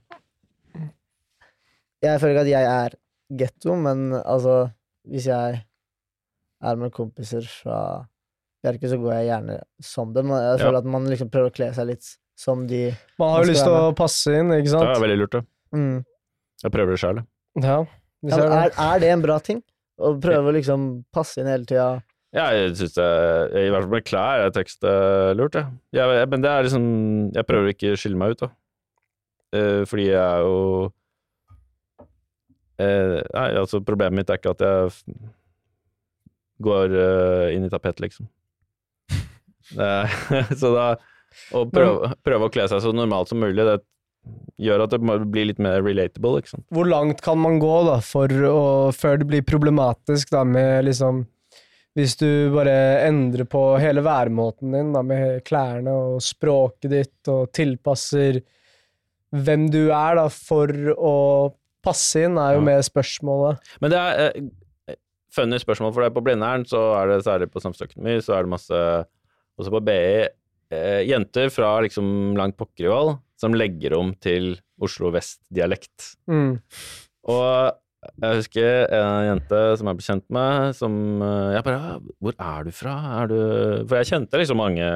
Jeg 2.01 2.19
føler 2.21 2.33
ikke 2.33 2.45
at 2.47 2.51
jeg 2.51 2.69
er 2.71 2.95
getto, 3.37 3.75
men 3.79 4.11
altså 4.21 4.71
Hvis 5.07 5.25
jeg 5.29 5.61
er 6.61 6.75
med 6.77 6.91
kompiser 6.93 7.41
fra 7.49 7.77
Bjerke, 8.61 8.85
så 8.91 8.97
går 9.01 9.13
jeg 9.15 9.29
gjerne 9.31 9.55
som 9.81 10.11
dem. 10.13 10.27
Jeg 10.29 10.41
Jeg 10.51 10.59
Ja. 10.59 10.65
føler 10.67 10.77
at 10.77 10.85
man 10.85 11.05
liksom 11.09 11.29
prøver 11.33 11.49
å 11.49 11.55
kle 11.55 11.71
seg 11.73 11.87
litt 11.87 12.05
som 12.37 12.67
de 12.67 12.91
Man 13.19 13.29
har 13.33 13.43
jo 13.43 13.49
lyst 13.51 13.63
til 13.65 13.73
å 13.73 13.95
passe 13.97 14.27
inn, 14.37 14.51
ikke 14.53 14.69
sant? 14.69 14.85
Det 14.85 14.97
er 14.97 15.01
veldig 15.07 15.17
lurt, 15.23 15.31
det. 15.31 15.43
mm. 15.73 16.05
Jeg 16.63 16.71
prøver 16.71 16.91
det 16.93 16.99
sjøl. 17.01 17.23
Ja, 17.61 17.77
ja, 18.29 18.37
er, 18.37 18.69
er 18.77 18.99
det 19.01 19.09
en 19.09 19.21
bra 19.25 19.39
ting? 19.39 19.63
Å 19.99 20.13
prøve 20.21 20.49
å 20.51 20.53
liksom 20.53 21.03
passe 21.13 21.41
inn 21.41 21.47
hele 21.49 21.65
tida? 21.65 22.03
Ja, 22.33 22.45
jeg 22.53 22.75
syns 22.77 22.93
det 22.93 23.07
I 23.59 23.69
hvert 23.73 23.81
fall 23.83 23.91
med 23.97 24.05
klær 24.05 24.45
er 24.45 24.51
tekst 24.55 24.83
eh, 24.85 25.33
lurt, 25.33 25.53
jeg. 25.57 25.65
Jeg- 25.93 26.29
Men 26.29 26.41
det 26.41 26.49
er 26.51 26.63
liksom 26.63 27.33
Jeg 27.33 27.45
prøver 27.49 27.73
ikke 27.73 27.91
å 27.93 27.97
skille 27.99 28.15
meg 28.17 28.31
ut, 28.31 28.39
da. 28.45 28.49
Eh, 29.53 29.81
fordi 29.89 30.05
jeg 30.13 30.21
er 30.21 30.39
jo 30.45 30.91
Nei, 32.81 33.47
altså, 33.61 33.81
problemet 33.85 34.21
mitt 34.21 34.31
er 34.33 34.39
ikke 34.39 34.55
at 34.55 34.65
jeg 34.65 34.91
går 36.61 36.97
eh, 36.97 37.47
inn 37.55 37.65
i 37.67 37.71
tapet, 37.73 38.03
liksom. 38.03 38.29
Eh, 39.71 40.15
så 40.59 40.73
da 40.73 40.85
Å 41.55 41.61
prøve, 41.71 42.09
prøve 42.27 42.47
å 42.49 42.51
kle 42.51 42.65
seg 42.67 42.81
så 42.83 42.89
normalt 42.91 43.29
som 43.29 43.39
mulig, 43.39 43.63
det 43.63 43.77
gjør 44.59 44.83
at 44.83 44.91
det 44.91 44.99
blir 45.31 45.47
litt 45.47 45.61
mer 45.63 45.79
relatable, 45.79 46.41
sant. 46.43 46.65
Hvor 46.75 46.89
langt 46.89 47.21
kan 47.23 47.39
man 47.39 47.55
gå 47.61 47.77
da, 47.87 48.01
å, 48.51 48.65
før 48.91 49.21
det 49.21 49.27
blir 49.29 49.45
problematisk 49.47 50.33
da, 50.33 50.43
med 50.43 50.89
liksom 50.89 51.23
Hvis 51.95 52.17
du 52.19 52.51
bare 52.53 52.73
endrer 53.07 53.47
på 53.47 53.61
hele 53.79 54.03
væremåten 54.03 54.75
din 54.75 54.91
da, 54.95 55.05
med 55.07 55.39
klærne 55.47 55.91
og 55.91 56.21
språket 56.23 56.91
ditt, 56.91 57.31
og 57.31 57.49
tilpasser 57.55 58.41
hvem 59.31 59.69
du 59.71 59.85
er 59.87 60.19
da, 60.19 60.27
for 60.31 60.71
å 60.99 61.15
passe 61.83 62.23
inn, 62.25 62.37
er 62.37 62.55
jo 62.55 62.61
Ja. 62.61 62.65
mer 62.71 62.81
spørsmålet. 62.85 63.59
Men 63.81 63.91
det 63.93 63.99
er 63.99 64.31
eh, 64.89 64.95
funny 65.31 65.57
spørsmål, 65.61 65.93
for 65.93 66.03
er 66.03 66.13
på 66.13 66.23
Blindern 66.23 66.65
så 66.67 66.81
er 67.01 67.07
det 67.13 67.23
særlig 67.25 67.49
på 67.51 67.61
samfunnsøkonomi, 67.63 68.17
så 68.21 68.37
er 68.37 68.43
det 68.43 68.49
masse 68.57 68.81
Også 69.59 69.69
på 69.69 69.81
BI 69.83 70.27
eh, 70.71 71.01
jenter 71.05 71.49
fra 71.51 71.81
liksom 71.83 72.35
langt 72.39 72.55
pokkervoll 72.57 73.17
som 73.37 73.53
legger 73.53 73.93
om 73.97 74.13
til 74.15 74.55
Oslo 74.81 75.11
vest-dialekt. 75.11 76.15
Mm. 76.31 76.59
Og 77.29 77.73
jeg 78.23 78.39
husker 78.39 78.87
en 78.97 79.25
jente 79.27 79.59
som 79.77 79.87
jeg 79.91 79.97
ble 79.99 80.05
kjent 80.07 80.25
med, 80.33 80.71
som 80.73 80.95
eh, 81.21 81.51
Jeg 81.57 81.63
bare 81.67 81.99
Hvor 82.19 82.33
er 82.39 82.63
du 82.65 82.71
fra? 82.73 82.95
Er 83.21 83.27
du 83.29 83.37
For 83.85 83.97
jeg 83.99 84.09
kjente 84.09 84.39
liksom 84.41 84.57
mange. 84.57 84.87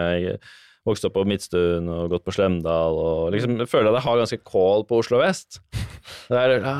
Jeg 0.86 0.92
vokste 0.92 1.10
opp 1.10 1.16
på 1.18 1.26
Midtstuen 1.26 1.88
og 1.90 2.12
gått 2.14 2.26
på 2.28 2.34
Slemdal 2.36 3.00
og 3.02 3.32
liksom 3.34 3.56
jeg 3.58 3.70
føler 3.72 3.90
at 3.90 3.98
jeg 3.98 4.06
har 4.06 4.20
ganske 4.22 4.38
kål 4.46 4.84
på 4.86 5.00
Oslo 5.02 5.18
vest. 5.18 5.58
Det 6.30 6.38
er 6.38 6.60
ja, 6.60 6.74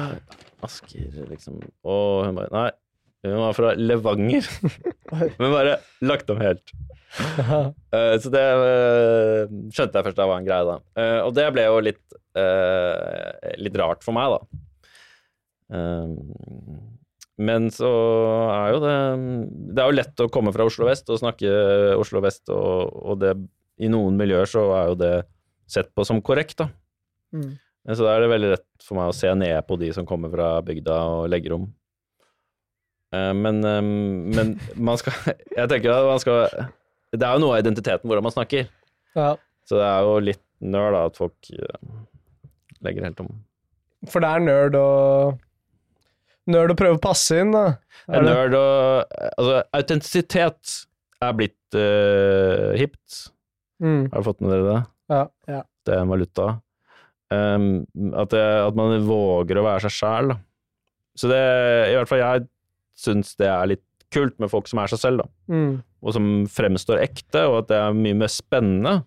Asker, 0.62 1.24
liksom. 1.32 1.58
Og 1.82 2.28
hun 2.28 2.38
bare 2.38 2.54
Nei, 2.54 2.68
hun 3.26 3.42
var 3.42 3.56
fra 3.58 3.74
Levanger. 3.80 4.46
Men 5.42 5.56
bare 5.56 5.80
lagt 6.06 6.30
om 6.30 6.42
helt. 6.42 6.76
Uh, 7.18 7.72
så 8.22 8.30
det 8.30 8.44
uh, 8.62 9.56
skjønte 9.74 9.98
jeg 9.98 10.08
først 10.10 10.20
da 10.20 10.30
var 10.30 10.42
en 10.42 10.48
greie, 10.48 10.70
da. 10.70 10.78
Uh, 11.00 11.20
og 11.26 11.34
det 11.38 11.48
ble 11.56 11.66
jo 11.66 11.82
litt, 11.90 12.04
litt 13.64 13.78
rart 13.80 14.06
for 14.06 14.12
meg, 14.12 14.34
da. 14.36 14.62
Men 17.40 17.70
så 17.74 17.90
er 18.52 18.74
jo 18.76 18.82
det 18.84 18.98
Det 19.72 19.82
er 19.82 19.88
jo 19.88 19.96
lett 19.96 20.22
å 20.24 20.28
komme 20.32 20.52
fra 20.54 20.68
Oslo 20.68 20.86
vest 20.86 21.08
og 21.10 21.22
snakke 21.24 21.50
Oslo 21.96 22.20
vest, 22.24 22.44
og, 22.54 22.92
og 22.92 23.22
det 23.24 23.32
i 23.82 23.90
noen 23.92 24.18
miljøer 24.20 24.48
så 24.50 24.66
er 24.78 24.92
jo 24.92 24.98
det 25.00 25.14
sett 25.70 25.90
på 25.96 26.06
som 26.08 26.22
korrekt, 26.24 26.58
da. 26.62 26.70
Mm. 27.36 27.56
Så 27.86 28.02
da 28.02 28.16
er 28.16 28.24
det 28.24 28.32
veldig 28.32 28.52
lett 28.56 28.86
for 28.86 28.98
meg 28.98 29.12
å 29.12 29.16
se 29.16 29.30
ned 29.38 29.58
på 29.68 29.78
de 29.82 29.92
som 29.94 30.08
kommer 30.10 30.32
fra 30.34 30.56
bygda 30.66 30.96
og 31.20 31.28
legger 31.30 31.58
om. 31.58 31.68
Eh, 33.14 33.34
Men, 33.34 33.62
eh, 33.64 33.82
men 33.82 34.56
man 34.76 34.98
skal 34.98 35.14
Jeg 35.58 35.70
tenker 35.70 35.94
at 35.94 36.08
man 36.10 36.20
skal 36.20 36.48
Det 37.14 37.22
er 37.22 37.38
jo 37.38 37.44
noe 37.44 37.56
av 37.56 37.62
identiteten 37.62 38.10
hvordan 38.10 38.26
man 38.26 38.34
snakker. 38.34 38.68
Ja. 39.16 39.36
Så 39.66 39.78
det 39.80 39.86
er 39.88 40.08
jo 40.08 40.16
litt 40.24 40.42
nerd 40.66 40.96
da, 40.96 41.06
at 41.10 41.20
folk 41.20 41.52
eh, 41.54 41.92
legger 42.86 43.08
helt 43.08 43.22
om. 43.24 43.32
For 44.12 44.24
det 44.24 44.32
er 44.34 44.46
nerd 44.46 44.80
å 44.80 44.90
Nerd 46.46 46.76
å 46.76 46.78
prøve 46.78 47.00
å 47.00 47.02
passe 47.02 47.40
inn, 47.42 47.56
da. 47.56 47.80
Er 48.06 48.22
nerd 48.22 48.54
og 48.54 49.14
Altså, 49.34 49.64
autentisitet 49.74 50.76
er 51.26 51.32
blitt 51.34 51.78
uh, 51.80 52.76
hipt. 52.78 53.32
Mm. 53.84 54.06
Har 54.12 54.22
du 54.22 54.28
fått 54.28 54.44
med 54.44 54.54
dere 54.54 54.68
det? 54.68 54.82
Ja. 55.12 55.24
Ja. 55.52 55.62
Det 55.86 55.96
er 55.96 56.04
en 56.04 56.12
valuta. 56.12 56.48
Um, 57.34 57.68
at, 58.14 58.30
det, 58.32 58.44
at 58.44 58.78
man 58.78 58.94
våger 59.08 59.60
å 59.60 59.66
være 59.66 59.86
seg 59.88 59.96
sjæl. 59.98 60.36
Så 61.18 61.30
det 61.32 61.42
I 61.90 61.96
hvert 61.98 62.12
fall 62.12 62.22
jeg 62.22 62.48
syns 63.00 63.34
det 63.40 63.50
er 63.50 63.74
litt 63.74 63.84
kult 64.14 64.38
med 64.40 64.52
folk 64.52 64.70
som 64.70 64.80
er 64.82 64.92
seg 64.92 65.02
selv, 65.02 65.24
da. 65.24 65.28
Mm. 65.52 65.74
Og 66.06 66.16
som 66.16 66.30
fremstår 66.52 67.02
ekte, 67.04 67.46
og 67.50 67.64
at 67.64 67.72
det 67.72 67.80
er 67.82 67.98
mye 67.98 68.18
mer 68.18 68.32
spennende. 68.32 69.00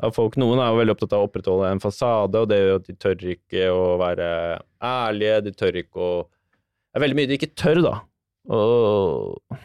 At 0.00 0.16
folk, 0.16 0.38
Noen 0.40 0.62
er 0.62 0.70
jo 0.70 0.78
veldig 0.80 0.94
opptatt 0.94 1.16
av 1.16 1.24
å 1.24 1.28
opprettholde 1.28 1.72
en 1.74 1.82
fasade, 1.82 2.40
og 2.40 2.48
det 2.48 2.60
gjør 2.60 2.78
at 2.78 2.86
de 2.86 2.94
tør 2.96 3.24
ikke 3.34 3.66
å 3.74 3.82
være 4.00 4.28
ærlige, 4.90 5.42
de 5.44 5.52
tør 5.56 5.80
ikke 5.82 6.06
å 6.06 6.12
Det 6.90 6.98
er 6.98 7.04
veldig 7.04 7.18
mye 7.18 7.30
de 7.30 7.36
ikke 7.36 7.52
tør, 7.58 7.82
da. 7.84 7.92
Og 8.50 9.58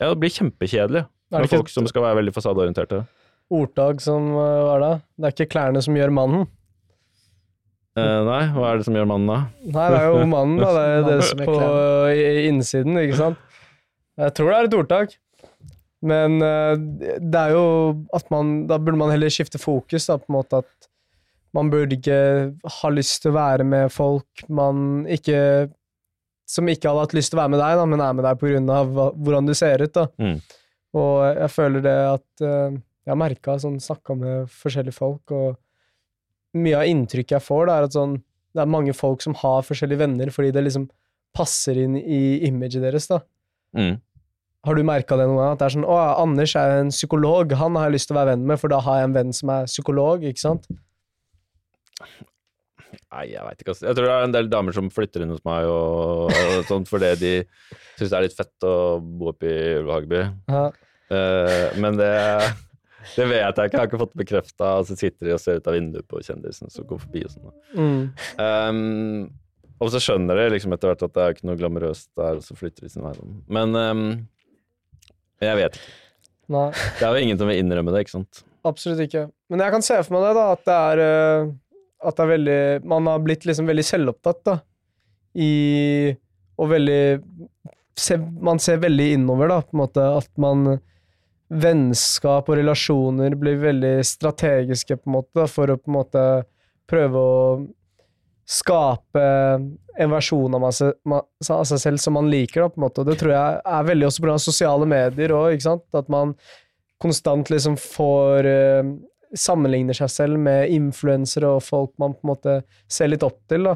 ja, 0.00 0.08
det 0.08 0.16
blir 0.22 0.32
kjempekjedelig 0.34 1.04
med 1.34 1.50
folk 1.52 1.68
som 1.70 1.86
skal 1.90 2.02
være 2.06 2.18
veldig 2.22 2.32
fasadeorienterte. 2.34 3.04
Ordtak 3.52 4.00
som 4.04 4.30
uh, 4.34 4.64
var 4.70 4.84
da? 4.84 4.92
Det 5.16 5.28
er 5.28 5.36
ikke 5.36 5.52
klærne 5.56 5.82
som 5.84 5.96
gjør 5.98 6.14
mannen. 6.14 6.46
Eh, 7.94 8.20
nei, 8.26 8.40
hva 8.50 8.72
er 8.72 8.80
det 8.80 8.86
som 8.88 8.96
gjør 8.98 9.06
mannen 9.06 9.30
da? 9.30 9.36
Nei, 9.70 9.84
det 9.92 9.98
er 10.00 10.08
jo 10.08 10.22
mannen, 10.26 10.56
da. 10.58 10.70
Det 10.74 10.86
er 10.86 11.04
det 11.12 11.18
som 11.28 11.42
er 11.44 11.50
på 11.50 11.58
innsiden, 12.48 12.96
ikke 13.04 13.20
sant? 13.20 13.60
Jeg 14.18 14.34
tror 14.34 14.50
det 14.50 14.56
er 14.56 14.68
et 14.68 14.76
ordtak. 14.80 15.14
Men 16.04 16.42
eh, 16.44 16.72
det 17.22 17.40
er 17.40 17.54
jo 17.54 17.68
at 18.12 18.26
man 18.28 18.66
Da 18.68 18.76
burde 18.76 19.00
man 19.00 19.12
heller 19.14 19.32
skifte 19.32 19.60
fokus, 19.62 20.08
da, 20.10 20.18
på 20.20 20.28
en 20.28 20.36
måte 20.36 20.60
at 20.64 20.90
man 21.54 21.70
burde 21.70 21.94
ikke 21.96 22.18
ha 22.80 22.90
lyst 22.90 23.22
til 23.22 23.30
å 23.30 23.36
være 23.38 23.64
med 23.64 23.92
folk 23.94 24.42
man 24.52 25.04
ikke 25.06 25.38
Som 26.50 26.68
ikke 26.68 26.90
hadde 26.90 27.06
hatt 27.06 27.14
lyst 27.16 27.30
til 27.32 27.38
å 27.38 27.44
være 27.44 27.54
med 27.54 27.62
deg, 27.62 27.78
da, 27.78 27.86
men 27.88 28.02
er 28.02 28.18
med 28.18 28.26
deg 28.26 28.74
av 28.74 28.90
hvordan 29.16 29.48
du 29.48 29.54
ser 29.56 29.86
ut. 29.86 29.94
da. 29.94 30.08
Mm. 30.20 30.42
Og 30.98 31.14
jeg 31.30 31.50
føler 31.54 31.86
det 31.86 31.94
at 32.10 32.44
eh, 32.44 32.76
Jeg 33.04 33.12
har 33.12 33.20
merka 33.20 33.58
sånn 33.60 33.76
Snakka 33.82 34.16
med 34.16 34.48
forskjellige 34.52 34.96
folk, 34.96 35.34
og 35.34 36.58
mye 36.58 36.80
av 36.80 36.88
inntrykket 36.88 37.36
jeg 37.38 37.44
får, 37.44 37.66
det 37.68 37.74
er 37.74 37.88
at 37.88 37.96
sånn 37.96 38.18
Det 38.54 38.62
er 38.62 38.70
mange 38.70 38.94
folk 38.94 39.24
som 39.24 39.34
har 39.40 39.66
forskjellige 39.66 40.00
venner 40.04 40.30
fordi 40.34 40.52
det 40.54 40.64
liksom 40.68 40.88
passer 41.34 41.80
inn 41.82 41.96
i 41.98 42.46
imaget 42.46 42.84
deres, 42.84 43.08
da. 43.10 43.18
Mm. 43.74 43.96
Har 44.64 44.78
du 44.78 44.84
merka 44.86 45.18
det 45.18 45.26
noen 45.26 45.40
gang? 45.40 45.56
At 45.56 45.60
det 45.60 45.66
er 45.66 45.74
sånn 45.74 45.88
Å, 45.88 45.96
Anders 46.22 46.54
er 46.56 46.76
en 46.78 46.92
psykolog, 46.94 47.52
han 47.58 47.76
har 47.80 47.90
jeg 47.90 47.96
lyst 47.96 48.08
til 48.10 48.16
å 48.16 48.20
være 48.20 48.36
venn 48.36 48.46
med, 48.48 48.60
for 48.62 48.72
da 48.72 48.78
har 48.86 49.00
jeg 49.00 49.10
en 49.10 49.16
venn 49.18 49.34
som 49.36 49.52
er 49.52 49.66
psykolog, 49.68 50.24
ikke 50.30 50.44
sant? 50.44 50.68
Nei, 53.14 53.24
jeg 53.30 53.42
veit 53.46 53.60
ikke. 53.60 53.74
ass. 53.74 53.82
Jeg 53.84 53.94
tror 53.96 54.08
det 54.08 54.14
er 54.14 54.28
en 54.28 54.34
del 54.34 54.48
damer 54.50 54.74
som 54.74 54.90
flytter 54.90 55.22
inn 55.24 55.34
hos 55.34 55.42
meg 55.46 55.66
og, 55.70 56.30
og 56.30 56.64
sånt 56.70 56.90
fordi 56.90 57.12
de 57.20 57.34
syns 57.98 58.08
det 58.10 58.16
er 58.18 58.24
litt 58.26 58.38
fett 58.38 58.66
å 58.66 58.74
bo 59.02 59.30
oppe 59.30 59.50
i 59.50 59.74
Ulvehageby. 59.80 60.22
Ja. 60.50 60.64
Uh, 61.12 61.66
men 61.82 61.98
det, 62.00 62.10
det 63.18 63.24
vet 63.30 63.40
jeg 63.58 63.70
ikke. 63.70 63.76
Jeg 63.76 63.80
har 63.80 63.88
ikke 63.90 64.02
fått 64.04 64.14
bekrefta. 64.20 64.68
Og 64.80 64.86
så 64.90 64.96
sitter 64.98 65.28
de 65.30 65.34
og 65.36 65.40
ser 65.42 65.58
ut 65.60 65.70
av 65.70 65.76
vinduet 65.76 66.06
på 66.10 66.20
kjendisen 66.24 66.70
som 66.72 66.86
går 66.88 67.02
forbi 67.04 67.24
og 67.26 67.32
sånn. 67.34 67.56
Mm. 67.74 67.98
Um, 68.38 69.26
og 69.82 69.90
så 69.92 70.00
skjønner 70.00 70.38
de 70.38 70.46
liksom 70.54 70.72
etter 70.76 70.92
hvert 70.92 71.02
at 71.04 71.14
det 71.16 71.22
er 71.24 71.34
ikke 71.34 71.48
noe 71.48 71.58
glamorøst 71.60 72.08
der, 72.16 72.38
og 72.38 72.44
så 72.46 72.56
flytter 72.56 72.86
de 72.86 72.92
sin 72.92 73.04
vei. 73.04 73.12
Men 73.52 73.74
um, 73.76 74.04
jeg 75.42 75.58
vet 75.60 75.78
ikke. 75.78 75.92
Nei, 76.54 76.66
Det 77.00 77.04
er 77.08 77.14
jo 77.16 77.24
ingen 77.24 77.38
som 77.40 77.48
vil 77.48 77.56
innrømme 77.62 77.92
det, 77.94 78.02
ikke 78.04 78.18
sant. 78.18 78.42
absolutt 78.68 79.00
ikke. 79.06 79.26
Men 79.48 79.62
jeg 79.64 79.72
kan 79.72 79.84
se 79.86 79.96
for 80.04 80.14
meg 80.16 80.26
det, 80.26 80.32
da, 80.36 80.44
at 80.52 80.64
det 80.68 80.74
er 80.76 81.00
eh, 81.04 81.52
At 82.04 82.16
det 82.18 82.24
er 82.24 82.30
veldig 82.30 82.56
Man 82.90 83.06
har 83.08 83.22
blitt 83.24 83.46
liksom 83.48 83.68
veldig 83.70 83.84
selvopptatt, 83.88 84.40
da. 84.44 84.54
I 85.40 86.12
Og 86.60 86.68
veldig 86.68 86.98
se, 87.96 88.18
Man 88.18 88.60
ser 88.60 88.82
veldig 88.84 89.06
innover, 89.16 89.48
da, 89.54 89.58
på 89.64 89.72
en 89.76 89.82
måte. 89.86 90.04
At 90.20 90.28
man 90.40 90.66
Vennskap 91.54 92.48
og 92.50 92.58
relasjoner 92.58 93.36
blir 93.38 93.60
veldig 93.62 93.94
strategiske, 94.06 94.96
på 94.98 95.10
en 95.10 95.16
måte, 95.20 95.46
for 95.50 95.70
å 95.70 95.78
på 95.78 95.90
en 95.92 95.98
måte 96.00 96.24
prøve 96.90 97.20
å 97.20 97.38
skape 98.44 99.22
en 99.94 100.10
versjon 100.12 100.56
av 100.58 100.66
seg 100.74 101.78
selv 101.80 102.02
som 102.02 102.16
man 102.18 102.28
liker, 102.32 102.64
da, 102.64 102.68
på 102.72 102.80
en 102.80 102.86
måte. 102.88 103.00
Og 103.04 103.08
det 103.08 103.16
tror 103.20 103.32
jeg 103.32 103.62
er 103.78 103.88
veldig 103.88 104.08
også 104.10 104.24
pga. 104.24 104.36
sosiale 104.42 104.88
medier 104.90 105.32
òg. 105.36 105.64
At 105.94 106.10
man 106.12 106.34
konstant 107.02 107.50
liksom 107.52 107.78
får 107.80 108.50
eh, 108.50 108.94
Sammenligner 109.34 109.96
seg 109.98 110.10
selv 110.12 110.38
med 110.38 110.70
influensere 110.70 111.48
og 111.56 111.64
folk 111.66 111.90
man 111.98 112.12
på 112.14 112.22
en 112.22 112.28
måte 112.30 112.52
ser 112.86 113.08
litt 113.10 113.24
opp 113.26 113.40
til, 113.50 113.64
da. 113.66 113.72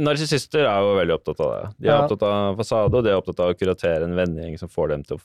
Narsissister 0.00 0.64
er 0.64 0.78
jo 0.80 0.94
veldig 0.96 1.14
opptatt 1.18 1.42
av 1.44 1.50
det. 1.52 1.66
De 1.82 1.88
er 1.90 1.92
Ja. 1.92 1.98
opptatt 2.06 2.22
av 2.24 2.56
fasade, 2.56 2.96
og 2.96 3.04
de 3.04 3.10
er 3.10 3.18
opptatt 3.20 3.42
av 3.44 3.50
å 3.52 3.58
kuratere 3.58 4.06
en 4.08 4.16
vennegjeng 4.16 4.56
som 4.58 4.70
får 4.72 4.88
dem 4.94 5.02
til 5.04 5.18
å 5.18 5.20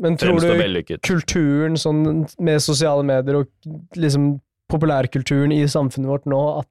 Men 0.00 0.16
tror 0.16 0.40
du 0.40 0.96
kulturen 1.04 1.76
sånn 1.76 2.24
med 2.40 2.62
sosiale 2.64 3.04
medier 3.04 3.42
og 3.42 3.96
liksom 4.00 4.38
populærkulturen 4.72 5.52
i 5.52 5.64
samfunnet 5.68 6.08
vårt 6.08 6.28
nå, 6.30 6.40
at 6.62 6.68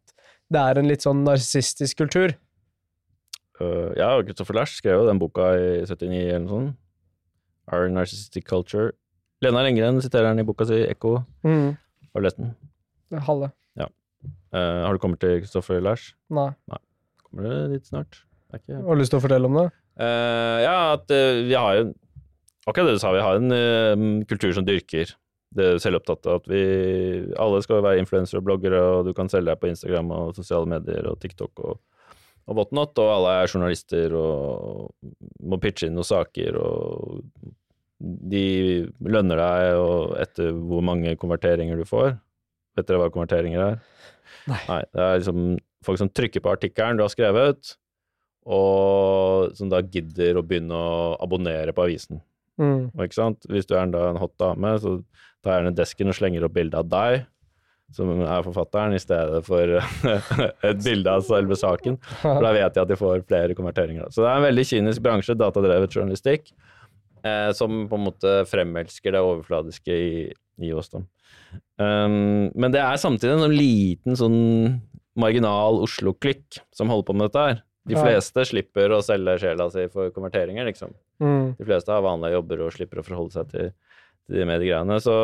det 0.49 0.61
er 0.61 0.79
en 0.79 0.89
litt 0.89 1.05
sånn 1.05 1.21
narsissistisk 1.27 1.99
kultur? 2.01 2.33
Uh, 3.59 3.91
ja, 3.99 4.13
Christopher 4.23 4.55
Lash 4.55 4.79
skrev 4.79 5.01
jo 5.01 5.09
den 5.09 5.19
boka 5.21 5.51
i 5.59 5.83
79 5.85 6.21
eller 6.23 6.45
noe 6.45 6.53
sånt. 6.53 6.77
Our 7.69 7.89
Narcissistic 7.93 8.47
Culture. 8.49 8.95
Lena 9.45 9.61
Lengren 9.61 9.99
siterer 10.01 10.31
den 10.31 10.41
i 10.41 10.47
boka 10.47 10.65
si 10.65 10.79
Ekko. 10.87 11.19
Mm. 11.45 11.75
Har 12.09 12.21
du 12.21 12.25
lest 12.25 12.39
den? 12.39 12.55
Halve. 13.27 13.51
Ja. 13.77 13.85
Uh, 14.55 14.87
har 14.87 14.95
du 14.95 15.01
kommet 15.03 15.21
til 15.21 15.37
Christopher 15.43 15.83
Lash? 15.85 16.15
Nei. 16.33 16.49
Kommer 17.27 17.45
du 17.45 17.75
dit 17.75 17.85
snart? 17.85 18.23
Har 18.49 18.65
du 18.65 19.03
lyst 19.03 19.13
til 19.13 19.19
å 19.19 19.23
fortelle 19.23 19.45
om 19.45 19.59
det? 19.59 19.67
Uh, 19.99 20.57
ja, 20.63 20.77
at 20.95 21.11
uh, 21.13 21.43
vi 21.45 21.53
har 21.53 21.77
jo 21.77 21.89
Akkurat 22.69 22.91
det 22.91 22.99
du 22.99 23.01
sa, 23.01 23.11
vi 23.15 23.25
har 23.25 23.39
en 23.39 23.55
uh, 23.55 24.25
kultur 24.29 24.53
som 24.53 24.67
dyrker 24.67 25.15
det 25.57 25.69
selvopptatte. 25.83 26.35
At 26.39 26.49
vi 26.49 26.63
alle 27.39 27.61
skal 27.65 27.83
være 27.85 28.01
influensere 28.03 28.41
og 28.41 28.47
bloggere, 28.47 28.79
og 28.79 29.07
du 29.07 29.13
kan 29.17 29.31
selge 29.31 29.51
deg 29.51 29.61
på 29.61 29.71
Instagram 29.71 30.11
og 30.15 30.35
sosiale 30.37 30.69
medier 30.69 31.07
og 31.09 31.19
TikTok 31.23 31.63
og, 31.65 31.79
og 32.45 32.59
whatnot. 32.59 32.97
Og 33.01 33.13
alle 33.15 33.37
er 33.39 33.53
journalister 33.53 34.15
og 34.17 34.91
må 35.41 35.61
pitche 35.61 35.89
inn 35.89 35.97
noen 35.97 36.09
saker, 36.09 36.59
og 36.61 37.23
de 37.99 38.45
lønner 39.03 39.41
deg 39.41 39.81
og 39.81 40.15
etter 40.21 40.53
hvor 40.55 40.85
mange 40.85 41.17
konverteringer 41.19 41.79
du 41.79 41.87
får. 41.89 42.13
Vet 42.77 42.87
dere 42.87 43.01
hva 43.01 43.11
konverteringer 43.11 43.65
er? 43.65 43.81
Nei. 44.49 44.81
Det 44.93 45.03
er 45.03 45.19
liksom 45.19 45.57
folk 45.85 45.99
som 45.99 46.11
trykker 46.11 46.43
på 46.43 46.53
artikkelen 46.53 46.99
du 46.99 47.03
har 47.03 47.11
skrevet, 47.11 47.75
og 48.49 49.51
som 49.57 49.71
da 49.71 49.81
gidder 49.83 50.39
å 50.39 50.45
begynne 50.45 50.77
å 50.77 51.15
abonnere 51.21 51.75
på 51.75 51.85
avisen. 51.85 52.21
Mm. 52.59 52.89
Ikke 53.05 53.15
sant? 53.15 53.45
Hvis 53.49 53.65
du 53.69 53.75
er 53.77 53.85
en, 53.85 53.91
da, 53.95 54.09
en 54.11 54.19
hot 54.21 54.33
dame, 54.41 54.73
så 54.83 54.97
tar 55.45 55.61
gjerne 55.61 55.75
desken 55.77 56.11
og 56.11 56.17
slenger 56.17 56.43
opp 56.47 56.53
bilde 56.57 56.75
av 56.81 56.89
deg, 56.91 57.21
som 57.95 58.09
er 58.21 58.43
forfatteren, 58.45 58.93
i 58.93 58.99
stedet 59.01 59.39
for 59.47 59.71
et 60.69 60.81
bilde 60.83 61.09
av 61.09 61.23
selve 61.25 61.55
saken. 61.57 61.95
For 62.21 62.43
da 62.43 62.51
vet 62.53 62.75
jeg 62.75 62.83
at 62.83 62.91
de 62.91 62.97
får 62.99 63.23
flere 63.29 63.55
konverteringer. 63.57 64.11
Så 64.13 64.21
det 64.25 64.29
er 64.33 64.41
en 64.41 64.45
veldig 64.49 64.65
kynisk 64.73 65.01
bransje, 65.07 65.37
datadrevet 65.39 65.95
journalistikk, 65.95 66.51
eh, 67.23 67.49
som 67.57 67.87
på 67.89 67.97
en 67.97 68.05
måte 68.11 68.35
fremelsker 68.51 69.15
det 69.15 69.23
overfladiske 69.25 69.95
i, 69.95 70.11
i 70.67 70.73
oss. 70.75 70.91
da. 70.93 71.01
Um, 71.79 72.51
men 72.59 72.73
det 72.75 72.81
er 72.83 72.99
samtidig 72.99 73.31
en 73.37 73.45
sånn 73.47 73.55
liten 73.57 74.17
sånn 74.19 74.39
marginal 75.19 75.79
Oslo-klikk 75.83 76.59
som 76.75 76.91
holder 76.91 77.07
på 77.07 77.15
med 77.17 77.29
dette 77.29 77.45
her. 77.47 77.61
De 77.89 77.95
Ja. 77.95 78.03
fleste 78.05 78.43
slipper 78.45 78.91
å 78.93 78.99
selge 79.01 79.39
sjela 79.41 79.65
si 79.73 79.87
for 79.89 80.11
konverteringer, 80.13 80.67
liksom. 80.67 80.91
Mm. 81.19 81.55
De 81.59 81.67
fleste 81.67 81.91
har 81.91 82.03
vanlige 82.05 82.37
jobber 82.37 82.65
og 82.65 82.75
slipper 82.75 83.01
å 83.01 83.05
forholde 83.07 83.35
seg 83.35 83.49
til, 83.51 83.71
til 84.27 84.39
de 84.39 84.45
mediegreiene. 84.47 84.99
Så 85.03 85.15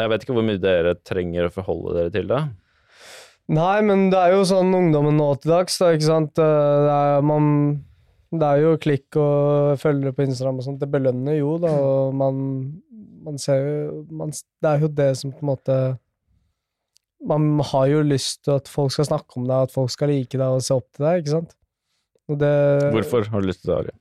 jeg 0.00 0.10
vet 0.12 0.24
ikke 0.24 0.36
hvor 0.36 0.46
mye 0.46 0.60
dere 0.60 0.96
trenger 1.04 1.48
å 1.48 1.54
forholde 1.54 1.96
dere 1.98 2.12
til 2.14 2.28
det. 2.30 2.42
Nei, 3.52 3.78
men 3.84 4.06
det 4.12 4.20
er 4.20 4.36
jo 4.36 4.44
sånn 4.48 4.70
ungdommen 4.76 5.16
nå 5.18 5.32
til 5.42 5.52
dags, 5.52 5.74
da, 5.80 5.90
ikke 5.96 6.06
sant. 6.08 6.38
Eh, 6.40 6.84
Det 6.86 6.92
er, 6.94 7.24
man, 7.26 7.48
det 8.32 8.48
er 8.48 8.62
jo 8.62 8.76
klikk 8.80 9.18
og 9.20 9.80
følgere 9.82 10.14
på 10.16 10.24
Instagram 10.28 10.60
og 10.62 10.66
sånt. 10.68 10.80
Det 10.80 10.88
belønner 10.92 11.36
jo, 11.40 11.56
da, 11.60 11.72
og 11.90 12.14
man, 12.16 12.38
man 13.26 13.40
ser 13.42 13.64
jo 13.66 14.04
man, 14.14 14.32
Det 14.32 14.70
er 14.70 14.86
jo 14.86 14.92
det 15.02 15.10
som 15.20 15.34
på 15.34 15.42
en 15.44 15.50
måte 15.52 15.76
Man 17.28 17.60
har 17.72 17.86
jo 17.90 18.00
lyst 18.06 18.44
til 18.46 18.56
at 18.58 18.70
folk 18.70 18.94
skal 18.94 19.06
snakke 19.10 19.38
om 19.38 19.44
deg, 19.46 19.68
at 19.68 19.74
folk 19.74 19.90
skal 19.94 20.10
like 20.10 20.38
deg 20.38 20.46
og 20.56 20.64
se 20.64 20.74
opp 20.74 20.88
til 20.90 21.04
deg, 21.06 21.20
ikke 21.22 21.36
sant. 21.36 21.52
Det, 22.32 22.54
Hvorfor 22.94 23.28
har 23.30 23.42
du 23.42 23.50
lyst 23.50 23.62
til 23.62 23.70
det, 23.74 23.76
Ari? 23.82 23.92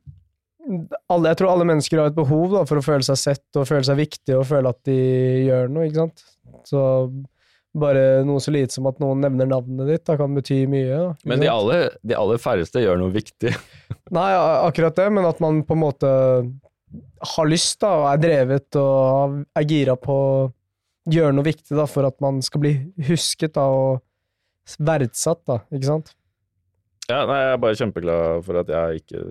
Alle, 1.12 1.32
jeg 1.32 1.40
tror 1.40 1.52
alle 1.54 1.68
mennesker 1.68 2.02
har 2.02 2.12
et 2.12 2.18
behov 2.18 2.54
da, 2.54 2.64
for 2.70 2.80
å 2.80 2.86
føle 2.86 3.06
seg 3.06 3.20
sett 3.20 3.60
og 3.60 3.68
føle 3.70 3.86
seg 3.88 4.00
viktig 4.00 4.36
og 4.38 4.48
føle 4.50 4.72
at 4.72 4.80
de 4.88 4.98
gjør 5.48 5.72
noe, 5.74 5.88
ikke 5.88 6.04
sant. 6.04 6.26
Så 6.68 6.82
bare 7.82 8.22
noe 8.28 8.42
så 8.44 8.52
lite 8.52 8.76
som 8.76 8.88
at 8.90 9.00
noen 9.00 9.22
nevner 9.24 9.48
navnet 9.48 9.88
ditt, 9.88 10.04
da 10.08 10.18
kan 10.20 10.34
bety 10.36 10.66
mye. 10.70 10.90
Da, 10.92 11.12
Men 11.32 11.44
de 11.44 11.50
aller, 11.52 11.96
de 12.04 12.18
aller 12.18 12.42
færreste 12.42 12.84
gjør 12.84 13.00
noe 13.00 13.14
viktig. 13.16 13.54
Nei, 14.18 14.30
akkurat 14.68 14.98
det, 15.00 15.08
men 15.16 15.28
at 15.28 15.40
man 15.44 15.64
på 15.68 15.78
en 15.78 15.84
måte 15.86 16.12
har 17.36 17.48
lyst 17.48 17.80
da, 17.84 17.92
og 18.02 18.08
er 18.12 18.24
drevet 18.26 18.80
og 18.80 19.38
er 19.56 19.68
gira 19.70 19.96
på 20.00 20.16
å 20.16 20.50
gjøre 21.12 21.34
noe 21.34 21.48
viktig 21.48 21.78
da, 21.78 21.88
for 21.90 22.06
at 22.10 22.18
man 22.24 22.42
skal 22.46 22.66
bli 22.66 22.74
husket 23.08 23.56
da, 23.56 23.70
og 23.72 24.76
verdsatt, 24.78 25.42
da, 25.48 25.62
ikke 25.72 25.88
sant? 25.88 26.12
Ja, 27.10 27.24
nei, 27.28 27.40
jeg 27.42 27.56
er 27.56 27.64
bare 27.64 27.80
kjempeglad 27.80 28.44
for 28.46 28.60
at 28.62 28.70
jeg 28.72 29.02
ikke 29.02 29.24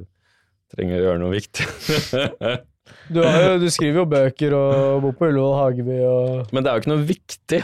trenger 0.74 0.98
å 1.00 1.04
gjøre 1.08 1.22
noe 1.24 1.36
viktig. 1.36 1.68
Du, 3.10 3.20
har 3.22 3.36
jo, 3.42 3.50
du 3.62 3.66
skriver 3.70 4.00
jo 4.00 4.06
bøker 4.10 4.54
og 4.54 5.02
bor 5.04 5.12
på 5.18 5.28
Ullevål 5.28 5.54
Hageby 5.58 5.96
og 6.06 6.50
Men 6.54 6.62
det 6.64 6.70
er 6.70 6.76
jo 6.76 6.82
ikke 6.82 6.90
noe 6.92 7.04
viktig 7.06 7.58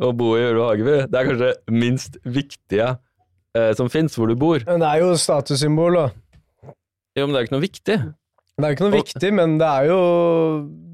å 0.00 0.10
bo 0.16 0.28
i 0.38 0.44
Ullevål 0.46 0.68
Hageby. 0.70 0.94
Det 1.10 1.18
er 1.20 1.28
kanskje 1.28 1.48
det 1.50 1.74
minst 1.76 2.16
viktige 2.24 2.86
eh, 3.56 3.70
som 3.76 3.90
fins, 3.92 4.16
hvor 4.16 4.30
du 4.30 4.36
bor. 4.40 4.62
Men 4.68 4.80
det 4.84 4.88
er 4.88 5.02
jo 5.04 5.10
statussymbol, 5.20 5.98
da. 5.98 6.06
Jo, 7.16 7.26
men 7.26 7.32
det 7.34 7.40
er 7.40 7.44
jo 7.44 7.48
ikke 7.50 7.56
noe 7.58 7.64
viktig. 7.66 7.98
Det 8.60 8.64
er 8.68 8.72
jo 8.72 8.76
ikke 8.78 8.86
noe 8.86 8.92
Og- 8.94 8.98
viktig, 9.04 9.30
men 9.40 9.54
det 9.60 9.68
er 9.68 9.86
jo 9.88 10.00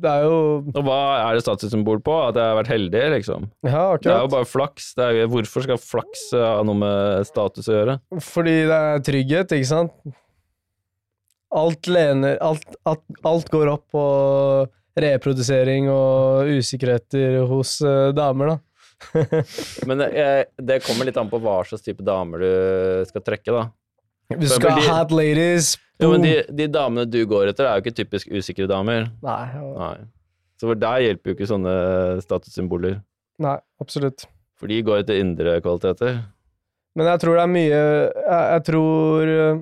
Det 0.03 0.11
er 0.13 0.27
jo 0.27 0.37
Og 0.71 0.83
hva 0.87 0.99
er 1.25 1.39
det 1.39 1.43
statussymbol 1.47 2.03
på? 2.07 2.19
At 2.29 2.37
jeg 2.39 2.47
har 2.51 2.59
vært 2.61 2.71
heldig, 2.75 3.03
liksom? 3.17 3.49
Ja, 3.67 3.87
Det 3.99 4.13
er 4.13 4.23
jo 4.23 4.35
bare 4.35 4.47
flaks. 4.51 4.93
Det 4.99 5.07
er, 5.09 5.27
hvorfor 5.31 5.67
skal 5.67 5.83
flaks 5.83 6.29
ha 6.37 6.61
noe 6.67 6.79
med 6.79 7.27
status 7.27 7.67
å 7.71 7.75
gjøre? 7.79 7.99
Fordi 8.23 8.55
det 8.71 8.79
er 8.83 9.03
trygghet, 9.11 9.57
ikke 9.59 9.71
sant? 9.73 9.95
Alt 11.55 11.87
lener 11.87 12.39
alt, 12.43 12.65
alt, 12.89 13.05
alt 13.23 13.51
går 13.53 13.69
opp 13.71 13.85
på 13.95 14.03
reprodusering 14.99 15.87
og 15.93 16.49
usikkerheter 16.57 17.43
hos 17.51 17.77
eh, 17.85 18.11
damer, 18.17 18.55
da. 18.55 18.59
Men 19.89 20.01
det, 20.01 20.11
det 20.57 20.79
kommer 20.87 21.05
litt 21.09 21.19
an 21.21 21.29
på 21.29 21.39
hva 21.45 21.59
slags 21.69 21.85
type 21.85 22.05
damer 22.07 22.41
du 22.43 22.53
skal 23.11 23.25
trekke, 23.27 23.53
da. 23.53 23.67
Du 24.41 24.47
skal 24.51 24.73
ha 24.81 25.03
hot 25.03 25.13
ladies 25.15 25.77
Jo, 26.03 26.09
men 26.11 26.25
de, 26.25 26.33
de 26.51 26.65
damene 26.73 27.05
du 27.07 27.21
går 27.31 27.53
etter, 27.53 27.69
er 27.69 27.77
jo 27.79 27.85
ikke 27.85 27.95
typisk 28.01 28.33
usikre 28.35 28.67
damer. 28.67 29.07
Nei, 29.23 29.43
Nei. 29.77 29.93
Så 30.59 30.67
for 30.71 30.81
deg 30.81 31.05
hjelper 31.05 31.31
jo 31.31 31.37
ikke 31.37 31.49
sånne 31.51 31.75
statussymboler. 32.25 32.97
nei, 33.45 33.55
absolutt. 33.81 34.25
For 34.57 34.73
de 34.73 34.81
går 34.83 35.03
etter 35.05 35.21
indre 35.21 35.59
kvaliteter. 35.63 36.19
Men 36.97 37.11
jeg 37.13 37.21
tror 37.23 37.37
det 37.37 37.43
er 37.45 37.51
mye 37.53 37.79
Jeg, 37.79 38.45
jeg 38.57 38.63
tror 38.71 39.33
eh, 39.37 39.59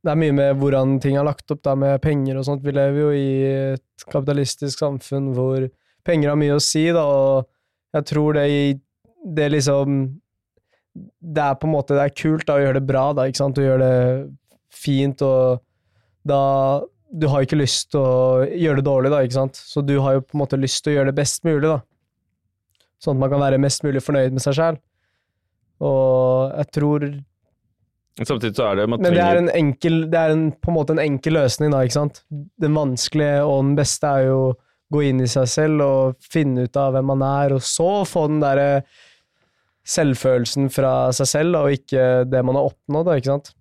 det 0.00 0.12
er 0.12 0.18
mye 0.18 0.34
med 0.36 0.58
hvordan 0.60 0.96
ting 1.02 1.16
er 1.18 1.26
lagt 1.26 1.50
opp, 1.52 1.62
da, 1.64 1.74
med 1.78 2.00
penger 2.04 2.38
og 2.38 2.46
sånt. 2.48 2.64
Vi 2.64 2.74
lever 2.74 2.98
jo 3.00 3.10
i 3.16 3.28
et 3.74 4.06
kapitalistisk 4.08 4.82
samfunn 4.82 5.32
hvor 5.36 5.66
penger 6.06 6.32
har 6.32 6.38
mye 6.40 6.56
å 6.56 6.62
si, 6.62 6.86
da, 6.94 7.04
og 7.04 7.48
jeg 7.96 8.08
tror 8.08 8.38
det 8.38 8.46
Det 9.36 9.48
liksom 9.52 9.98
Det 11.02 11.42
er 11.42 11.58
på 11.60 11.68
en 11.68 11.74
måte 11.74 11.94
Det 11.94 12.06
er 12.06 12.14
kult 12.16 12.46
da, 12.48 12.56
å 12.56 12.64
gjøre 12.64 12.80
det 12.80 12.88
bra, 12.88 13.12
da, 13.12 13.26
ikke 13.28 13.42
sant? 13.42 13.58
Å 13.60 13.66
gjøre 13.66 13.82
det 13.84 13.98
fint, 14.72 15.22
og 15.22 15.62
da 16.24 16.40
Du 17.12 17.28
har 17.28 17.44
ikke 17.44 17.60
lyst 17.60 17.90
til 17.92 18.00
å 18.00 18.46
gjøre 18.48 18.80
det 18.80 18.86
dårlig, 18.88 19.12
da, 19.12 19.20
ikke 19.22 19.40
sant? 19.40 19.60
Så 19.60 19.84
du 19.84 19.98
har 20.00 20.16
jo 20.16 20.24
på 20.24 20.36
en 20.36 20.44
måte 20.44 20.60
lyst 20.60 20.82
til 20.84 20.94
å 20.94 20.96
gjøre 20.96 21.12
det 21.12 21.20
best 21.20 21.44
mulig, 21.44 21.68
da. 21.68 21.82
Sånn 23.02 23.18
at 23.18 23.24
man 23.24 23.32
kan 23.34 23.42
være 23.42 23.60
mest 23.60 23.84
mulig 23.84 24.00
fornøyd 24.00 24.32
med 24.32 24.44
seg 24.44 24.56
sjæl. 24.56 24.78
Og 25.82 26.54
jeg 26.56 26.70
tror 26.78 27.06
Samtidig 28.20 28.58
så 28.58 28.66
er 28.68 28.82
det 28.82 28.88
men 28.92 29.00
det 29.06 29.14
er, 29.24 29.38
en 29.40 29.48
enkel, 29.48 30.02
det 30.12 30.18
er 30.20 30.34
en, 30.34 30.50
på 30.52 30.68
en 30.68 30.76
måte 30.76 30.92
en 30.92 31.00
enkel 31.00 31.32
løsning, 31.38 31.72
da, 31.72 31.80
ikke 31.80 31.96
sant? 31.96 32.20
Den 32.60 32.76
vanskelige 32.76 33.38
og 33.46 33.62
den 33.62 33.72
beste 33.78 34.10
er 34.18 34.26
jo 34.26 34.42
å 34.42 34.50
gå 34.92 35.06
inn 35.08 35.22
i 35.24 35.30
seg 35.30 35.48
selv 35.48 35.84
og 35.86 36.28
finne 36.32 36.66
ut 36.66 36.76
av 36.76 36.92
hvem 36.92 37.08
man 37.14 37.24
er, 37.24 37.54
og 37.56 37.64
så 37.64 38.02
få 38.08 38.26
den 38.28 38.42
derre 38.42 38.82
selvfølelsen 39.88 40.68
fra 40.70 41.10
seg 41.16 41.30
selv, 41.30 41.56
da, 41.56 41.62
og 41.64 41.78
ikke 41.78 42.06
det 42.28 42.42
man 42.46 42.58
har 42.58 42.68
oppnådd, 42.68 43.08
da, 43.08 43.16
ikke 43.18 43.32
sant? 43.32 43.52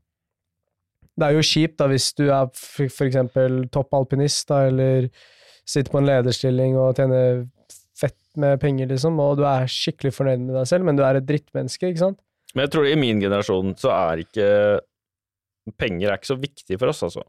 Det 1.16 1.28
er 1.28 1.38
jo 1.38 1.45
kjipt 1.45 1.78
da 1.80 1.88
hvis 1.91 2.10
du 2.18 2.26
er 2.28 2.52
eksempel 3.08 3.64
toppalpinist, 3.72 4.49
da, 4.52 4.66
eller 4.68 5.08
sitter 5.68 5.93
på 5.93 6.02
en 6.02 6.10
lederstilling 6.10 6.76
og 6.80 6.99
tjener 6.99 7.45
fett 7.97 8.20
med 8.41 8.60
penger, 8.62 8.91
liksom, 8.91 9.20
og 9.22 9.39
du 9.39 9.45
er 9.47 9.72
skikkelig 9.72 10.14
fornøyd 10.18 10.43
med 10.43 10.60
deg 10.60 10.70
selv, 10.70 10.88
men 10.88 10.99
du 10.99 11.06
er 11.08 11.20
et 11.20 11.28
drittmenneske, 11.28 11.88
ikke 11.88 12.04
sant? 12.04 12.20
Men 12.56 12.66
jeg 12.66 12.74
tror 12.74 12.88
i 12.89 12.97
min 12.99 13.22
generasjon 13.24 13.76
så 13.80 13.93
er 13.95 14.26
ikke 14.26 14.47
Penger 15.78 16.10
er 16.10 16.18
ikke 16.18 16.32
så 16.32 16.39
viktig 16.41 16.78
for 16.82 16.89
oss, 16.89 17.04
altså. 17.06 17.22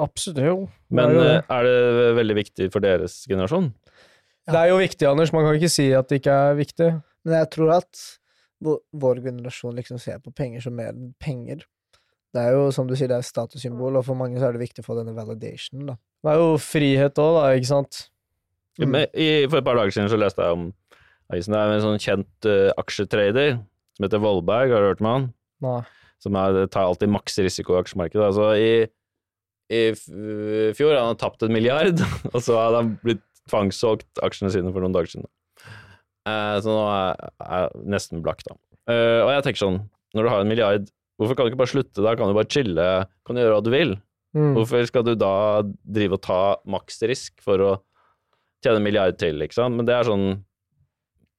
Absolutt, 0.00 0.38
jo. 0.46 0.56
Men 0.94 1.10
det 1.10 1.16
er 1.16 1.16
jo 1.16 1.24
det. 1.26 1.32
eh, 1.34 1.56
er 1.56 1.66
det 1.66 2.12
veldig 2.20 2.36
viktig 2.38 2.68
for 2.72 2.84
deres 2.84 3.16
generasjon? 3.28 3.66
Det 4.50 4.60
er 4.60 4.70
jo 4.70 4.78
viktig, 4.80 5.08
Anders. 5.10 5.32
Man 5.34 5.44
kan 5.44 5.58
ikke 5.58 5.72
si 5.72 5.88
at 5.94 6.08
det 6.08 6.20
ikke 6.20 6.36
er 6.46 6.56
viktig. 6.58 6.88
Men 7.26 7.36
jeg 7.42 7.50
tror 7.56 7.72
at 7.80 8.04
vår, 8.64 8.78
vår 9.02 9.20
generasjon 9.26 9.76
liksom 9.76 9.98
ser 10.00 10.22
på 10.22 10.32
penger 10.36 10.64
som 10.64 10.76
mer 10.78 10.94
enn 10.94 11.12
penger. 11.22 11.66
Det 12.30 12.44
er 12.46 12.54
jo 12.54 12.68
som 12.74 12.86
du 12.86 12.94
sier, 12.94 13.10
det 13.10 13.18
er 13.18 13.24
et 13.24 13.28
statussymbol, 13.28 13.98
og 13.98 14.06
for 14.06 14.18
mange 14.18 14.38
så 14.38 14.48
er 14.48 14.54
det 14.54 14.62
viktig 14.62 14.84
å 14.84 14.86
få 14.86 14.96
denne 15.00 15.16
validationen, 15.16 15.90
da. 15.90 15.96
Det 16.22 16.30
er 16.30 16.38
jo 16.38 16.50
frihet 16.62 17.18
òg, 17.18 17.36
da, 17.36 17.44
ikke 17.58 17.70
sant? 17.72 18.04
Mm. 18.78 18.94
I, 19.10 19.28
for 19.50 19.58
et 19.58 19.66
par 19.66 19.80
dager 19.80 19.96
siden 19.96 20.12
så 20.12 20.18
leste 20.20 20.46
jeg 20.46 20.56
om 20.56 20.68
avisen. 21.32 21.56
Det 21.56 21.60
er 21.60 21.74
en 21.74 21.82
sånn 21.84 22.02
kjent 22.04 22.48
uh, 22.48 22.70
aksjetrader 22.80 23.58
som 24.00 24.06
heter 24.06 24.22
Vollberg, 24.22 24.72
har 24.72 24.80
du 24.80 24.88
hørt 24.88 25.02
om 25.04 25.10
han? 25.10 25.24
Nei. 25.60 25.80
Som 26.24 26.36
er, 26.40 26.62
tar 26.72 26.88
alltid 26.88 27.10
maks 27.12 27.36
risiko 27.44 27.74
i 27.76 27.80
aksjemarkedet. 27.82 28.22
Altså 28.24 28.46
i, 28.56 28.70
i 29.68 29.82
fjor 29.92 30.72
fjor 30.78 30.94
hadde 30.94 31.10
han 31.10 31.20
tapt 31.20 31.44
en 31.44 31.52
milliard, 31.52 32.00
og 32.32 32.38
så 32.40 32.56
hadde 32.56 32.80
han 32.80 32.94
blitt 33.04 33.20
tvangssolgt 33.50 34.22
aksjene 34.24 34.52
sine 34.54 34.72
for 34.72 34.80
noen 34.80 34.96
dager 34.96 35.12
siden. 35.12 35.28
Eh, 36.28 36.56
så 36.64 36.72
nå 36.72 36.80
er 36.88 37.20
jeg 37.20 37.84
nesten 37.92 38.24
blakk, 38.24 38.40
da. 38.48 38.56
Eh, 38.88 39.20
og 39.20 39.34
jeg 39.34 39.44
tenker 39.44 39.64
sånn, 39.66 39.82
når 40.16 40.24
du 40.24 40.32
har 40.32 40.44
en 40.46 40.52
milliard, 40.54 40.88
hvorfor 41.20 41.36
kan 41.36 41.44
du 41.44 41.52
ikke 41.52 41.60
bare 41.60 41.74
slutte 41.74 42.04
da? 42.06 42.16
Kan 42.16 42.32
du 42.32 42.38
bare 42.40 42.52
chille? 42.56 42.88
Kan 43.28 43.36
du 43.36 43.44
gjøre 43.44 43.58
hva 43.58 43.64
du 43.66 43.72
vil? 43.74 43.98
Mm. 44.32 44.54
Hvorfor 44.56 44.88
skal 44.88 45.04
du 45.04 45.12
da 45.18 45.34
drive 45.84 46.16
og 46.16 46.24
ta 46.24 46.42
maksrisk 46.72 47.36
for 47.44 47.60
å 47.60 47.72
tjene 48.64 48.80
en 48.80 48.86
milliard 48.88 49.20
til, 49.20 49.36
liksom? 49.44 49.76
Men 49.76 49.88
det 49.88 49.98
er 49.98 50.08
sånn 50.08 50.30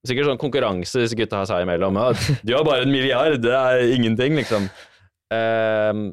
Sikkert 0.07 0.31
sånn 0.31 0.41
konkurranse 0.41 1.03
disse 1.03 1.17
gutta 1.17 1.43
har 1.43 1.49
seg 1.49 1.61
imellom. 1.61 1.99
Ja, 1.99 2.37
du 2.41 2.55
har 2.55 2.65
bare 2.65 2.87
en 2.87 2.93
milliard, 2.93 3.37
det 3.43 3.53
er 3.53 3.83
ingenting, 3.93 4.33
liksom. 4.39 4.65
Um, 5.29 6.07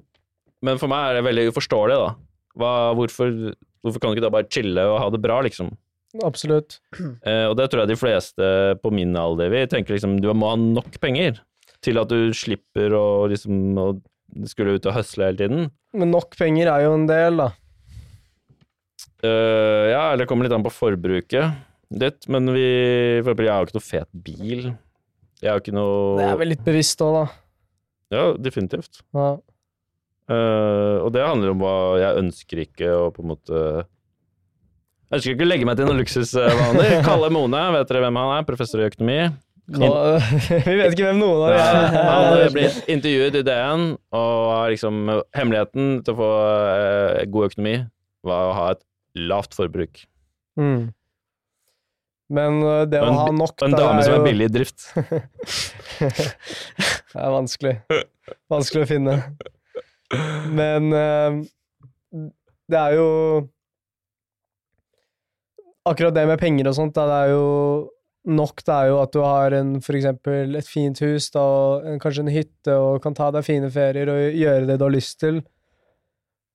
men 0.64 0.80
for 0.80 0.92
meg 0.92 1.06
er 1.06 1.18
det 1.18 1.24
veldig 1.24 1.46
uforståelig, 1.54 1.96
da. 2.02 2.10
Hva, 2.58 2.72
hvorfor, 2.98 3.32
hvorfor 3.80 4.02
kan 4.02 4.12
du 4.12 4.18
ikke 4.18 4.26
da 4.26 4.34
bare 4.34 4.50
chille 4.52 4.84
og 4.90 4.98
ha 5.00 5.08
det 5.14 5.22
bra, 5.24 5.38
liksom? 5.46 5.72
Absolutt. 6.24 6.78
Uh, 6.98 7.48
og 7.48 7.56
det 7.60 7.68
tror 7.70 7.84
jeg 7.84 7.92
de 7.92 8.00
fleste 8.00 8.50
på 8.82 8.92
min 8.92 9.16
alder 9.16 9.52
vil 9.52 9.68
tenke 9.72 9.94
liksom, 9.94 10.18
du 10.20 10.28
må 10.36 10.52
ha 10.52 10.58
nok 10.60 10.98
penger 11.00 11.40
til 11.84 12.00
at 12.00 12.10
du 12.10 12.34
slipper 12.36 12.92
å 12.96 13.06
liksom 13.30 13.78
å 13.78 13.88
skulle 14.48 14.76
ut 14.76 14.88
og 14.90 14.96
høsle 14.98 15.30
hele 15.30 15.40
tiden. 15.40 15.70
Men 15.96 16.12
nok 16.12 16.36
penger 16.36 16.68
er 16.72 16.84
jo 16.84 16.92
en 16.98 17.08
del, 17.08 17.40
da. 17.40 17.48
Uh, 19.24 19.88
ja, 19.88 20.02
eller 20.10 20.26
det 20.26 20.28
kommer 20.30 20.46
litt 20.46 20.54
an 20.54 20.66
på 20.66 20.74
forbruket 20.74 21.64
ditt, 21.90 22.28
men 22.28 22.50
vi 22.54 22.68
For 23.22 23.32
eksempel, 23.32 23.48
jeg 23.48 23.54
har 23.54 23.62
jo 23.62 23.68
ikke 23.68 23.78
noe 23.78 23.88
fet 23.88 24.08
bil. 24.12 24.64
Jeg 25.38 25.50
har 25.50 25.58
jo 25.58 25.64
ikke 25.64 25.76
noe 25.76 26.16
Det 26.18 26.26
er 26.28 26.40
vel 26.40 26.52
litt 26.54 26.64
bevisst 26.66 27.04
òg, 27.04 27.14
da. 27.16 27.26
Ja, 28.14 28.24
definitivt. 28.40 29.02
Ja. 29.16 29.36
Uh, 30.28 31.00
og 31.06 31.12
det 31.14 31.24
handler 31.24 31.54
om 31.54 31.62
hva 31.62 31.76
jeg 32.02 32.20
ønsker 32.20 32.64
ikke 32.66 32.88
å 32.92 33.04
på 33.16 33.22
en 33.24 33.30
måte 33.30 33.60
Jeg 33.80 35.16
ønsker 35.16 35.32
ikke 35.32 35.46
å 35.46 35.48
legge 35.48 35.68
meg 35.68 35.78
til 35.78 35.88
noen 35.88 36.00
luksusvaner. 36.02 36.98
Kalle 37.08 37.30
Mone, 37.32 37.62
vet 37.78 37.92
dere 37.92 38.02
hvem 38.04 38.18
han 38.20 38.34
er? 38.36 38.48
Professor 38.48 38.82
i 38.82 38.88
økonomi. 38.90 39.20
Vi 39.68 40.74
vet 40.80 40.94
ikke 40.94 41.10
hvem 41.10 41.20
noen 41.20 41.44
av 41.44 41.52
de 41.52 41.60
er. 41.60 41.96
Han 42.08 42.52
blir 42.54 42.76
intervjuet 42.88 43.36
i 43.36 43.44
DN, 43.44 43.88
og 44.16 44.36
har 44.48 44.72
liksom 44.72 45.00
hemmeligheten 45.36 45.90
til 46.04 46.14
å 46.14 46.18
få 46.22 46.28
eh, 46.72 47.24
god 47.28 47.50
økonomi 47.50 47.74
var 48.28 48.48
å 48.48 48.54
ha 48.56 48.68
et 48.72 48.84
lavt 49.28 49.56
forbruk. 49.56 50.00
Mm. 50.58 50.88
Men 52.28 52.60
øh, 52.60 52.82
det 52.90 53.00
å 53.00 53.08
en, 53.08 53.16
ha 53.16 53.28
nok 53.32 53.62
en 53.64 53.72
da, 53.72 53.84
dame 53.86 54.02
som 54.04 54.18
er 54.18 54.24
billig 54.26 54.48
i 54.50 54.54
drift. 54.58 54.88
Det 57.08 57.22
er 57.24 57.32
vanskelig. 57.32 57.76
Vanskelig 58.52 58.84
å 58.84 58.88
finne. 58.88 59.14
Men 60.52 60.92
øh, 60.92 61.38
det 62.68 62.80
er 62.80 62.96
jo 62.96 63.08
Akkurat 65.88 66.12
det 66.16 66.26
med 66.28 66.40
penger 66.40 66.68
og 66.68 66.76
sånt, 66.76 66.96
det 66.96 67.16
er 67.16 67.30
jo 67.32 67.44
nok 68.28 68.60
det 68.60 68.74
er 68.74 68.90
jo 68.90 68.96
at 69.00 69.12
du 69.14 69.22
har 69.24 69.54
en, 69.56 69.70
for 69.80 69.96
eksempel 69.96 70.58
et 70.58 70.66
fint 70.68 70.98
hus, 71.00 71.30
da, 71.32 71.44
en, 71.88 71.96
kanskje 72.02 72.26
en 72.26 72.34
hytte, 72.34 72.74
og 72.74 72.98
kan 73.00 73.16
ta 73.16 73.30
deg 73.32 73.46
fine 73.46 73.70
ferier 73.72 74.10
og 74.12 74.36
gjøre 74.36 74.66
det 74.68 74.76
du 74.76 74.84
har 74.84 74.92
lyst 74.92 75.16
til. 75.22 75.40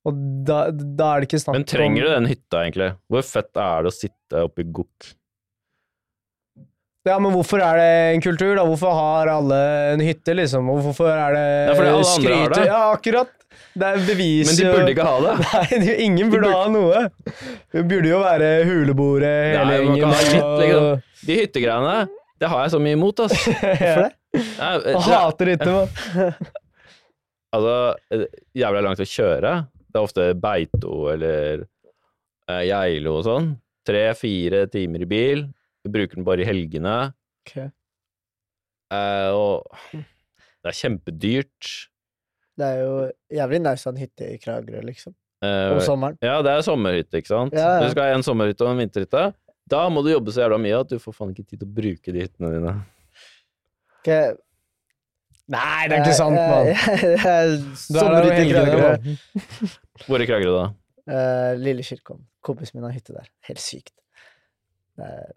Og 0.05 0.19
da, 0.45 0.67
da 0.69 1.07
er 1.15 1.23
det 1.23 1.31
ikke 1.31 1.41
snakk 1.41 1.55
om 1.55 1.61
Men 1.63 1.67
trenger 1.71 2.05
du 2.05 2.11
den 2.11 2.29
hytta, 2.29 2.61
egentlig? 2.61 2.91
Hvor 3.09 3.25
fett 3.25 3.61
er 3.65 3.85
det 3.87 3.89
å 3.89 3.95
sitte 3.95 4.45
oppi 4.45 4.67
gokk? 4.75 5.13
Ja, 7.03 7.17
men 7.19 7.33
hvorfor 7.35 7.59
er 7.59 7.75
det 7.81 7.87
en 8.15 8.21
kultur, 8.23 8.53
da? 8.55 8.63
Hvorfor 8.63 8.93
har 8.95 9.27
alle 9.33 9.57
en 9.93 10.03
hytte, 10.05 10.31
liksom? 10.39 10.69
Hvorfor 10.71 11.09
er 11.11 11.33
det 11.35 11.47
Ja, 11.67 11.73
fordi 11.75 11.89
alle 11.91 12.11
andre 12.13 12.35
har 12.39 12.53
det. 12.53 12.67
Ja, 12.69 12.81
akkurat! 12.95 13.33
Det 13.73 13.87
er 13.89 14.03
bevis 14.05 14.47
Men 14.49 14.57
de 14.57 14.69
burde 14.71 14.91
ikke 14.93 15.05
ha 15.07 15.15
det. 15.25 15.33
Nei, 15.83 15.95
ingen 16.05 16.29
burde 16.31 16.47
burde- 16.47 16.57
ha 16.57 16.69
noe. 16.71 17.01
Det 17.73 17.83
burde 17.89 18.09
jo 18.11 18.19
være 18.21 18.49
huleboere, 18.69 19.31
hele 19.51 19.79
gjengen. 19.81 20.13
liksom. 20.13 21.01
De 21.27 21.37
hyttegreiene, 21.41 21.95
det 22.41 22.49
har 22.53 22.63
jeg 22.65 22.73
så 22.75 22.81
mye 22.85 22.97
imot, 22.97 23.23
ass. 23.25 23.35
Hvorfor 23.49 24.03
det? 24.05 24.11
Nei, 24.33 24.71
det, 24.85 24.93
hater 25.05 25.51
hytte, 25.53 25.73
mann. 25.75 26.37
altså, 27.57 27.75
jævla 28.63 28.85
langt 28.87 29.03
å 29.03 29.09
kjøre. 29.09 29.53
Det 29.93 29.99
er 29.99 30.07
ofte 30.07 30.29
Beito 30.41 30.95
eller 31.13 31.65
eh, 32.49 32.63
Geilo 32.69 33.19
og 33.19 33.27
sånn. 33.27 33.51
Tre-fire 33.85 34.63
timer 34.73 35.03
i 35.05 35.09
bil. 35.09 35.43
Vi 35.83 35.91
bruker 35.91 36.19
den 36.19 36.27
bare 36.27 36.43
i 36.43 36.47
helgene. 36.47 36.95
Eh, 38.93 39.29
og 39.33 39.67
det 39.93 40.71
er 40.71 40.77
kjempedyrt. 40.77 41.71
Det 42.59 42.69
er 42.69 42.79
jo 42.83 42.93
jævlig 43.33 43.59
nice 43.65 43.83
å 43.83 43.89
ha 43.89 43.95
en 43.95 44.03
hytte 44.03 44.29
i 44.29 44.39
Kragerø, 44.41 44.83
liksom. 44.87 45.15
Eh, 45.43 45.73
Om 45.73 45.81
sommeren. 45.83 46.17
ja, 46.23 46.37
det 46.45 46.53
er 46.53 46.63
sommerhytte, 46.63 47.19
ikke 47.19 47.31
sant? 47.33 47.55
Ja, 47.57 47.79
ja. 47.79 47.83
Du 47.83 47.91
skal 47.91 48.07
ha 48.07 48.15
en 48.15 48.23
sommerhytte 48.23 48.63
og 48.63 48.71
en 48.71 48.79
vinterhytte. 48.83 49.25
Da 49.73 49.81
må 49.91 50.03
du 50.05 50.11
jobbe 50.13 50.31
så 50.35 50.45
jævla 50.45 50.59
mye 50.61 50.79
at 50.83 50.91
du 50.91 50.99
får 51.01 51.15
faen 51.17 51.33
ikke 51.33 51.47
tid 51.49 51.63
til 51.63 51.67
å 51.67 51.75
bruke 51.81 52.13
de 52.15 52.23
hyttene 52.23 52.51
dine. 52.53 52.73
Ok, 53.99 54.09
Nei, 55.51 55.87
det 55.91 55.97
er 55.97 56.05
ikke 56.05 56.15
sant, 56.15 56.37
mann. 56.39 56.69
Jo 57.91 57.99
Sommerhytte 57.99 58.45
i 58.45 58.51
Kragerø. 58.53 59.15
Hvor 60.07 60.23
i 60.23 60.27
Kragerø, 60.29 60.53
da? 60.55 60.65
Uh, 61.03 61.51
Lille 61.59 61.83
Kirkeholm. 61.83 62.21
Kompisen 62.47 62.79
min 62.79 62.87
har 62.87 62.95
hytte 62.95 63.15
der. 63.15 63.27
Helt 63.49 63.59
sykt. 63.59 63.91
Det 64.95 65.09
er 65.09 65.33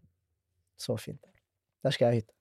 så 0.80 0.96
fint. 1.00 1.22
Der 1.84 1.94
skal 1.94 2.06
jeg 2.06 2.12
ha 2.12 2.20
hytte. 2.20 2.32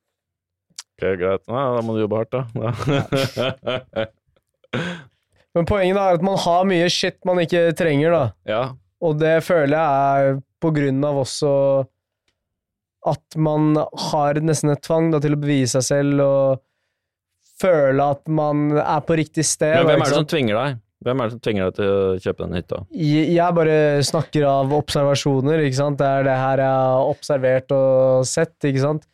Ok, 0.96 1.04
greit. 1.20 1.44
Nei, 1.52 1.64
da 1.76 1.82
må 1.84 1.96
du 1.96 2.02
jobbe 2.06 2.22
hardt, 2.22 2.36
da. 2.36 4.06
Men 5.56 5.68
poenget 5.68 6.00
er 6.00 6.18
at 6.18 6.24
man 6.26 6.40
har 6.44 6.66
mye 6.68 6.88
shit 6.92 7.18
man 7.28 7.40
ikke 7.44 7.70
trenger, 7.80 8.16
da. 8.16 8.24
ja. 8.50 8.64
Og 9.06 9.20
det 9.20 9.44
føler 9.46 9.76
jeg 9.76 10.30
er 10.32 10.38
på 10.64 10.72
grunn 10.74 11.04
av 11.06 11.20
også 11.22 11.52
at 13.06 13.36
man 13.38 13.76
har 14.10 14.40
nesten 14.42 14.72
et 14.74 14.82
tvang 14.86 15.12
da, 15.14 15.20
til 15.22 15.36
å 15.36 15.40
bevise 15.40 15.78
seg 15.78 15.86
selv 15.86 16.24
og 16.26 16.64
føle 17.62 18.08
at 18.16 18.24
man 18.32 18.72
er 18.82 19.04
på 19.06 19.18
riktig 19.20 19.46
sted. 19.46 19.76
Men 19.78 19.92
hvem 19.92 20.02
er 20.02 20.10
det 20.10 20.18
som 20.18 20.30
tvinger 20.32 20.58
deg? 20.58 20.80
Hvem 21.06 21.22
er 21.22 21.28
det 21.30 21.36
som 21.36 21.42
tvinger 21.46 21.68
deg 21.70 21.76
til 21.78 21.90
å 21.94 22.06
kjøpe 22.24 22.42
denne 22.42 22.60
hytta? 22.62 22.80
Jeg 22.98 23.56
bare 23.60 23.76
snakker 24.08 24.46
av 24.50 24.72
observasjoner, 24.74 25.62
ikke 25.68 25.78
sant. 25.78 26.00
Det 26.02 26.08
er 26.10 26.26
det 26.26 26.38
her 26.42 26.64
jeg 26.64 26.80
har 26.82 27.10
observert 27.12 27.76
og 27.78 28.26
sett, 28.26 28.56
ikke 28.66 28.82
sant. 28.82 29.06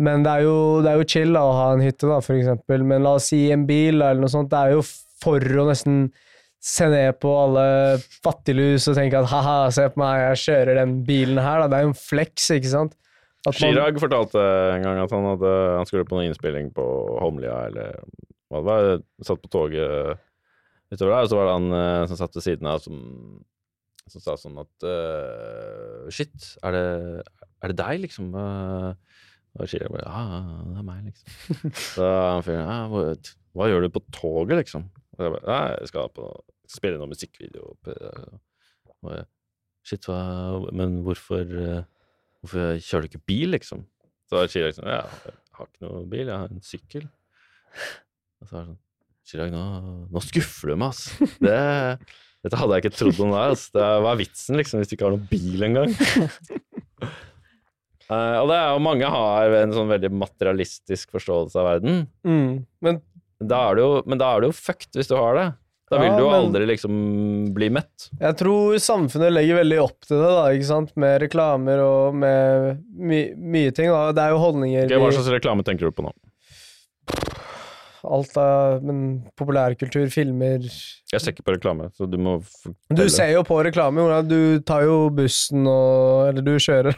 Men 0.00 0.22
det 0.24 0.32
er, 0.32 0.46
jo, 0.46 0.56
det 0.80 0.94
er 0.94 1.02
jo 1.02 1.08
chill 1.12 1.34
da, 1.36 1.42
å 1.44 1.52
ha 1.58 1.66
en 1.74 1.82
hytte, 1.84 2.08
da, 2.08 2.22
for 2.24 2.38
eksempel. 2.38 2.86
Men 2.88 3.04
la 3.04 3.18
oss 3.18 3.26
si 3.34 3.42
en 3.52 3.66
bil 3.68 4.00
da, 4.00 4.14
eller 4.14 4.24
noe 4.24 4.32
sånt. 4.32 4.48
Det 4.52 4.62
er 4.62 4.76
jo 4.78 4.84
for 5.20 5.44
å 5.60 5.66
nesten 5.68 6.06
se 6.64 6.88
ned 6.92 7.18
på 7.20 7.28
alle 7.42 7.66
fattiglus 8.24 8.88
og 8.88 8.96
tenke 8.96 9.20
at 9.20 9.28
haha, 9.32 9.58
se 9.72 9.84
på 9.92 10.00
meg, 10.00 10.22
jeg 10.30 10.40
kjører 10.46 10.80
den 10.80 10.96
bilen 11.08 11.40
her. 11.44 11.62
Da. 11.64 11.68
Det 11.72 11.78
er 11.82 11.84
jo 11.86 11.92
en 11.92 12.00
flex, 12.00 12.48
ikke 12.56 12.72
sant? 12.72 12.96
At 13.44 13.52
man- 13.52 13.60
Chirag 13.60 14.00
fortalte 14.00 14.40
en 14.78 14.82
gang 14.88 14.98
at 15.04 15.12
han, 15.16 15.28
hadde, 15.34 15.52
han 15.76 15.88
skulle 15.88 16.08
på 16.08 16.16
noen 16.16 16.30
innspilling 16.30 16.72
på 16.76 16.88
Holmlia, 17.20 17.60
eller 17.68 18.00
hva 18.48 18.60
det 18.60 18.68
var. 18.72 18.90
Satt 19.28 19.44
på 19.44 19.52
toget 19.52 20.18
utover 20.90 21.14
der, 21.14 21.24
og 21.24 21.30
så 21.30 21.38
var 21.38 21.48
det 21.48 21.56
han 21.58 21.78
eh, 21.78 22.04
som 22.10 22.18
satt 22.20 22.36
ved 22.38 22.44
siden 22.46 22.68
av, 22.70 22.80
som, 22.84 23.00
som 24.10 24.22
sa 24.24 24.34
sånn 24.40 24.58
at 24.62 24.86
uh, 24.86 26.08
Shit, 26.10 26.48
er 26.66 26.74
det, 26.74 26.86
er 27.62 27.72
det 27.72 27.76
deg, 27.78 28.00
liksom? 28.06 28.32
Og 28.34 29.66
Chirag 29.70 29.90
bare 29.94 30.06
Ja, 30.06 30.40
det 30.66 30.78
er 30.80 30.86
meg, 30.86 31.04
liksom. 31.10 31.74
Så 31.94 32.06
han 32.06 32.44
fyren 32.46 32.66
ah, 32.70 32.86
hva, 32.90 33.04
hva 33.58 33.68
gjør 33.70 33.86
du 33.86 33.92
på 33.94 34.02
toget, 34.14 34.56
liksom? 34.64 34.88
Og 35.18 35.24
jeg 35.26 35.34
bare 35.36 35.54
ah, 35.54 35.68
jeg 35.78 35.90
skal 35.92 36.10
på 36.14 36.26
spille 36.70 36.98
noen 37.00 37.10
musikkvideo. 37.14 37.72
på- 37.82 37.96
Og 39.02 39.14
jeg, 39.14 39.26
Shit, 39.86 40.06
hva 40.10 40.20
Men 40.76 41.00
hvorfor 41.06 41.46
eh, 41.64 41.82
Hvorfor 42.40 42.78
kjører 42.80 43.06
du 43.06 43.10
ikke 43.10 43.26
bil, 43.30 43.50
liksom? 43.56 43.82
Så 44.30 44.44
Chirag 44.50 44.76
sånn 44.76 44.90
Ja, 44.90 45.02
jeg 45.26 45.34
har 45.58 45.66
ikke 45.70 45.82
noe 45.86 46.06
bil, 46.08 46.26
jeg 46.30 46.34
har 46.36 46.50
en 46.54 46.62
sykkel. 46.64 47.08
Og 48.40 48.46
så 48.48 48.54
var 48.54 48.62
det 48.64 48.70
sånn 48.72 48.78
Chirag, 49.30 49.52
nå, 49.54 49.62
nå 50.10 50.22
skuffer 50.26 50.72
du 50.72 50.80
meg, 50.80 50.90
ass. 50.90 51.04
Det, 51.38 51.58
dette 52.42 52.58
hadde 52.58 52.76
jeg 52.78 52.84
ikke 52.86 52.96
trodd 52.98 53.20
om 53.22 53.30
deg, 53.36 53.52
ass. 53.54 53.68
Det, 53.74 53.84
hva 54.02 54.10
er 54.14 54.18
vitsen, 54.24 54.58
liksom, 54.58 54.80
hvis 54.82 54.90
du 54.90 54.96
ikke 54.96 55.06
har 55.06 55.14
noen 55.14 55.28
bil 55.30 55.66
engang? 55.68 55.94
Uh, 58.10 58.36
og 58.42 58.50
det 58.50 58.58
er 58.58 58.66
jo 58.74 58.82
mange 58.82 59.12
har 59.14 59.56
en 59.60 59.76
sånn 59.76 59.92
veldig 59.92 60.10
materialistisk 60.18 61.14
forståelse 61.14 61.62
av 61.62 61.68
verden. 61.76 62.04
Mm. 62.26 62.50
Men 62.82 63.00
Da 63.40 63.62
er 63.70 63.78
det 63.78 63.86
jo, 63.86 63.92
men 64.10 64.20
da 64.20 64.34
er 64.34 64.42
det 64.42 64.50
jo 64.50 64.56
fucked 64.58 64.98
hvis 64.98 65.08
du 65.12 65.14
har 65.16 65.38
det. 65.38 65.48
Da 65.90 65.98
vil 65.98 66.06
Ja, 66.12 66.16
du 66.18 66.22
jo 66.22 66.30
aldri 66.30 66.66
liksom 66.70 66.98
bli 67.54 67.66
mett. 67.74 68.10
jeg 68.20 68.36
tror 68.38 68.76
samfunnet 68.78 69.32
legger 69.34 69.56
veldig 69.58 69.78
opp 69.82 70.04
til 70.06 70.20
det, 70.22 70.28
da, 70.36 70.44
ikke 70.54 70.68
sant? 70.68 70.92
Med 70.94 71.16
reklamer 71.24 71.82
og 71.82 72.14
med 72.14 72.84
my 72.94 73.22
mye 73.34 73.72
ting. 73.74 73.90
Da. 73.90 74.12
Det 74.14 74.22
er 74.22 74.34
jo 74.36 74.38
holdninger 74.42 74.86
okay, 74.86 75.00
hva 75.02 75.10
slags 75.16 75.32
reklame 75.34 75.66
tenker 75.66 75.90
du 75.90 75.96
på 75.96 76.04
nå? 76.06 76.12
Alt 78.04 78.36
av 78.40 78.84
men 78.86 79.00
populærkultur, 79.38 80.06
filmer 80.12 80.62
Jeg 80.64 81.20
ser 81.20 81.34
ikke 81.34 81.44
på 81.46 81.54
reklame, 81.56 81.90
så 81.96 82.06
du 82.08 82.16
må 82.22 82.38
fortelle. 82.40 82.96
Du 82.96 83.12
ser 83.12 83.32
jo 83.34 83.42
på 83.46 83.58
reklame, 83.66 84.00
Jonas. 84.00 84.28
Du 84.30 84.62
tar 84.66 84.86
jo 84.86 84.96
bussen 85.14 85.68
og 85.68 86.30
Eller 86.30 86.46
du 86.46 86.54
kjører. 86.62 86.96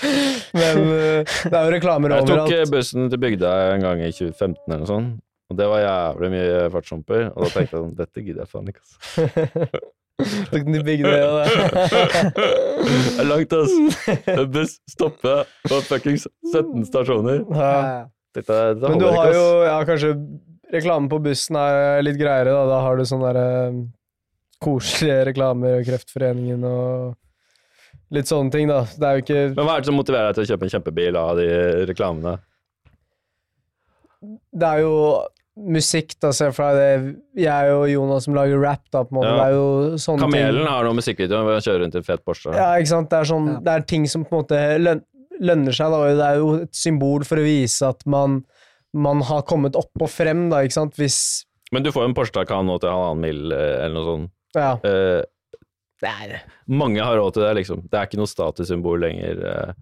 Men 0.60 0.82
eh, 0.92 1.34
det 1.48 1.54
er 1.54 1.68
jo 1.68 1.74
reklamer 1.78 2.16
overalt. 2.16 2.28
Jeg 2.28 2.36
tok 2.36 2.52
eh, 2.52 2.60
overalt. 2.60 2.74
bussen 2.76 3.10
til 3.12 3.22
bygda 3.24 3.54
en 3.74 3.88
gang 3.88 4.04
i 4.04 4.12
2015 4.12 4.56
eller 4.68 4.84
noe 4.84 4.92
sånt, 4.92 5.18
og 5.50 5.60
det 5.60 5.68
var 5.72 5.84
jævlig 5.84 6.32
mye 6.36 6.62
fartshumper. 6.76 7.28
Og 7.32 7.44
da 7.44 7.52
tenkte 7.52 7.76
jeg 7.76 7.82
sånn, 7.82 7.98
dette 8.00 8.24
gidder 8.24 8.44
jeg 8.44 8.52
faen 8.54 8.72
ikke, 8.72 8.84
altså. 8.84 9.84
Tok 10.14 10.60
den 10.62 10.76
til 10.76 10.84
Bygda 10.86 11.10
Day 11.10 11.22
det. 11.26 11.46
Det 12.84 13.20
er 13.20 13.26
langt, 13.26 13.54
ass. 13.56 13.72
En 14.30 14.50
buss 14.54 14.76
stopper 14.90 15.48
på 15.66 15.80
fuckings 15.88 16.28
17 16.52 16.84
stasjoner. 16.86 17.40
Ja. 17.50 18.04
Tenkte 18.34 18.56
jeg, 18.58 18.78
det 18.82 18.88
Men 18.90 18.98
du 19.02 19.06
har 19.14 19.32
jo 19.32 19.44
ja, 19.64 19.76
kanskje 19.86 20.14
Reklame 20.74 21.06
på 21.12 21.20
bussen 21.22 21.54
er 21.60 22.00
litt 22.02 22.16
greiere, 22.18 22.50
da. 22.50 22.64
Da 22.66 22.78
har 22.82 22.96
du 22.98 23.04
sånne 23.06 23.28
der, 23.30 23.68
eh, 23.68 23.76
koselige 24.64 25.20
reklamer 25.28 25.76
og 25.78 25.84
Kreftforeningen 25.86 26.64
og 26.66 27.14
litt 28.16 28.26
sånne 28.30 28.50
ting, 28.50 28.66
da. 28.72 28.80
Det 28.96 29.06
er 29.06 29.14
jo 29.20 29.22
ikke 29.22 29.42
Men 29.54 29.68
hva 29.68 29.76
er 29.76 29.84
det 29.84 29.90
som 29.90 29.98
motiverer 30.00 30.32
deg 30.32 30.34
til 30.40 30.46
å 30.46 30.50
kjøpe 30.50 30.66
en 30.66 30.72
kjempebil 30.74 31.20
av 31.20 31.36
de 31.38 31.46
reklamene? 31.92 32.34
Det 34.54 34.66
er 34.66 34.82
jo 34.82 34.92
musikk, 35.54 36.16
da, 36.18 36.32
se 36.34 36.48
for 36.56 36.74
deg 36.74 36.80
det. 37.04 37.14
Jeg 37.44 37.74
og 37.76 37.84
Jonas 37.92 38.24
som 38.26 38.34
lager 38.34 38.58
rap, 38.58 38.82
da, 38.90 39.04
på 39.06 39.12
en 39.14 39.18
måte. 39.20 39.30
Ja. 39.30 39.36
Det 39.36 39.44
er 39.46 39.54
jo 39.54 39.98
sånne 40.02 40.24
Kamelen 40.26 40.58
ting. 40.64 40.70
har 40.72 40.88
noen 40.88 40.98
musikkvideo 40.98 41.42
hvor 41.44 41.54
han 41.58 41.66
kjører 41.68 41.84
rundt 41.84 41.94
i 41.94 42.00
en 42.00 42.06
fet 42.08 42.24
Porsche. 42.26 42.54
Ja, 42.56 42.72
ikke 42.80 42.90
sant. 42.90 43.10
Det 43.12 43.20
er, 43.20 43.28
sånn, 43.30 43.46
Ja. 43.52 43.60
det 43.68 43.74
er 43.76 43.86
ting 43.94 44.06
som 44.10 44.24
på 44.26 44.34
en 44.34 44.42
måte 44.42 44.62
løn, 44.80 45.04
lønner 45.40 45.74
seg, 45.74 45.90
da. 45.90 45.98
og 46.04 46.18
Det 46.20 46.26
er 46.28 46.36
jo 46.42 46.50
et 46.62 46.74
symbol 46.78 47.24
for 47.26 47.40
å 47.40 47.44
vise 47.46 47.88
at 47.88 48.04
man, 48.06 48.42
man 48.94 49.22
har 49.26 49.42
kommet 49.48 49.76
opp 49.78 50.04
og 50.04 50.10
frem, 50.12 50.48
da, 50.52 50.62
ikke 50.64 50.78
sant. 50.78 50.94
Hvis 51.00 51.18
Men 51.72 51.82
du 51.82 51.90
får 51.92 52.04
jo 52.04 52.08
en 52.12 52.14
Porsche 52.16 52.34
Taycan 52.36 52.66
nå 52.68 52.76
til 52.82 52.92
halvannen 52.92 53.24
mil, 53.24 53.40
eh, 53.52 53.78
eller 53.84 53.94
noe 53.96 54.04
sånt. 54.10 54.30
Ja. 54.54 54.74
Uh, 54.84 55.22
Det 56.04 56.10
er 56.10 56.42
mange 56.68 57.00
har 57.02 57.16
råd 57.18 57.32
til 57.34 57.42
det, 57.46 57.54
liksom. 57.62 57.82
Det 57.90 57.96
er 57.98 58.06
ikke 58.06 58.20
noe 58.20 58.30
statussymbol 58.30 59.00
lenger. 59.02 59.40
eh. 59.50 59.72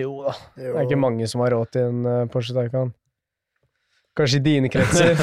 Jo 0.00 0.22
da. 0.28 0.32
Det 0.56 0.70
er 0.70 0.84
ikke 0.86 1.00
mange 1.02 1.26
som 1.28 1.42
har 1.42 1.50
råd 1.56 1.72
til 1.74 1.88
en 1.90 2.06
uh, 2.06 2.26
Porsche 2.30 2.54
Taycan. 2.56 2.92
Kanskje 4.16 4.40
i 4.40 4.44
dine 4.46 4.68
kretser. 4.70 5.14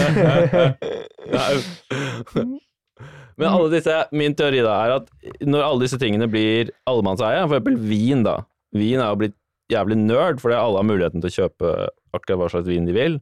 Men 3.38 3.48
alle 3.52 3.70
disse, 3.76 3.94
min 4.18 4.34
teori 4.38 4.64
da 4.66 4.74
er 4.86 4.94
at 4.96 5.10
når 5.46 5.62
alle 5.66 5.84
disse 5.86 6.00
tingene 6.02 6.26
blir 6.32 6.72
allemannseie, 6.90 7.44
for 7.46 7.58
eksempel 7.60 7.78
vin 7.90 8.24
da, 8.26 8.40
vin 8.74 8.98
er 9.04 9.12
jo 9.12 9.20
blitt 9.22 9.36
jævlig 9.72 9.98
nerd, 10.00 10.42
fordi 10.42 10.58
alle 10.58 10.82
har 10.82 10.88
muligheten 10.88 11.24
til 11.24 11.32
å 11.32 11.38
kjøpe 11.42 11.74
akkurat 12.16 12.42
hva 12.42 12.50
slags 12.54 12.70
vin 12.70 12.88
de 12.88 12.96
vil. 12.96 13.20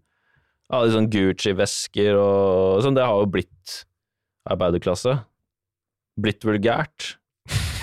Alle 0.74 0.94
sånn 0.94 1.10
Gucci-vesker 1.14 2.18
og 2.18 2.82
sånn, 2.86 2.98
det 2.98 3.06
har 3.06 3.22
jo 3.22 3.30
blitt 3.36 3.76
arbeiderklasse. 4.50 5.20
Blitt 6.22 6.46
vulgært. 6.48 7.16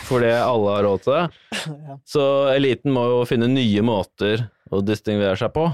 Fordi 0.08 0.32
alle 0.34 0.74
har 0.76 0.84
råd 0.86 1.04
til 1.04 1.14
det. 1.14 1.60
Så 2.12 2.24
eliten 2.52 2.94
må 2.94 3.04
jo 3.10 3.22
finne 3.28 3.50
nye 3.50 3.84
måter 3.86 4.48
å 4.72 4.82
distingvere 4.84 5.38
seg 5.38 5.52
på. 5.54 5.68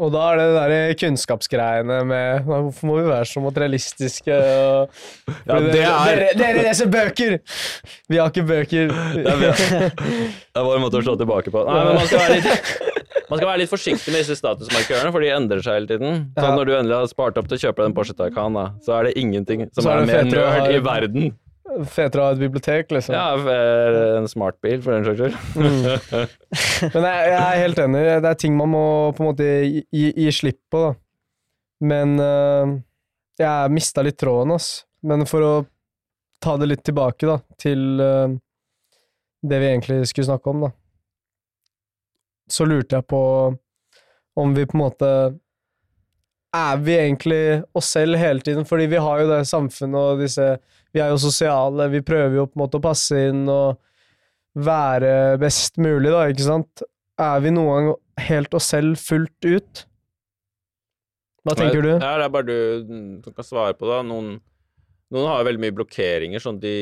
Og 0.00 0.08
da 0.14 0.22
er 0.32 0.38
det 0.40 0.44
det 0.48 0.60
der 0.72 0.94
kunnskapsgreiene 1.02 1.98
med 2.08 2.46
Hvorfor 2.46 2.88
må 2.88 2.94
vi 2.96 3.04
være 3.10 3.26
så 3.28 3.42
materialistiske? 3.44 4.32
Og, 4.32 5.02
Ja, 5.50 5.58
det 5.60 5.82
er 5.84 6.22
dere, 6.38 6.62
leser 6.64 6.88
bøker! 6.92 7.36
Vi 8.08 8.16
har 8.20 8.32
ikke 8.32 8.46
bøker. 8.48 8.88
Det 8.88 9.26
er 9.28 9.92
Det 9.92 10.64
var 10.64 10.78
en 10.78 10.84
måte 10.86 11.02
å 11.02 11.04
slå 11.04 11.18
tilbake 11.20 11.52
på. 11.52 11.64
Nei, 11.68 11.84
men 11.90 12.00
man 12.00 12.08
skal 12.08 12.24
være 12.24 12.38
litt, 12.40 12.72
man 13.28 13.38
skal 13.40 13.48
være 13.50 13.60
litt 13.62 13.72
forsiktig 13.72 14.12
med 14.14 14.20
disse 14.24 14.38
statusmarkørene, 14.40 15.12
for 15.14 15.24
de 15.24 15.30
endrer 15.36 15.62
seg 15.64 15.78
hele 15.80 15.90
tiden. 15.92 16.18
Så 16.36 16.46
Ja. 16.48 16.54
når 16.56 16.64
du 16.68 16.74
endelig 16.78 16.98
har 16.98 17.12
spart 17.12 17.38
opp 17.40 17.48
til 17.52 17.58
å 17.60 17.62
kjøpe 17.66 17.82
deg 17.82 17.90
en 17.92 17.96
Porsche 17.96 18.16
Taycan, 18.16 18.58
så 18.84 18.96
er 18.98 19.08
det 19.10 19.14
ingenting 19.20 19.68
som 19.72 19.84
Så 19.84 19.92
er 19.92 20.02
er, 20.02 20.06
mer 20.08 20.24
nerd 20.32 20.72
i 20.72 20.80
verden. 20.88 21.32
Fetere 21.62 22.20
å 22.20 22.26
ha 22.26 22.34
et 22.34 22.40
bibliotek, 22.40 22.90
liksom. 22.90 23.14
Ja, 23.14 23.36
eh, 23.38 24.16
en 24.18 24.26
smartbil, 24.28 24.80
for 24.82 24.96
den 24.96 25.06
saks 25.06 25.20
skyld. 25.22 25.36
Men 26.94 27.06
jeg, 27.06 27.28
jeg 27.30 27.38
er 27.38 27.60
helt 27.62 27.82
enig. 27.84 28.02
Det 28.24 28.32
er 28.32 28.40
ting 28.42 28.56
man 28.58 28.72
må 28.72 28.86
på 29.14 29.22
en 29.22 29.28
måte 29.30 29.46
gi, 29.46 29.84
gi, 29.94 30.08
gi 30.24 30.32
slipp 30.34 30.58
på, 30.72 30.82
da. 30.88 30.92
Men 31.82 32.14
uh, 32.18 32.74
jeg 33.38 33.74
mista 33.74 34.02
litt 34.06 34.18
tråden, 34.20 34.54
ass. 34.54 34.82
Men 35.06 35.24
for 35.30 35.46
å 35.46 35.52
ta 36.42 36.56
det 36.58 36.68
litt 36.70 36.84
tilbake, 36.86 37.30
da, 37.30 37.38
til 37.62 38.02
uh, 38.02 38.34
det 39.42 39.62
vi 39.62 39.70
egentlig 39.70 40.02
skulle 40.10 40.32
snakke 40.32 40.50
om, 40.50 40.66
da. 40.66 40.72
Så 42.50 42.66
lurte 42.66 42.98
jeg 42.98 43.08
på 43.10 43.22
om 44.42 44.54
vi 44.56 44.64
på 44.66 44.76
en 44.76 44.80
måte 44.80 45.08
Er 46.56 46.80
vi 46.84 46.94
egentlig 46.96 47.62
oss 47.76 47.90
selv 47.94 48.18
hele 48.20 48.40
tiden? 48.44 48.66
Fordi 48.68 48.86
vi 48.92 49.00
har 49.00 49.22
jo 49.22 49.28
det 49.30 49.44
samfunnet 49.48 49.96
og 50.00 50.20
disse 50.20 50.46
Vi 50.92 51.00
er 51.00 51.12
jo 51.12 51.20
sosiale, 51.20 51.88
vi 51.92 52.02
prøver 52.04 52.36
jo 52.36 52.46
på 52.50 52.58
en 52.58 52.64
måte 52.64 52.78
å 52.80 52.84
passe 52.84 53.16
inn 53.30 53.46
og 53.48 53.80
være 54.52 55.38
best 55.40 55.80
mulig, 55.80 56.10
da, 56.12 56.26
ikke 56.28 56.44
sant? 56.44 56.84
Er 57.20 57.40
vi 57.44 57.52
noen 57.54 57.88
gang 57.88 58.26
helt 58.28 58.54
oss 58.56 58.68
selv 58.74 59.00
fullt 59.00 59.48
ut? 59.48 59.84
Hva 61.42 61.56
tenker 61.58 61.82
du? 61.82 61.92
Ja, 61.96 62.16
det 62.20 62.26
er 62.26 62.32
bare 62.32 62.46
du 62.46 63.22
som 63.24 63.34
kan 63.34 63.46
svare 63.46 63.74
på 63.78 63.88
det. 63.88 63.98
Noen, 64.06 64.36
noen 65.12 65.30
har 65.30 65.40
jo 65.40 65.48
veldig 65.48 65.62
mye 65.64 65.76
blokkeringer, 65.80 66.42
sånn 66.42 66.60
de, 66.62 66.74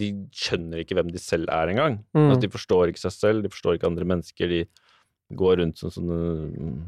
de 0.00 0.10
skjønner 0.34 0.82
ikke 0.82 0.96
hvem 0.98 1.12
de 1.12 1.22
selv 1.22 1.52
er 1.54 1.74
engang. 1.74 2.00
Mm. 2.16 2.24
Altså, 2.24 2.40
de 2.46 2.52
forstår 2.56 2.90
ikke 2.90 3.04
seg 3.04 3.14
selv, 3.14 3.44
de 3.44 3.52
forstår 3.52 3.76
ikke 3.76 3.90
andre 3.92 4.08
mennesker, 4.14 4.50
de 4.50 4.64
går 5.38 5.60
rundt 5.60 5.78
som 5.78 5.92
sånne 5.94 6.18
mm, 6.50 6.80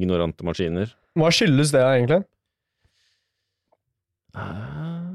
ignorante 0.00 0.46
maskiner. 0.46 0.96
Hva 1.18 1.30
skyldes 1.34 1.70
det, 1.76 1.84
egentlig? 1.84 2.24
Ah, 4.34 5.10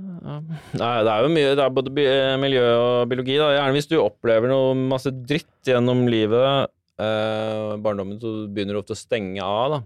Nei, 0.76 0.96
det 1.06 1.12
er 1.12 1.24
jo 1.24 1.32
mye 1.32 1.52
Det 1.56 1.64
er 1.64 1.74
både 1.74 2.06
miljø 2.42 2.64
og 2.76 3.10
biologi. 3.12 3.38
Da. 3.40 3.52
Gjerne 3.56 3.78
hvis 3.78 3.90
du 3.92 3.98
opplever 4.02 4.52
noe 4.52 4.74
masse 4.76 5.12
dritt 5.14 5.70
gjennom 5.70 6.06
livet, 6.10 6.72
eh, 7.00 7.76
barndommen, 7.84 8.18
så 8.22 8.34
begynner 8.50 8.76
du 8.76 8.82
ofte 8.82 8.98
å 8.98 9.00
stenge 9.00 9.44
av. 9.44 9.78
da. 9.78 9.80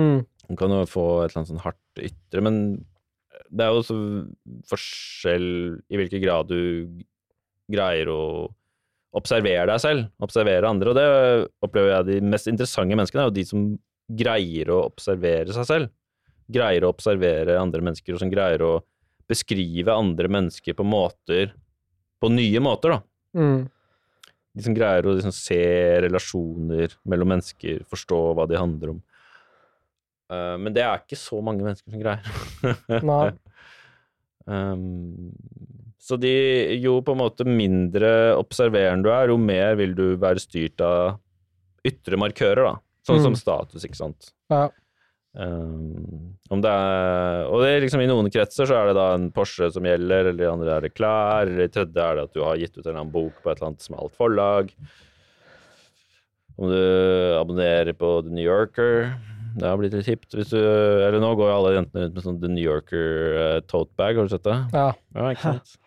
Mm. 0.00 0.20
Du 0.48 0.56
kan 0.58 0.72
jo 0.74 0.86
få 0.88 1.06
et 1.24 1.30
eller 1.30 1.42
annet 1.42 1.52
sånn 1.52 1.64
hardt 1.64 2.04
ytre, 2.06 2.42
men 2.42 2.56
det 3.50 3.66
er 3.66 3.74
jo 3.74 3.82
også 3.82 3.98
forskjell 4.70 5.46
i 5.90 5.98
hvilken 5.98 6.22
grad 6.22 6.50
du 6.50 7.02
greier 7.70 8.10
å 8.10 8.22
observere 9.16 9.66
deg 9.72 9.82
selv, 9.82 10.10
observere 10.22 10.68
andre, 10.70 10.92
og 10.92 10.98
det 10.98 11.06
opplever 11.66 11.96
jeg 11.96 12.06
de 12.06 12.28
mest 12.30 12.50
interessante 12.50 12.94
menneskene 12.98 13.24
er 13.24 13.30
jo 13.30 13.38
de 13.40 13.46
som 13.46 13.64
greier 14.20 14.70
å 14.70 14.84
observere 14.86 15.54
seg 15.54 15.66
selv. 15.66 15.90
Greier 16.50 16.84
å 16.86 16.90
observere 16.94 17.58
andre 17.60 17.82
mennesker, 17.86 18.14
og 18.16 18.22
som 18.22 18.30
greier 18.32 18.62
å 18.66 18.72
beskrive 19.30 19.94
andre 19.94 20.26
mennesker 20.32 20.74
på 20.74 20.82
måter 20.86 21.52
På 22.20 22.28
nye 22.32 22.60
måter, 22.60 22.96
da. 22.96 23.00
Mm. 23.38 23.68
De 24.50 24.64
som 24.66 24.74
greier 24.74 25.06
å 25.06 25.14
liksom 25.14 25.32
se 25.32 25.60
relasjoner 26.02 26.96
mellom 27.08 27.30
mennesker, 27.32 27.84
forstå 27.88 28.18
hva 28.34 28.48
de 28.50 28.58
handler 28.58 28.90
om. 28.96 28.98
Uh, 30.30 30.56
men 30.58 30.74
det 30.74 30.82
er 30.82 30.98
ikke 31.00 31.16
så 31.18 31.38
mange 31.42 31.62
mennesker 31.64 31.94
som 31.94 32.02
greier. 32.02 33.00
Nei. 33.10 33.30
Um, 34.50 35.30
så 36.00 36.16
de, 36.18 36.32
jo 36.82 36.96
på 37.04 37.14
en 37.14 37.20
måte 37.22 37.46
mindre 37.46 38.34
observerende 38.38 39.06
du 39.06 39.12
er, 39.14 39.30
jo 39.30 39.38
mer 39.40 39.76
vil 39.78 39.94
du 39.94 40.04
være 40.20 40.42
styrt 40.42 40.80
av 40.84 41.18
ytre 41.86 42.18
markører, 42.20 42.64
da. 42.66 42.74
Sånn 43.06 43.22
som 43.22 43.32
Mm. 43.32 43.40
status, 43.40 43.84
ikke 43.86 43.96
sant. 43.96 44.32
Ja. 44.52 44.66
Um, 45.30 46.32
om 46.50 46.58
det 46.58 46.70
er, 46.74 47.44
og 47.46 47.60
det 47.62 47.68
er 47.70 47.84
liksom 47.84 48.00
i 48.02 48.08
noen 48.10 48.26
kretser 48.34 48.66
så 48.66 48.74
er 48.80 48.88
det 48.88 48.96
da 48.98 49.04
en 49.14 49.28
Porsche 49.34 49.68
som 49.70 49.86
gjelder, 49.86 50.32
eller 50.32 50.42
i 50.42 50.50
andre 50.50 50.72
er 50.74 50.86
det 50.86 50.94
klær, 50.96 51.46
eller 51.46 51.68
i 51.68 51.70
tredje 51.70 52.02
er 52.02 52.18
det 52.18 52.24
at 52.26 52.34
du 52.34 52.40
har 52.42 52.58
gitt 52.58 52.74
ut 52.74 52.80
en 52.80 52.88
eller 52.88 52.98
annen 53.04 53.12
bok 53.14 53.36
på 53.38 53.52
et 53.52 53.60
eller 53.60 53.68
annet 53.70 53.86
smalt 53.86 54.16
forlag. 54.18 54.72
Om 56.58 56.72
du 56.72 56.80
abonnerer 57.38 57.94
på 57.96 58.08
The 58.26 58.34
New 58.34 58.44
Yorker 58.44 59.14
Det 59.54 59.64
har 59.64 59.78
blitt 59.80 59.94
litt 59.96 60.10
hipt. 60.10 60.34
Hvis 60.36 60.50
du, 60.52 60.58
eller 60.60 61.22
nå 61.22 61.30
går 61.38 61.48
jo 61.48 61.54
alle 61.54 61.70
jentene 61.78 62.02
rundt 62.04 62.18
med 62.18 62.26
sånn 62.26 62.42
The 62.42 62.50
New 62.52 62.64
Yorker 62.66 63.38
uh, 63.38 63.60
tote 63.70 63.94
bag, 63.98 64.18
har 64.18 64.26
du 64.26 64.34
sett 64.34 64.44
det? 64.46 64.58
ja. 64.74 64.90
Ja, 65.14 65.30
ikke 65.30 65.46
sant? 65.46 65.78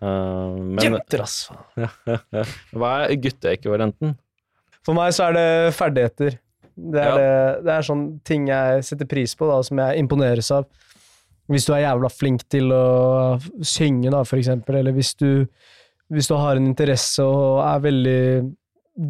Uh, 0.00 0.54
men 0.56 0.84
Jenter, 0.84 1.24
ass. 1.26 1.50
hva 2.78 2.92
er 3.02 3.18
gutteekvivalenten? 3.20 4.14
For 4.86 4.96
meg 4.96 5.12
så 5.12 5.28
er 5.28 5.36
det 5.36 5.48
ferdigheter. 5.76 6.38
Det 6.92 7.00
er, 7.02 7.08
Ja. 7.10 7.16
det, 7.16 7.64
det 7.66 7.72
er 7.74 7.86
sånn 7.86 8.04
ting 8.24 8.46
jeg 8.48 8.84
setter 8.86 9.08
pris 9.10 9.34
på, 9.36 9.48
da, 9.50 9.58
som 9.66 9.78
jeg 9.82 9.98
imponeres 10.00 10.50
av. 10.56 10.64
Hvis 11.50 11.66
du 11.66 11.72
er 11.74 11.82
jævla 11.84 12.08
flink 12.14 12.44
til 12.48 12.70
å 12.72 12.84
synge, 13.66 14.10
da, 14.14 14.22
for 14.24 14.38
eksempel, 14.38 14.78
eller 14.80 14.94
hvis 14.96 15.14
du, 15.18 15.46
hvis 16.14 16.28
du 16.30 16.36
har 16.38 16.56
en 16.56 16.68
interesse 16.70 17.24
og 17.26 17.58
er 17.66 17.82
veldig 17.88 18.20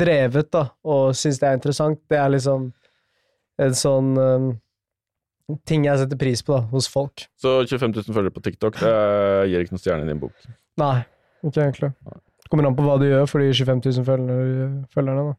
drevet, 0.00 0.48
da, 0.54 0.66
og 0.88 1.12
syns 1.18 1.38
det 1.42 1.48
er 1.50 1.58
interessant, 1.58 2.00
det 2.10 2.18
er 2.20 2.32
liksom 2.32 2.70
en 3.60 3.74
sånn 3.76 4.10
um, 4.16 4.48
ting 5.68 5.84
jeg 5.84 6.00
setter 6.00 6.16
pris 6.20 6.40
på 6.46 6.54
da, 6.56 6.62
hos 6.72 6.88
folk. 6.88 7.26
Så 7.40 7.58
25 7.68 7.92
000 8.08 8.16
følgere 8.16 8.32
på 8.38 8.42
TikTok, 8.46 8.80
det 8.80 9.50
gir 9.52 9.64
ikke 9.64 9.74
noen 9.76 9.82
stjerne 9.84 10.06
i 10.06 10.10
din 10.10 10.20
bok. 10.22 10.48
Nei, 10.80 10.96
ikke 11.44 11.66
egentlig. 11.66 11.92
Kommer 12.50 12.66
an 12.70 12.74
på 12.78 12.82
hva 12.86 12.96
du 12.98 13.04
gjør 13.06 13.28
for 13.30 13.42
de 13.44 13.50
25 13.52 13.82
000 14.00 14.06
følgerne. 14.08 14.86
følgerne 14.94 15.26
da. 15.28 15.34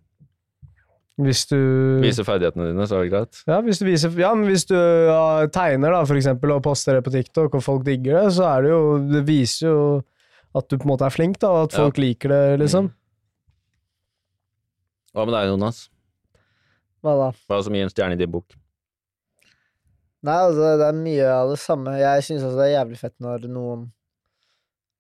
Hvis 1.20 1.44
du 1.50 1.58
Viser 2.02 2.24
ferdighetene 2.26 2.70
dine, 2.72 2.86
så 2.88 2.96
er 2.98 3.04
det 3.04 3.12
greit. 3.12 3.42
Ja, 3.50 3.58
hvis 3.66 3.82
du, 3.82 3.86
viser, 3.86 4.14
ja, 4.18 4.30
men 4.34 4.48
hvis 4.48 4.64
du 4.70 4.76
ja, 4.78 5.46
tegner, 5.54 5.92
da, 5.92 6.06
for 6.08 6.16
eksempel, 6.18 6.54
og 6.56 6.64
poster 6.66 6.98
det 6.98 7.04
på 7.06 7.12
TikTok, 7.14 7.58
og 7.60 7.64
folk 7.66 7.84
digger 7.86 8.22
det, 8.22 8.32
så 8.38 8.48
er 8.48 8.64
det 8.66 8.72
jo 8.72 8.82
Det 9.12 9.22
viser 9.28 9.68
jo 9.68 9.82
at 10.56 10.68
du 10.72 10.78
på 10.78 10.84
en 10.88 10.92
måte 10.94 11.06
er 11.08 11.14
flink, 11.14 11.38
da, 11.40 11.48
og 11.52 11.68
at 11.68 11.76
Ja. 11.76 11.84
folk 11.84 11.98
liker 12.02 12.30
det, 12.32 12.60
liksom. 12.64 12.90
Hva 15.14 15.26
med 15.28 15.36
deg, 15.36 15.50
Jonas? 15.52 15.90
Hva 17.04 17.14
da? 17.20 17.30
Hva 17.48 17.56
er 17.56 17.60
det 17.62 17.66
som 17.68 17.76
gir 17.76 17.84
en 17.88 17.92
stjerne 17.94 18.16
i 18.16 18.20
din 18.20 18.32
bok? 18.32 18.56
Nei, 20.24 20.36
altså, 20.38 20.78
det 20.80 20.88
er 20.88 20.98
mye 21.02 21.28
av 21.34 21.50
det 21.50 21.60
samme. 21.60 21.96
Jeg 22.00 22.24
syns 22.28 22.44
også 22.46 22.60
det 22.60 22.68
er 22.70 22.76
jævlig 22.78 23.00
fett 23.00 23.16
når 23.24 23.48
noen 23.50 23.88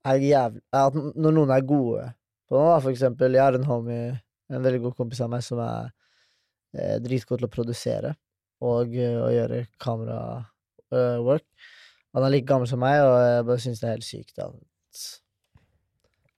er 0.10 0.18
jævlig 0.26 0.62
At 0.74 0.96
når 0.98 1.36
noen 1.36 1.52
er 1.54 1.62
gode 1.62 2.08
på 2.50 2.58
noe, 2.58 2.72
da. 2.74 2.80
For 2.82 2.92
eksempel, 2.92 3.36
jeg 3.38 3.44
har 3.46 3.58
en 3.60 3.68
homie, 3.70 4.20
en 4.52 4.64
veldig 4.66 4.82
god 4.88 4.96
kompis 4.98 5.22
av 5.22 5.30
meg, 5.32 5.44
som 5.46 5.62
er 5.62 5.92
eh, 6.78 6.98
dritgod 7.04 7.42
til 7.42 7.48
å 7.48 7.52
produsere 7.52 8.16
og 8.62 8.96
eh, 8.96 9.18
å 9.18 9.30
gjøre 9.34 9.64
kamera-work. 9.82 11.48
han 12.14 12.28
er 12.28 12.34
like 12.34 12.50
gammel 12.50 12.70
som 12.70 12.82
meg, 12.84 13.02
og 13.06 13.16
jeg 13.24 13.48
bare 13.48 13.64
syns 13.64 13.82
det 13.82 13.90
er 13.90 13.96
helt 13.96 14.08
sykt 14.08 14.44
at 14.44 15.02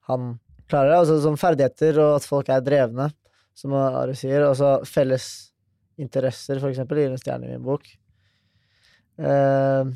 han 0.08 0.34
klarer 0.70 0.92
det. 0.92 1.00
Altså 1.02 1.18
som 1.24 1.38
ferdigheter, 1.40 1.98
og 2.02 2.18
at 2.18 2.28
folk 2.28 2.50
er 2.52 2.64
drevne, 2.64 3.08
som 3.56 3.74
Ari 3.76 4.16
sier. 4.18 4.46
Og 4.48 4.56
så 4.58 4.76
felles 4.88 5.28
interesser, 6.00 6.60
for 6.60 6.70
eksempel, 6.72 7.00
gir 7.02 7.14
en 7.14 7.20
stjerne 7.20 7.48
i 7.48 7.54
min 7.54 7.64
bok. 7.64 7.86
Uh, 9.14 9.86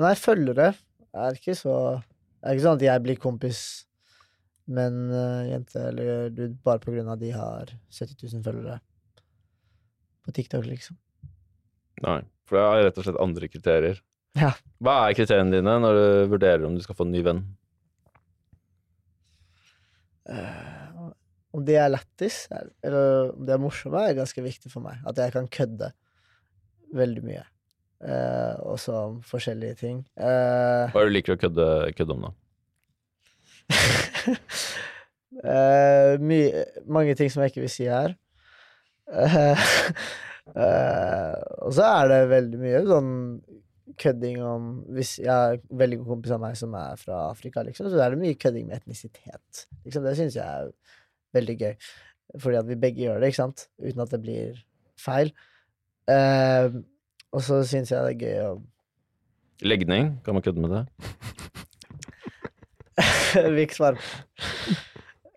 nei, 0.00 0.14
følgere 0.16 0.70
er 1.12 1.34
ikke 1.36 1.52
så 1.52 1.74
Det 2.00 2.46
er 2.48 2.54
ikke 2.56 2.64
sånn 2.64 2.78
at 2.78 2.84
jeg 2.86 3.02
blir 3.04 3.18
kompis 3.20 3.58
med 4.72 4.94
en 4.94 5.10
uh, 5.12 5.42
jente 5.44 5.82
eller 5.90 6.30
dude 6.32 6.56
bare 6.64 6.80
på 6.80 6.94
grunn 6.94 7.10
av 7.10 7.18
at 7.18 7.20
de 7.20 7.34
har 7.36 7.74
70 7.92 8.16
000 8.32 8.46
følgere 8.46 8.78
på 10.26 10.34
TikTok, 10.36 10.66
liksom. 10.68 10.96
Nei, 12.02 12.20
for 12.48 12.58
det 12.58 12.64
er 12.66 12.86
rett 12.88 12.98
og 13.00 13.06
slett 13.06 13.20
andre 13.22 13.48
kriterier. 13.50 14.00
Ja. 14.38 14.52
Hva 14.82 14.94
er 15.10 15.16
kriteriene 15.18 15.52
dine 15.52 15.74
når 15.82 15.98
du 15.98 16.06
vurderer 16.32 16.64
om 16.66 16.76
du 16.76 16.82
skal 16.84 16.96
få 16.98 17.04
en 17.06 17.12
ny 17.14 17.20
venn? 17.26 17.42
Uh, 20.28 21.10
om 21.52 21.64
de 21.66 21.74
er 21.76 21.90
lættis, 21.92 22.46
er- 22.54 22.70
eller 22.86 23.32
om 23.34 23.46
de 23.46 23.52
er 23.52 23.60
morsomme, 23.60 24.00
er 24.08 24.14
ganske 24.16 24.42
viktig 24.44 24.70
for 24.72 24.80
meg. 24.84 25.00
At 25.06 25.18
jeg 25.20 25.34
kan 25.34 25.48
kødde 25.52 25.90
veldig 26.96 27.24
mye. 27.26 27.44
Uh, 28.02 28.54
og 28.72 28.78
så 28.82 28.94
om 29.10 29.20
forskjellige 29.22 29.74
ting. 29.84 30.00
Uh, 30.18 30.88
Hva 30.90 31.02
er 31.02 31.04
det 31.06 31.10
du 31.12 31.16
liker 31.18 31.36
å 31.36 31.42
kødde, 31.42 31.66
kødde 31.98 32.16
om, 32.16 32.24
da? 32.26 32.32
uh, 35.46 36.12
mye, 36.22 36.64
mange 36.86 37.14
ting 37.18 37.30
som 37.30 37.42
jeg 37.44 37.52
ikke 37.52 37.64
vil 37.66 37.72
si 37.72 37.86
her. 37.90 38.16
Eh, 40.52 41.34
og 41.62 41.70
så 41.72 41.84
er 41.86 42.08
det 42.10 42.16
veldig 42.32 42.58
mye 42.60 42.80
sånn 42.84 43.10
kødding 44.02 44.40
om 44.44 44.64
Hvis 44.92 45.14
jeg 45.22 45.30
har 45.30 45.60
veldig 45.80 46.00
god 46.00 46.08
kompis 46.10 46.34
av 46.34 46.42
meg 46.42 46.56
som 46.58 46.74
er 46.76 46.98
fra 47.00 47.20
Afrika, 47.30 47.62
liksom, 47.64 47.88
så 47.88 48.00
er 48.02 48.12
det 48.12 48.20
mye 48.20 48.38
kødding 48.40 48.66
med 48.68 48.80
etnisitet. 48.80 49.62
Liksom, 49.86 50.04
det 50.04 50.16
syns 50.18 50.36
jeg 50.36 50.44
er 50.44 50.72
veldig 51.36 51.56
gøy. 51.60 51.72
Fordi 52.42 52.58
at 52.58 52.68
vi 52.68 52.80
begge 52.80 53.04
gjør 53.04 53.20
det, 53.20 53.30
ikke 53.30 53.42
sant? 53.42 53.66
Uten 53.80 54.04
at 54.04 54.12
det 54.12 54.20
blir 54.24 54.60
feil. 55.00 55.32
Uh, 56.10 56.82
og 57.32 57.40
så 57.44 57.62
syns 57.68 57.92
jeg 57.92 58.02
det 58.02 58.12
er 58.12 58.22
gøy 58.26 58.36
å 58.50 58.52
Legning, 59.62 60.16
kan 60.26 60.34
man 60.34 60.42
kødde 60.42 60.58
med 60.64 60.72
det? 60.74 60.82
vil 63.54 63.62
ikke 63.62 63.92
uh, 63.92 63.96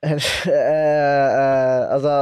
Altså, 1.93 2.16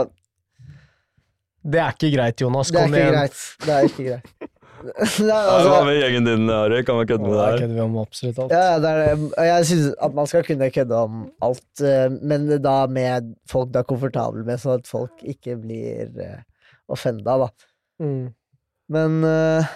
Det 1.63 1.79
er 1.79 1.95
ikke 1.95 2.11
greit, 2.17 2.41
Jonas. 2.43 2.71
det 2.71 2.79
er 2.79 2.83
Kom 2.83 2.93
ikke 2.93 3.03
igjen. 3.03 3.15
greit. 3.15 3.39
Det 3.63 3.73
er 3.73 3.87
ikke 3.89 4.05
greit. 4.09 4.33
Hva 4.83 5.37
altså, 5.47 5.75
med 5.87 5.95
gjengen 5.95 6.25
din, 6.27 6.49
Ari? 6.51 6.81
Kan 6.83 6.97
man 6.99 7.07
kødde 7.07 7.23
med 7.23 7.37
det 7.37 7.43
her? 7.45 7.57
kødder 7.61 7.75
vi 7.77 7.83
om 7.85 7.97
absolutt 8.01 8.39
alt. 8.43 8.51
ja, 8.51 8.79
det 8.83 8.89
er 8.89 8.97
det. 9.03 9.29
Jeg 9.47 9.67
syns 9.69 9.85
at 10.07 10.17
man 10.17 10.27
skal 10.27 10.43
kunne 10.43 10.69
kødde 10.75 10.97
om 11.07 11.21
alt, 11.47 11.83
eh, 11.87 12.17
men 12.19 12.49
da 12.63 12.75
med 12.91 13.29
folk 13.51 13.71
du 13.71 13.79
er 13.79 13.87
komfortabel 13.87 14.43
med, 14.43 14.59
sånn 14.59 14.81
at 14.81 14.89
folk 14.89 15.23
ikke 15.23 15.55
blir 15.61 16.11
uh, 16.19 16.41
offenda, 16.91 17.37
da. 17.45 17.47
Mm. 18.03 18.33
Men 18.91 19.19
eh, 19.23 19.75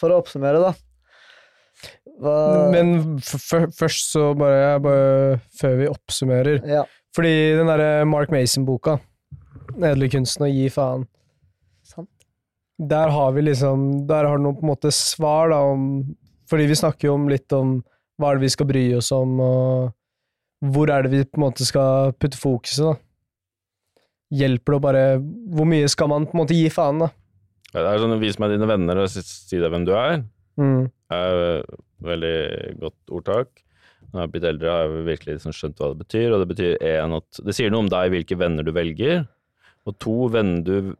for 0.00 0.14
å 0.14 0.22
oppsummere, 0.22 0.62
da 0.64 0.72
hva, 2.18 2.70
Men 2.72 3.18
først 3.22 4.08
så 4.10 4.32
bare, 4.38 4.78
bare 4.82 5.36
Før 5.60 5.76
vi 5.78 5.90
oppsummerer 5.90 6.64
Ja. 6.66 6.86
Fordi 7.14 7.34
den 7.58 7.70
derre 7.70 8.04
Mark 8.06 8.30
Mason-boka, 8.30 8.98
'Nederlig 9.74 10.10
kunsten 10.12 10.44
å 10.44 10.48
gi 10.50 10.66
faen'. 10.70 11.06
Der 12.78 13.10
har 13.10 13.32
vi 13.34 13.42
liksom 13.42 14.06
Der 14.06 14.24
har 14.24 14.38
du 14.38 14.44
noen 14.44 14.56
på 14.58 14.66
en 14.66 14.72
måte 14.72 14.92
svar, 14.94 15.50
da, 15.50 15.60
om 15.66 16.16
Fordi 16.50 16.68
vi 16.70 16.78
snakker 16.78 17.10
jo 17.10 17.16
om 17.18 17.28
litt 17.30 17.52
om 17.52 17.80
hva 18.18 18.32
er 18.32 18.38
det 18.38 18.48
vi 18.48 18.50
skal 18.50 18.66
bry 18.66 18.80
oss 18.98 19.12
om, 19.14 19.36
og 19.38 20.72
hvor 20.74 20.90
er 20.90 21.04
det 21.04 21.10
vi 21.12 21.20
på 21.22 21.38
en 21.38 21.44
måte 21.44 21.62
skal 21.62 22.10
putte 22.18 22.34
fokuset, 22.34 22.82
da. 22.82 22.96
Hjelper 24.40 24.74
det 24.74 24.78
å 24.80 24.82
bare 24.82 25.04
Hvor 25.54 25.68
mye 25.70 25.86
skal 25.92 26.10
man 26.10 26.26
på 26.26 26.34
en 26.34 26.40
måte 26.42 26.56
gi 26.56 26.66
faen, 26.74 27.04
da? 27.04 27.12
Ja, 27.70 27.84
Det 27.84 27.92
er 27.92 28.02
sånn, 28.02 28.16
Vis 28.18 28.40
meg 28.42 28.56
dine 28.56 28.66
venner 28.66 29.04
og 29.04 29.12
si 29.12 29.22
deg 29.60 29.70
hvem 29.70 29.86
du 29.86 29.94
er. 29.94 30.24
Mm. 30.58 30.90
er 31.14 31.40
et 31.60 31.74
veldig 32.02 32.36
godt 32.80 33.14
ordtak. 33.20 33.62
Når 34.08 34.16
jeg 34.16 34.24
har 34.24 34.32
blitt 34.32 34.46
eldre, 34.48 34.72
har 34.72 34.86
jeg 34.88 35.06
virkelig 35.06 35.36
liksom 35.36 35.54
skjønt 35.54 35.78
hva 35.78 35.92
det 35.92 36.00
betyr. 36.02 36.32
Og 36.32 36.42
det 36.42 36.48
betyr 36.50 36.86
en 36.90 37.18
at 37.20 37.40
det 37.44 37.54
sier 37.54 37.70
noe 37.70 37.84
om 37.84 37.90
deg 37.92 38.14
hvilke 38.14 38.38
venner 38.40 38.66
du 38.66 38.72
velger. 38.74 39.26
Og 39.86 39.96
to, 40.02 40.16
venner 40.32 40.64
du 40.64 40.96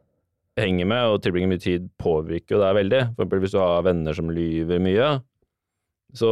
henger 0.61 0.87
med 0.89 1.13
og 1.13 1.21
tilbringer 1.23 1.51
mye 1.53 1.63
tid, 1.63 1.89
påvirker 2.01 2.55
jo 2.55 2.61
deg 2.63 2.77
veldig. 2.79 3.01
For 3.13 3.23
eksempel 3.23 3.43
hvis 3.43 3.55
du 3.55 3.59
har 3.61 3.85
venner 3.87 4.17
som 4.17 4.31
lyver 4.33 4.81
mye, 4.83 5.09
så 6.17 6.31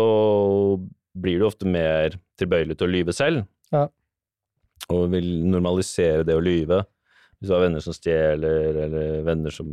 blir 1.17 1.39
du 1.39 1.47
ofte 1.47 1.69
mer 1.69 2.17
tilbøyelig 2.39 2.77
til 2.77 2.87
å 2.87 2.93
lyve 2.93 3.15
selv. 3.15 3.45
Ja. 3.73 3.87
Og 4.93 5.07
vil 5.13 5.29
normalisere 5.49 6.25
det 6.27 6.37
å 6.37 6.43
lyve. 6.43 6.83
Hvis 7.37 7.49
du 7.49 7.55
har 7.55 7.65
venner 7.65 7.83
som 7.83 7.95
stjeler, 7.95 8.77
eller 8.85 9.25
venner 9.27 9.53
som 9.53 9.71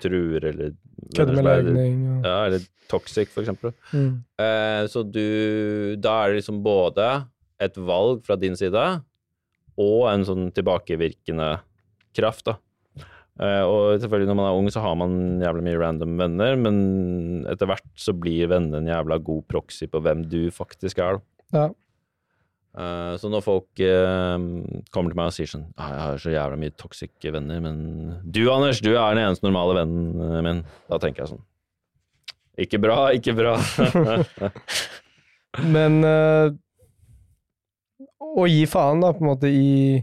truer, 0.00 0.44
eller 0.52 0.74
Kødder 1.16 1.36
med 1.36 1.46
legning 1.48 2.00
og 2.08 2.26
ja, 2.28 2.36
eller 2.46 2.64
toxic, 2.90 3.30
for 3.32 3.42
eksempel. 3.42 3.72
mm. 3.92 4.10
Eh, 4.40 4.82
så 4.90 5.02
du 5.04 5.96
Da 6.00 6.14
er 6.22 6.30
det 6.30 6.40
liksom 6.40 6.62
både 6.64 7.06
et 7.60 7.76
valg 7.76 8.24
fra 8.24 8.36
din 8.40 8.56
side 8.56 8.84
og 9.80 10.08
en 10.10 10.24
sånn 10.26 10.48
tilbakevirkende 10.52 11.48
kraft, 12.16 12.44
da. 12.48 12.56
Eh, 13.40 13.62
og 13.64 14.00
selvfølgelig 14.02 14.28
når 14.28 14.36
man 14.36 14.48
er 14.50 14.56
ung, 14.58 14.70
så 14.72 14.82
har 14.84 14.96
man 15.00 15.12
jævlig 15.40 15.64
mye 15.64 15.80
random 15.80 16.16
venner, 16.20 16.56
men 16.60 16.80
etter 17.48 17.70
hvert 17.70 17.86
så 17.96 18.12
blir 18.12 18.50
vennene 18.52 18.82
en 18.82 18.90
jævla 18.90 19.16
god 19.24 19.46
proxy 19.48 19.88
på 19.88 20.02
hvem 20.04 20.26
du 20.28 20.42
faktisk 20.52 21.00
er, 21.00 21.20
da. 21.20 21.24
Ja. 21.56 21.68
Eh, 22.70 23.14
så 23.18 23.30
når 23.32 23.42
folk 23.42 23.80
eh, 23.82 24.36
kommer 24.94 25.10
til 25.10 25.18
meg 25.18 25.30
og 25.32 25.34
sier 25.34 25.48
sånn 25.50 25.64
ah, 25.74 25.88
'Jeg 25.90 26.02
har 26.04 26.20
så 26.22 26.34
jævla 26.36 26.58
mye 26.60 26.74
toxic 26.78 27.16
venner, 27.24 27.64
men 27.64 27.78
du, 28.22 28.44
Anders, 28.52 28.82
du 28.84 28.92
er 28.92 29.16
den 29.16 29.24
eneste 29.24 29.48
normale 29.48 29.80
vennen 29.80 30.44
min', 30.46 30.62
da 30.86 31.00
tenker 31.02 31.24
jeg 31.24 31.32
sånn 31.32 31.46
Ikke 32.60 32.78
bra, 32.78 33.08
ikke 33.16 33.34
bra. 33.34 33.56
Men 35.74 36.04
eh, 36.06 36.52
å 38.20 38.46
gi 38.46 38.66
faen, 38.70 39.00
da, 39.02 39.10
på 39.16 39.24
en 39.24 39.30
måte, 39.32 39.48
i 39.50 39.98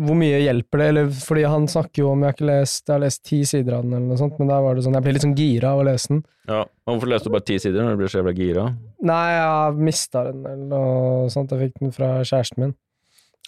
Hvor 0.00 0.16
mye 0.16 0.38
hjelper 0.40 0.80
det? 0.80 0.86
Eller, 0.92 1.08
fordi 1.12 1.42
han 1.44 1.66
snakker 1.68 2.00
jo 2.00 2.12
om 2.14 2.22
Jeg 2.24 2.30
har 2.30 2.36
ikke 2.38 2.46
lest 2.48 2.86
Jeg 2.88 2.94
har 2.94 3.02
lest 3.02 3.20
ti 3.28 3.42
sider 3.44 3.74
av 3.76 3.82
den, 3.84 3.92
eller 3.98 4.06
noe 4.14 4.20
sånt, 4.20 4.38
men 4.40 4.48
der 4.48 4.62
var 4.64 4.78
det 4.78 4.84
sånn 4.86 4.96
Jeg 4.96 5.04
ble 5.04 5.12
litt 5.12 5.26
sånn 5.26 5.34
gira 5.36 5.74
av 5.74 5.82
å 5.82 5.84
lese 5.84 6.14
den. 6.14 6.22
ja, 6.48 6.62
Hvorfor 6.88 7.10
leste 7.12 7.28
du 7.28 7.34
bare 7.34 7.46
ti 7.50 7.58
sider 7.60 7.84
når 7.84 7.92
du 7.92 8.00
blir 8.00 8.12
så 8.12 8.22
jævla 8.22 8.32
gira? 8.38 8.64
Nei, 9.12 9.26
jeg 9.36 9.84
mista 9.90 10.24
den, 10.30 10.40
eller 10.48 10.64
noe 10.72 11.28
sånt. 11.34 11.52
Jeg 11.52 11.68
fikk 11.68 11.82
den 11.84 11.92
fra 11.92 12.08
kjæresten 12.24 12.64
min. 12.64 12.74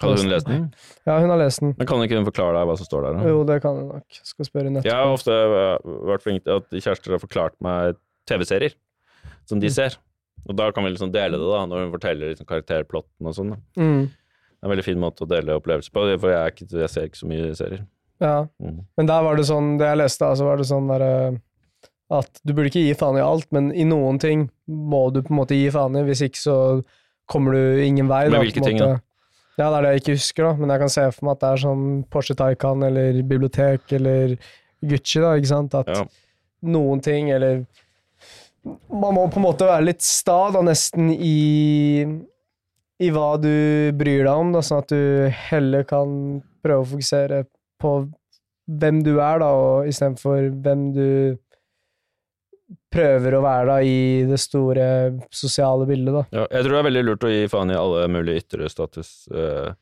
Hadde 0.03 0.21
hun 0.21 0.31
lest 0.33 0.49
den? 0.51 0.65
Ja, 1.07 1.17
hun 1.23 1.31
har 1.31 1.39
lest 1.39 1.63
den. 1.63 1.75
Men 1.79 1.87
kan 1.89 2.03
ikke 2.03 2.19
hun 2.19 2.27
forklare 2.27 2.57
deg 2.59 2.67
hva 2.69 2.75
som 2.81 2.89
står 2.89 3.07
der? 3.07 3.19
Da? 3.19 3.29
Jo, 3.31 3.45
det 3.49 3.61
kan 3.63 3.77
hun 3.79 3.93
nok. 3.93 4.19
Skal 4.27 4.49
spørre 4.49 4.73
nettopp. 4.75 4.89
Jeg 4.91 4.99
har 5.01 5.13
ofte 5.15 5.37
eh, 5.39 5.93
vært 6.11 6.25
flink 6.27 6.43
til 6.45 6.59
at 6.59 6.75
kjærester 6.75 7.15
har 7.15 7.23
forklart 7.23 7.55
meg 7.65 8.01
TV-serier 8.29 8.75
som 9.49 9.61
de 9.63 9.71
ser. 9.73 9.97
Og 10.49 10.57
da 10.59 10.69
kan 10.75 10.85
vi 10.85 10.93
liksom 10.93 11.13
dele 11.15 11.39
det, 11.41 11.47
da, 11.47 11.63
når 11.71 11.87
hun 11.87 11.95
forteller 11.95 12.33
liksom 12.33 12.49
karakterplotten 12.49 13.31
og 13.31 13.37
sånn. 13.37 13.55
Mm. 13.81 14.03
Det 14.65 14.71
er 14.71 14.71
en 14.71 14.79
veldig 14.79 14.85
fin 14.87 15.01
måte 15.03 15.27
å 15.27 15.29
dele 15.29 15.55
opplevelser 15.59 15.93
på, 15.93 16.03
for 16.23 16.31
jeg, 16.33 16.53
ikke, 16.55 16.67
jeg 16.81 16.89
ser 16.89 17.09
ikke 17.11 17.19
så 17.21 17.27
mye 17.29 17.49
serier. 17.59 17.83
Ja. 18.25 18.47
Mm. 18.65 18.79
Men 18.97 19.11
der 19.11 19.25
var 19.27 19.37
det 19.37 19.45
sånn, 19.45 19.75
det 19.77 19.91
jeg 19.91 19.99
leste, 20.01 20.25
altså 20.25 20.41
så 20.41 20.47
var 20.49 20.57
det 20.63 20.65
sånn 20.71 20.87
der, 20.89 21.05
At 22.17 22.41
du 22.41 22.55
burde 22.55 22.71
ikke 22.71 22.85
gi 22.87 22.95
faen 22.97 23.19
i 23.21 23.25
alt, 23.25 23.45
men 23.53 23.69
i 23.77 23.85
noen 23.85 24.17
ting 24.23 24.47
må 24.65 25.11
du 25.13 25.21
på 25.21 25.35
en 25.35 25.41
måte 25.43 25.59
gi 25.59 25.69
faen 25.75 25.99
i. 26.01 26.05
Hvis 26.09 26.23
ikke 26.25 26.41
så 26.41 26.57
kommer 27.29 27.53
du 27.53 27.83
ingen 27.85 28.09
vei. 28.09 28.23
Men 28.31 28.39
da, 28.39 28.43
hvilke 28.47 28.65
på 28.65 28.71
ting, 28.71 28.81
måte. 28.81 29.03
Ja, 29.59 29.69
det 29.69 29.77
er 29.77 29.83
det 29.85 29.93
jeg 29.93 30.03
ikke 30.03 30.17
husker, 30.17 30.49
da. 30.49 30.57
Men 30.63 30.73
jeg 30.73 30.83
kan 30.87 30.93
se 30.97 31.07
for 31.13 31.29
meg 31.29 31.37
at 31.37 31.45
det 31.45 31.51
er 31.53 31.63
sånn 31.69 31.87
Porsche 32.11 32.37
Taycan 32.41 32.89
eller 32.89 33.21
bibliotek 33.23 33.97
eller 34.01 34.37
Gucci, 34.85 35.21
da, 35.21 35.35
ikke 35.37 35.53
sant. 35.53 35.77
At 35.77 35.93
Ja. 35.93 36.05
noen 36.65 37.05
ting, 37.05 37.29
eller 37.37 37.67
Man 38.89 39.13
må 39.13 39.27
på 39.29 39.37
en 39.37 39.45
måte 39.45 39.67
være 39.69 39.85
litt 39.91 40.01
sta, 40.01 40.51
da, 40.51 40.63
nesten 40.65 41.11
i 41.13 42.07
i 43.03 43.11
hva 43.11 43.35
du 43.43 43.51
bryr 43.99 44.23
deg 44.23 44.33
om, 44.35 44.53
da, 44.55 44.63
sånn 44.63 44.85
at 44.85 44.93
du 44.93 45.31
heller 45.51 45.87
kan 45.89 46.43
prøve 46.65 46.85
å 46.85 46.91
fokusere 46.95 47.41
på 47.83 47.95
hvem 48.65 49.01
du 49.05 49.17
er, 49.19 49.41
da, 49.43 49.49
og 49.51 49.89
istedenfor 49.91 50.53
hvem 50.65 50.85
du 50.95 51.09
prøver 52.95 53.37
å 53.37 53.43
være 53.45 53.67
da, 53.69 53.79
i 53.83 54.25
det 54.29 54.39
store 54.41 54.87
sosiale 55.35 55.87
bildet. 55.89 56.15
Da. 56.15 56.25
Ja, 56.31 56.47
jeg 56.47 56.67
tror 56.67 56.77
det 56.77 56.81
er 56.81 56.89
veldig 56.89 57.05
lurt 57.09 57.27
å 57.27 57.33
gi 57.33 57.49
faen 57.51 57.75
i 57.75 57.79
alle 57.79 58.07
mulige 58.13 58.45
ytre 58.45 58.71
status. 58.73 59.13
Uh, 59.33 59.75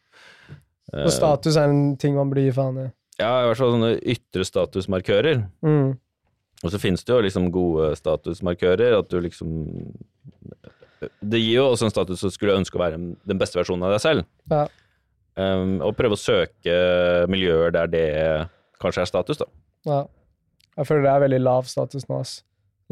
uh, 0.90 1.04
Og 1.04 1.12
status 1.14 1.58
er 1.60 1.70
en 1.70 1.92
ting 2.00 2.16
man 2.18 2.32
blir 2.32 2.52
faen 2.56 2.80
i. 2.86 2.88
Ja, 3.20 3.42
i 3.42 3.50
hvert 3.50 3.60
fall 3.60 3.76
sånne 3.76 3.92
ytre 4.00 4.46
statusmarkører. 4.48 5.44
Mm. 5.62 5.92
Og 6.62 6.72
så 6.72 6.80
finnes 6.80 7.04
det 7.04 7.12
jo 7.12 7.22
liksom 7.22 7.50
gode 7.54 7.92
statusmarkører, 7.98 8.96
at 8.98 9.10
du 9.12 9.20
liksom 9.22 9.52
Det 11.22 11.40
gir 11.40 11.58
jo 11.60 11.66
også 11.72 11.88
en 11.88 11.94
status 11.94 12.20
som 12.22 12.30
skulle 12.34 12.56
ønske 12.60 12.78
å 12.78 12.82
være 12.82 12.98
den 13.00 13.38
beste 13.40 13.58
versjonen 13.60 13.86
av 13.88 13.94
deg 13.96 14.02
selv. 14.04 14.24
Ja. 14.52 14.64
Um, 15.36 15.78
og 15.80 15.94
prøve 15.96 16.18
å 16.18 16.20
søke 16.20 16.74
miljøer 17.32 17.72
der 17.72 17.86
det 17.92 18.06
kanskje 18.82 19.04
er 19.06 19.08
status, 19.08 19.38
da. 19.40 19.46
Ja. 19.88 20.00
Jeg 20.76 20.88
føler 20.88 21.06
det 21.06 21.12
er 21.14 21.22
veldig 21.26 21.40
lav 21.44 21.66
status 21.70 22.04
nå, 22.08 22.18
ass. 22.24 22.34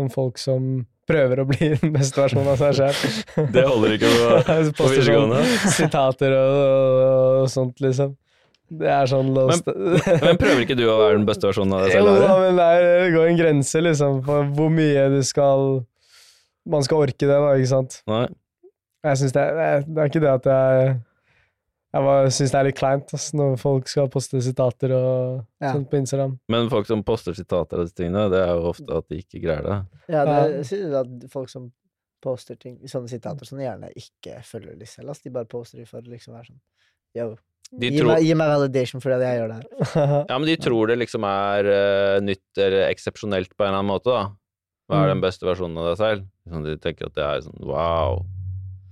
Noen 0.00 0.11
folk 0.12 0.38
som 0.40 0.70
prøver 1.11 1.42
å 1.42 1.46
bli 1.50 1.72
den 1.82 1.92
beste 1.96 2.20
versjonen 2.22 2.52
av 2.52 2.61
seg 2.61 2.78
selv. 2.78 3.20
Det 3.56 3.66
holder 3.66 3.96
ikke 3.98 4.11
på, 4.16 4.56
på 4.80 4.88
videregående. 4.94 5.44
sitater 5.76 6.34
og, 6.38 6.56
og, 6.64 7.38
og 7.44 7.48
sånt, 7.52 7.80
liksom. 7.84 8.16
Det 8.70 8.86
er 8.86 9.08
sånn 9.11 9.32
lost 9.34 9.66
Men 9.66 10.36
prøver 10.38 10.61
ikke 10.62 10.76
du 10.78 10.84
å 10.86 10.92
være 11.00 11.16
den 11.16 11.24
beste 11.26 11.48
versjonen 11.48 11.74
av 11.74 11.80
deg 11.88 11.96
Jo 11.96 12.04
selv? 12.06 12.20
da, 12.22 12.28
Are? 12.36 12.42
men 12.52 12.61
er- 12.62 12.84
det 13.02 13.08
går 13.16 13.24
en 13.32 13.38
grense, 13.40 13.80
liksom, 13.82 14.20
for 14.28 14.46
hvor 14.54 14.70
mye 14.70 15.08
du 15.11 15.18
skal 15.26 15.64
Man 16.68 16.82
skal 16.84 16.98
orke 17.06 17.16
det, 17.18 17.28
da, 17.28 17.54
ikke 17.56 17.70
sant? 17.70 18.02
Nei. 18.11 18.26
Jeg 19.04 19.16
syns 19.16 19.32
det, 19.32 19.42
er- 19.48 19.86
det 19.86 19.96
er 19.98 20.11
ikke 20.11 20.20
det 20.20 20.28
at 20.34 20.44
jeg 20.50 21.00
Jeg 21.92 22.02
bare 22.06 22.26
syns 22.30 22.52
det 22.52 22.58
er 22.61 22.64
litt 22.68 22.76
kleint 22.78 23.08
altså, 23.16 23.34
når 23.34 23.56
folk 23.58 23.88
skal 23.88 24.08
poste 24.12 24.38
sitater 24.44 24.92
og 24.94 25.46
Ja. 25.61 25.72
sånt 25.72 25.88
på 25.90 25.98
Instagram. 25.98 26.36
Men 26.48 26.68
folk 26.70 26.86
som 26.86 27.02
poster 27.02 27.32
sitater 27.34 27.80
av 27.80 27.84
disse 27.88 27.96
tingene, 27.98 28.28
det 28.30 28.38
er 28.44 28.52
jo 28.54 28.68
ofte 28.70 28.96
at 28.96 29.08
de 29.08 29.18
ikke 29.18 29.40
greier 29.42 29.62
det. 29.66 29.78
Ja, 30.08 30.24
det 30.24 30.66
synes 30.68 30.94
at 31.00 31.30
folk 31.32 31.48
som 31.50 31.72
poster 32.22 32.54
ting, 32.61 32.76
sånne 32.86 33.08
sitater, 33.11 33.44
som 33.48 33.58
gjerne 33.58 33.90
ikke 33.96 34.38
følger 34.44 34.78
de 34.78 34.86
selv. 34.86 35.08
Altså, 35.08 35.22
De 35.24 35.30
bare 35.30 35.46
poster 35.50 35.78
de 35.78 35.86
for 35.86 35.98
å 36.00 36.06
liksom 36.12 36.34
være 36.36 36.46
sånn 36.52 36.61
Yo, 37.16 37.36
De 37.76 37.88
gi, 37.90 37.98
tror, 37.98 38.06
meg, 38.12 38.22
gi 38.22 38.34
meg 38.38 38.48
validation 38.54 39.00
for 39.02 39.11
det 39.11 39.26
jeg 39.26 39.40
gjør 39.40 39.48
der. 39.56 40.26
ja, 40.30 40.38
men 40.38 40.46
de 40.46 40.56
tror 40.62 40.86
det 40.92 40.98
liksom 41.00 41.24
er 41.26 41.64
uh, 41.66 42.20
nytt 42.22 42.58
eller 42.58 42.86
eksepsjonelt 42.92 43.50
på 43.56 43.64
en 43.64 43.72
eller 43.72 43.80
annen 43.80 43.90
måte, 43.90 44.14
da. 44.14 44.28
Hva 44.91 45.05
er 45.05 45.09
den 45.14 45.20
Mm. 45.20 45.24
beste 45.24 45.47
versjonen 45.47 45.78
av 45.78 45.88
deg 45.93 45.99
selv? 46.03 46.24
Sånn, 46.51 46.64
de 46.66 46.76
tenker 46.82 47.07
at 47.07 47.14
det 47.14 47.24
er 47.24 47.41
sånn 47.47 47.61
wow. 47.62 48.24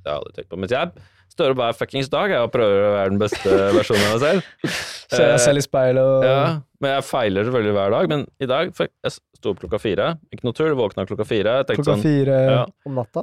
Det 0.05 0.09
har 0.11 0.15
jeg 0.15 0.21
aldri 0.23 0.33
tenkt 0.39 0.51
på. 0.53 0.59
Mens 0.63 0.71
jeg 0.71 0.93
står 1.35 1.51
opp 1.53 1.59
hver 1.61 1.75
fuckings 1.77 2.09
dag 2.11 2.31
jeg, 2.31 2.41
og 2.41 2.53
prøver 2.55 2.85
å 2.87 2.93
være 2.95 3.11
den 3.11 3.19
beste 3.21 3.51
versjonen 3.79 4.07
av 4.07 4.15
meg 4.15 4.23
selv. 4.23 4.77
Ser 5.11 5.33
jeg 5.35 5.41
selv 5.43 5.59
i 5.61 5.65
speilet 5.67 6.03
og 6.03 6.25
Ja, 6.25 6.61
men 6.81 6.95
jeg 6.95 7.05
feiler 7.09 7.45
selvfølgelig 7.49 7.75
hver 7.77 7.91
dag. 7.97 8.09
Men 8.15 8.25
i 8.41 8.47
dag 8.47 8.71
fuck, 8.79 8.91
Jeg 9.05 9.13
sto 9.39 9.51
opp 9.53 9.61
klokka 9.61 9.79
fire. 9.83 10.07
Ikke 10.35 10.47
noe 10.49 10.57
tull, 10.57 10.73
våkna 10.79 11.05
klokka 11.07 11.27
fire. 11.27 11.59
Jeg 11.61 11.77
klokka 11.79 11.93
sånn 11.97 12.03
fire 12.07 12.39
ja, 12.49 12.63
Om 12.87 12.95
natta. 12.99 13.23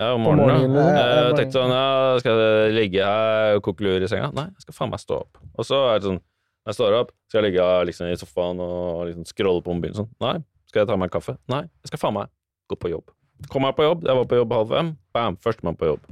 ja, 0.00 0.10
om 0.14 0.22
morgenen. 0.26 0.72
morgenen. 0.72 0.76
ja. 0.76 0.88
Ja, 0.98 1.06
ja, 1.14 1.22
Jeg 1.28 1.36
tenkte 1.42 1.56
sånn, 1.60 1.72
ja, 1.76 2.18
skal 2.20 2.42
jeg 2.42 2.74
ligge 2.76 3.04
her 3.04 3.56
og 3.56 3.62
koke 3.68 3.80
lur 3.86 4.00
i 4.02 4.08
senga? 4.10 4.32
Nei, 4.34 4.44
jeg 4.52 4.66
skal 4.66 4.74
faen 4.80 4.90
meg 4.92 5.00
stå 5.04 5.20
opp. 5.22 5.38
Og 5.58 5.64
så 5.64 5.80
er 5.94 5.98
det 6.00 6.08
sånn, 6.08 6.20
når 6.20 6.72
jeg 6.72 6.78
står 6.80 6.98
opp, 7.00 7.10
skal 7.28 7.42
jeg 7.42 7.52
ligge 7.52 7.68
liksom, 7.88 8.10
i 8.12 8.16
sofaen 8.20 8.60
og 8.60 9.06
liksom 9.08 9.24
scrolle 9.28 9.62
på 9.64 9.74
mobilen 9.76 9.96
sånn? 10.02 10.10
Nei. 10.20 10.36
Skal 10.68 10.82
jeg 10.82 10.90
ta 10.90 10.96
meg 11.00 11.08
en 11.08 11.14
kaffe? 11.16 11.36
Nei. 11.50 11.62
Jeg 11.84 11.92
skal 11.92 12.02
faen 12.02 12.16
meg 12.18 12.30
gå 12.68 12.76
på 12.80 12.90
jobb. 12.92 13.10
Kom 13.52 13.62
meg 13.64 13.74
på 13.78 13.86
jobb, 13.86 14.02
jeg 14.08 14.18
var 14.18 14.26
på 14.28 14.38
jobb 14.40 14.52
halv 14.56 14.72
fem, 14.74 14.92
bam, 15.14 15.36
førstemann 15.44 15.76
på 15.78 15.88
jobb. 15.92 16.06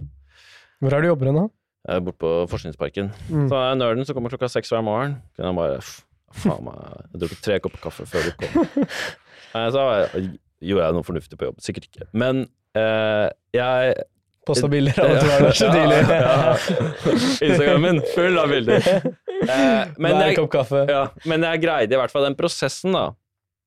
Hvor 0.80 0.94
er 0.96 1.02
du 1.04 1.08
jobber 1.10 1.30
hen, 1.30 1.38
da? 1.42 1.46
Jeg 1.86 2.00
er 2.00 2.04
borte 2.06 2.18
på 2.22 2.30
Forskningsparken. 2.50 3.12
Mm. 3.30 3.46
Så 3.50 3.56
er 3.58 3.68
jeg 3.70 3.78
nerden 3.82 4.06
som 4.08 4.16
kommer 4.16 4.32
klokka 4.32 4.48
seks 4.50 4.72
hver 4.74 4.82
morgen. 4.86 5.18
Kunne 5.36 5.52
jeg 5.52 5.58
bare 5.60 5.80
Faen 6.36 6.64
meg 6.66 6.80
Jeg 7.14 7.20
drakk 7.22 7.42
tre 7.44 7.58
kopper 7.64 7.80
kaffe 7.84 8.04
før 8.10 8.26
du 8.26 8.32
kom. 8.42 8.88
Så 9.76 9.84
jeg- 10.02 10.32
gjorde 10.66 10.84
jeg 10.88 10.96
noe 10.96 11.06
fornuftig 11.06 11.38
på 11.38 11.46
jobb. 11.48 11.60
Sikkert 11.64 11.86
ikke. 11.88 12.08
Men 12.16 12.42
eh, 12.76 13.28
jeg 13.56 13.94
Posta 14.46 14.68
bilder 14.70 14.98
av 15.02 15.10
at 15.10 15.22
du 15.22 15.28
var 15.30 15.40
der 15.42 15.56
så 15.58 15.68
tidlig. 15.74 15.96
Ja, 16.06 16.18
ja. 16.30 17.14
Instagramen 17.46 17.82
min 17.86 18.02
full 18.14 18.38
av 18.42 18.52
bilder. 18.54 18.90
Eh, 19.36 19.90
men, 20.00 20.14
jeg, 20.16 20.32
kopp 20.38 20.48
kaffe. 20.50 20.78
ja, 20.88 21.02
men 21.28 21.42
jeg 21.44 21.60
greide 21.60 21.92
i 21.92 21.98
hvert 22.00 22.10
fall 22.10 22.24
den 22.24 22.34
prosessen, 22.38 22.94
da. 22.96 23.02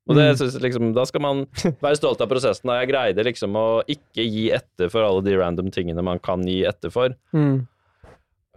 Og 0.10 0.18
det 0.18 0.26
Mm. 0.32 0.38
synes 0.40 0.56
jeg 0.58 0.64
liksom, 0.64 0.88
Da 0.98 1.04
skal 1.06 1.22
man 1.22 1.44
være 1.86 1.96
stolt 2.00 2.22
av 2.22 2.28
prosessen. 2.32 2.66
Da 2.66 2.80
jeg 2.82 2.90
greide 2.90 3.24
liksom 3.28 3.54
å 3.60 3.68
ikke 3.86 4.26
gi 4.26 4.48
etter 4.58 4.90
for 4.90 5.06
alle 5.06 5.22
de 5.22 5.36
random 5.38 5.70
tingene 5.72 6.02
man 6.04 6.18
kan 6.20 6.42
gi 6.50 6.64
etter 6.66 6.90
for. 6.90 7.14
Mm. 7.34 7.68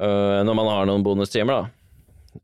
Uh, 0.01 0.41
når 0.49 0.57
man 0.57 0.67
har 0.73 0.87
noen 0.89 1.05
bonustimer, 1.05 1.61
da. 1.61 1.79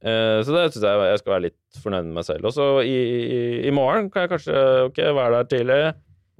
Uh, 0.04 0.42
så 0.44 0.52
det 0.52 0.66
syns 0.74 0.84
jeg 0.84 1.06
jeg 1.08 1.18
skal 1.22 1.32
være 1.32 1.46
litt 1.48 1.78
fornøyd 1.80 2.04
med 2.10 2.18
meg 2.20 2.26
selv. 2.28 2.44
Og 2.44 2.52
så 2.52 2.66
i, 2.84 2.92
i, 2.92 3.40
i 3.66 3.72
morgen 3.74 4.10
kan 4.12 4.26
jeg 4.26 4.34
kanskje 4.34 4.60
ok, 4.90 5.00
være 5.16 5.38
der 5.40 5.48
tidlig. 5.56 5.80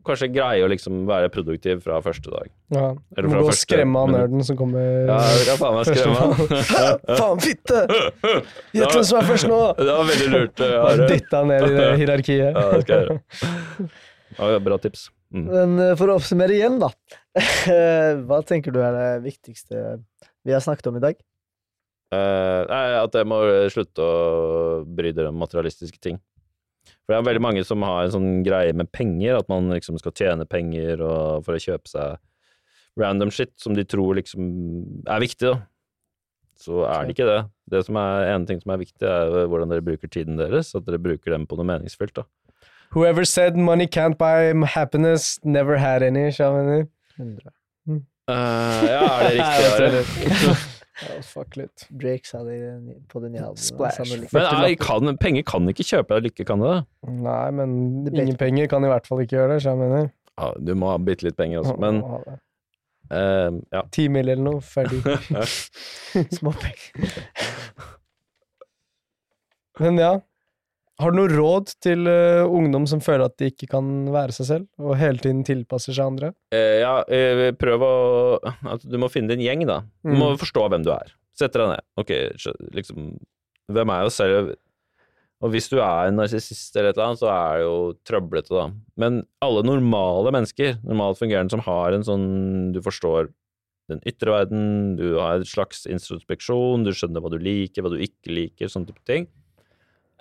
Kanskje 0.08 0.28
greie 0.32 0.64
å 0.64 0.68
liksom 0.70 1.02
være 1.08 1.28
produktiv 1.32 1.82
fra 1.84 1.98
første 2.04 2.30
dag. 2.32 2.48
Ja. 2.72 2.86
Eller 3.12 3.26
Du 3.28 3.32
fra 3.32 3.40
må 3.42 3.44
gå 3.44 3.52
og 3.52 3.58
skremme 3.58 4.02
han 4.04 4.14
nerden 4.16 4.44
som 4.46 4.56
kommer 4.56 4.86
Ja, 5.08 5.18
jeg 5.36 5.46
kan 5.50 5.60
faen 5.60 5.76
meg 5.76 5.90
skremme. 5.90 6.48
Faen, 7.20 7.42
fitte! 7.44 7.82
Gjett 8.76 8.96
hvem 8.96 9.06
som 9.10 9.20
er 9.20 9.28
først 9.28 9.48
nå! 9.50 9.60
Det 9.82 9.92
var 9.92 10.08
veldig 10.08 10.28
lurt. 10.32 10.62
uh, 10.64 10.72
Bare 10.72 11.08
Are. 11.08 11.44
ned 11.50 11.66
i 11.68 11.74
det 11.76 11.88
hierarkiet. 12.02 12.48
Ja, 12.48 12.66
det 12.72 12.82
skal 12.86 12.94
jeg 12.94 13.08
gjøre. 13.08 13.88
Ja, 14.38 14.58
bra 14.64 14.78
tips. 14.80 15.06
Mm. 15.34 15.44
Men 15.52 15.74
eh, 15.84 15.94
for 16.00 16.08
å 16.08 16.16
oppsummere 16.16 16.54
igjen, 16.56 16.78
da. 16.80 16.88
Hva 18.28 18.38
tenker 18.48 18.72
du 18.72 18.78
er 18.80 18.94
det 18.96 19.08
viktigste 19.26 19.98
vi 20.46 20.54
har 20.56 20.64
snakket 20.64 20.88
om 20.88 20.96
i 20.96 21.02
dag? 21.04 21.18
Uh, 22.08 22.64
nei, 22.70 22.84
at 23.02 23.12
jeg 23.20 23.28
må 23.28 23.42
slutte 23.68 24.00
å 24.00 24.80
bry 24.88 25.12
dere 25.12 25.28
om 25.28 25.36
materialistiske 25.42 26.00
ting. 26.00 26.16
For 27.08 27.14
det 27.14 27.22
er 27.22 27.28
veldig 27.30 27.40
mange 27.40 27.62
som 27.64 27.80
har 27.88 28.02
en 28.04 28.12
sånn 28.12 28.32
greie 28.44 28.74
med 28.76 28.90
penger, 28.92 29.38
at 29.38 29.48
man 29.48 29.70
liksom 29.72 29.96
skal 29.96 30.12
tjene 30.12 30.44
penger 30.44 31.00
og, 31.00 31.46
for 31.46 31.56
å 31.56 31.62
kjøpe 31.62 31.88
seg 31.88 32.18
random 33.00 33.32
shit 33.32 33.54
som 33.56 33.72
de 33.72 33.86
tror 33.88 34.18
liksom 34.18 34.44
er 35.08 35.24
viktig, 35.24 35.54
da. 35.54 35.62
Så 36.60 36.82
er 36.84 37.06
det 37.06 37.14
ikke 37.14 37.30
det. 37.30 37.38
Det 37.72 37.80
som 37.86 37.96
er 38.02 38.28
ene 38.34 38.44
ting 38.44 38.60
som 38.60 38.74
er 38.74 38.82
viktig, 38.82 39.08
er 39.08 39.48
hvordan 39.48 39.72
dere 39.72 39.86
bruker 39.88 40.10
tiden 40.12 40.36
deres, 40.36 40.74
at 40.76 40.84
dere 40.84 41.00
bruker 41.00 41.32
dem 41.32 41.48
på 41.48 41.56
noe 41.56 41.70
meningsfylt, 41.70 42.18
da. 42.20 42.26
Whoever 42.92 43.24
said 43.24 43.56
money 43.56 43.86
can't 43.86 44.18
buy 44.20 44.52
happiness, 44.66 45.38
never 45.44 45.78
had 45.80 46.02
any. 46.02 46.28
du? 46.28 46.88
100. 47.16 47.52
Eh, 48.28 48.34
ja, 48.84 49.04
er 49.24 49.80
det 49.80 49.92
riktig? 50.04 50.56
Ja, 50.98 51.20
fuck 51.22 51.54
litt. 51.58 51.84
Drake 51.94 52.26
sa 52.26 52.40
det 52.46 52.56
på 53.10 53.20
den 53.22 53.36
jævla. 53.38 53.54
Splash. 53.62 54.02
Men 54.34 54.46
nei, 54.62 54.72
kan, 54.80 55.12
penger 55.20 55.44
kan 55.46 55.70
ikke 55.70 55.86
kjøpe 55.86 56.16
deg 56.18 56.30
lykke, 56.30 56.46
kan 56.48 56.64
det 56.64 56.72
det? 56.74 56.82
Nei, 57.22 57.44
men 57.54 57.76
Det 58.08 58.16
ingen 58.24 58.38
penger 58.40 58.66
kan 58.72 58.86
i 58.86 58.90
hvert 58.90 59.06
fall 59.06 59.22
ikke 59.22 59.36
gjøre 59.38 59.54
det. 59.54 59.62
så 59.62 59.74
jeg 59.74 59.82
mener. 59.84 60.10
Ja, 60.38 60.52
du 60.58 60.74
må 60.78 60.90
ha 60.90 60.98
bitte 61.02 61.26
litt 61.28 61.38
penger 61.38 61.62
også, 61.62 61.76
men. 61.82 62.02
Eh, 63.08 63.50
ja. 63.72 63.82
Ti 63.94 64.08
mil 64.12 64.26
eller 64.28 64.42
noe, 64.44 64.60
ferdig. 64.64 65.00
Småpenger. 66.38 67.06
Men 69.78 69.98
ja. 70.02 70.12
Har 70.98 71.12
du 71.14 71.18
noe 71.20 71.30
råd 71.30 71.70
til 71.84 72.08
uh, 72.10 72.42
ungdom 72.50 72.86
som 72.90 72.98
føler 73.04 73.28
at 73.28 73.36
de 73.38 73.52
ikke 73.52 73.68
kan 73.70 73.86
være 74.10 74.34
seg 74.34 74.48
selv, 74.48 74.64
og 74.82 74.96
hele 74.98 75.20
tiden 75.22 75.44
tilpasser 75.46 75.94
seg 75.94 76.08
andre? 76.10 76.32
Eh, 76.50 76.80
ja, 76.82 76.96
eh, 77.06 77.52
prøv 77.54 77.84
å 77.86 77.92
at 78.74 78.82
Du 78.82 78.96
må 78.98 79.06
finne 79.12 79.30
din 79.30 79.44
gjeng, 79.46 79.62
da. 79.68 79.80
Du 80.02 80.10
må 80.16 80.32
Mm. 80.34 80.40
forstå 80.42 80.64
hvem 80.72 80.82
du 80.82 80.90
er. 80.90 81.12
Sett 81.38 81.52
deg 81.54 81.68
ned. 81.70 81.84
Ok, 82.02 82.10
liksom 82.74 83.12
Hvem 83.70 83.90
er 83.92 84.02
jeg 84.08 84.12
selv? 84.16 84.54
Og 85.44 85.52
hvis 85.52 85.68
du 85.70 85.76
er 85.78 86.08
en 86.08 86.16
narsissist 86.18 86.74
eller 86.74 86.88
et 86.90 86.96
eller 86.96 87.10
annet, 87.12 87.20
så 87.20 87.28
er 87.30 87.58
det 87.58 87.64
jo 87.68 87.74
trøblete, 88.08 88.48
da. 88.50 88.64
Men 88.96 89.20
alle 89.44 89.62
normale 89.62 90.32
mennesker, 90.34 90.80
normalt 90.82 91.20
fungerende, 91.20 91.50
som 91.52 91.60
har 91.60 91.92
en 91.94 92.02
sånn 92.02 92.72
Du 92.72 92.80
forstår 92.80 93.28
den 93.88 94.00
ytre 94.04 94.32
verden, 94.34 94.96
du 94.98 95.14
har 95.20 95.36
en 95.38 95.44
slags 95.46 95.86
introspeksjon, 95.86 96.82
du 96.84 96.90
skjønner 96.90 97.22
hva 97.22 97.30
du 97.30 97.38
liker, 97.38 97.82
hva 97.86 97.90
du 97.94 98.02
ikke 98.02 98.34
liker, 98.34 98.66
sånne 98.66 98.88
type 98.90 99.04
ting. 99.06 99.28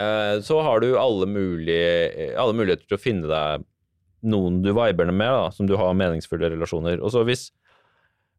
Eh, 0.01 0.39
så 0.45 0.59
har 0.61 0.83
du 0.83 0.91
alle, 0.99 1.25
mulige, 1.29 2.33
alle 2.37 2.53
muligheter 2.53 2.85
til 2.85 2.97
å 2.99 3.01
finne 3.01 3.29
deg 3.29 3.65
noen 4.27 4.61
du 4.61 4.71
viber 4.73 5.09
med, 5.09 5.29
da, 5.33 5.47
som 5.53 5.69
du 5.69 5.75
har 5.79 5.97
meningsfulle 5.97 6.51
relasjoner. 6.53 7.01
Og 7.01 7.13
så 7.13 7.23
hvis, 7.27 7.49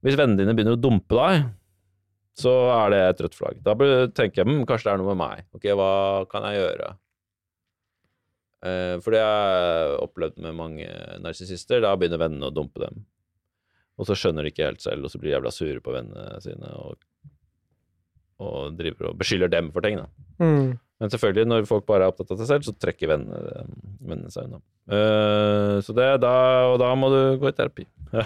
hvis 0.06 0.18
vennene 0.18 0.42
dine 0.42 0.54
begynner 0.56 0.78
å 0.78 0.80
dumpe 0.80 1.18
deg, 1.18 1.48
så 2.38 2.54
er 2.70 2.94
det 2.94 3.02
et 3.02 3.20
rødt 3.24 3.36
flagg. 3.38 3.60
Da 3.66 3.74
tenker 4.14 4.44
jeg 4.44 4.46
hm, 4.46 4.64
kanskje 4.68 4.88
det 4.88 4.94
er 4.94 5.02
noe 5.02 5.12
med 5.14 5.22
meg. 5.24 5.46
Ok, 5.58 5.66
hva 5.74 5.92
kan 6.30 6.46
jeg 6.46 6.60
gjøre? 6.60 6.92
Eh, 8.68 8.94
for 9.02 9.14
det 9.14 9.22
har 9.22 9.54
jeg 9.54 10.00
opplevd 10.06 10.42
med 10.46 10.58
mange 10.58 10.88
narsissister. 11.24 11.82
Da 11.82 11.96
begynner 11.98 12.22
vennene 12.22 12.50
å 12.50 12.54
dumpe 12.54 12.84
dem. 12.84 13.02
Og 13.98 14.06
så 14.06 14.14
skjønner 14.14 14.46
de 14.46 14.52
ikke 14.52 14.68
helt 14.68 14.84
selv, 14.84 15.06
og 15.06 15.10
så 15.10 15.18
blir 15.18 15.32
de 15.32 15.38
jævla 15.40 15.50
sure 15.54 15.82
på 15.82 15.94
vennene 15.94 16.38
sine 16.44 16.70
og, 16.78 17.00
og 18.38 18.78
og 18.78 19.16
beskylder 19.18 19.50
dem 19.50 19.72
for 19.74 19.82
ting. 19.82 19.98
da. 19.98 20.06
Mm. 20.38 20.76
Men 20.98 21.12
selvfølgelig, 21.12 21.46
når 21.46 21.66
folk 21.68 21.84
bare 21.86 22.06
er 22.06 22.10
opptatt 22.10 22.32
av 22.34 22.40
seg 22.40 22.48
selv, 22.50 22.64
så 22.66 22.72
trekker 22.74 23.12
vennene, 23.12 23.62
vennene 24.02 24.32
seg 24.34 24.48
unna. 24.48 24.58
Uh, 24.90 25.76
så 25.84 25.94
det, 25.94 26.08
da, 26.24 26.32
og 26.72 26.78
da 26.82 26.88
må 26.98 27.10
du 27.12 27.20
gå 27.38 27.52
i 27.52 27.54
terapi. 27.54 27.84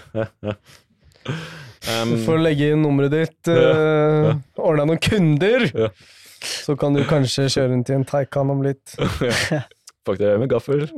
um, 1.92 2.14
Du 2.14 2.16
får 2.24 2.40
legge 2.40 2.70
inn 2.72 2.80
nummeret 2.86 3.12
ditt, 3.12 3.52
uh, 3.52 4.32
ordne 4.56 4.86
deg 4.86 4.88
noen 4.94 5.02
kunder, 5.04 5.66
Ja. 5.84 5.90
så 6.64 6.78
kan 6.80 6.96
du 6.96 7.04
kanskje 7.08 7.50
kjøre 7.52 7.76
inn 7.76 7.84
til 7.84 8.00
en 8.00 8.08
Taycan 8.08 8.54
om 8.56 8.64
litt. 8.64 8.96
Fuck 10.08 10.18
dere 10.18 10.40
med 10.40 10.50
gaffel. 10.50 10.88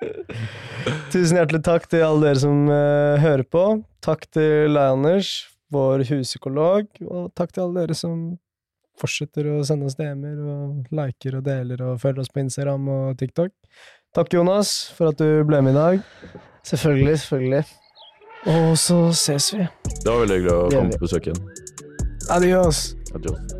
Tusen 1.12 1.36
hjertelig 1.38 1.60
takk 1.66 1.84
til 1.92 2.02
alle 2.02 2.24
dere 2.30 2.40
som 2.42 2.64
uh, 2.72 3.20
hører 3.22 3.44
på. 3.46 3.64
Takk 4.02 4.24
til 4.34 4.72
Leih-Anders, 4.74 5.28
vår 5.70 6.02
huspsykolog, 6.08 6.88
og 7.04 7.28
takk 7.38 7.52
til 7.54 7.68
alle 7.68 7.84
dere 7.84 7.94
som 7.98 8.16
fortsetter 9.00 9.48
å 9.50 9.60
sende 9.66 9.88
oss 9.88 9.98
DM-er 9.98 10.38
og 10.44 10.94
liker 10.96 11.38
og 11.40 11.46
deler 11.48 11.84
og 11.86 12.00
følger 12.02 12.24
oss 12.24 12.32
på 12.32 12.44
Instagram 12.44 12.88
og 12.94 13.20
TikTok. 13.20 13.54
Takk, 14.16 14.32
Jonas, 14.34 14.74
for 14.96 15.12
at 15.12 15.20
du 15.20 15.44
ble 15.46 15.62
med 15.62 15.76
i 15.76 15.78
dag. 15.78 16.02
Selvfølgelig, 16.66 17.18
selvfølgelig. 17.22 17.64
Og 18.50 18.78
så 18.80 18.98
ses 19.12 19.52
vi. 19.54 19.68
Det 19.86 20.10
var 20.10 20.24
veldig 20.24 20.40
hyggelig 20.40 20.56
å 20.56 20.68
komme 20.72 20.98
på 20.98 21.06
besøk 21.06 21.30
igjen. 21.30 21.48
Adios. 22.30 22.84
Adios. 23.14 23.59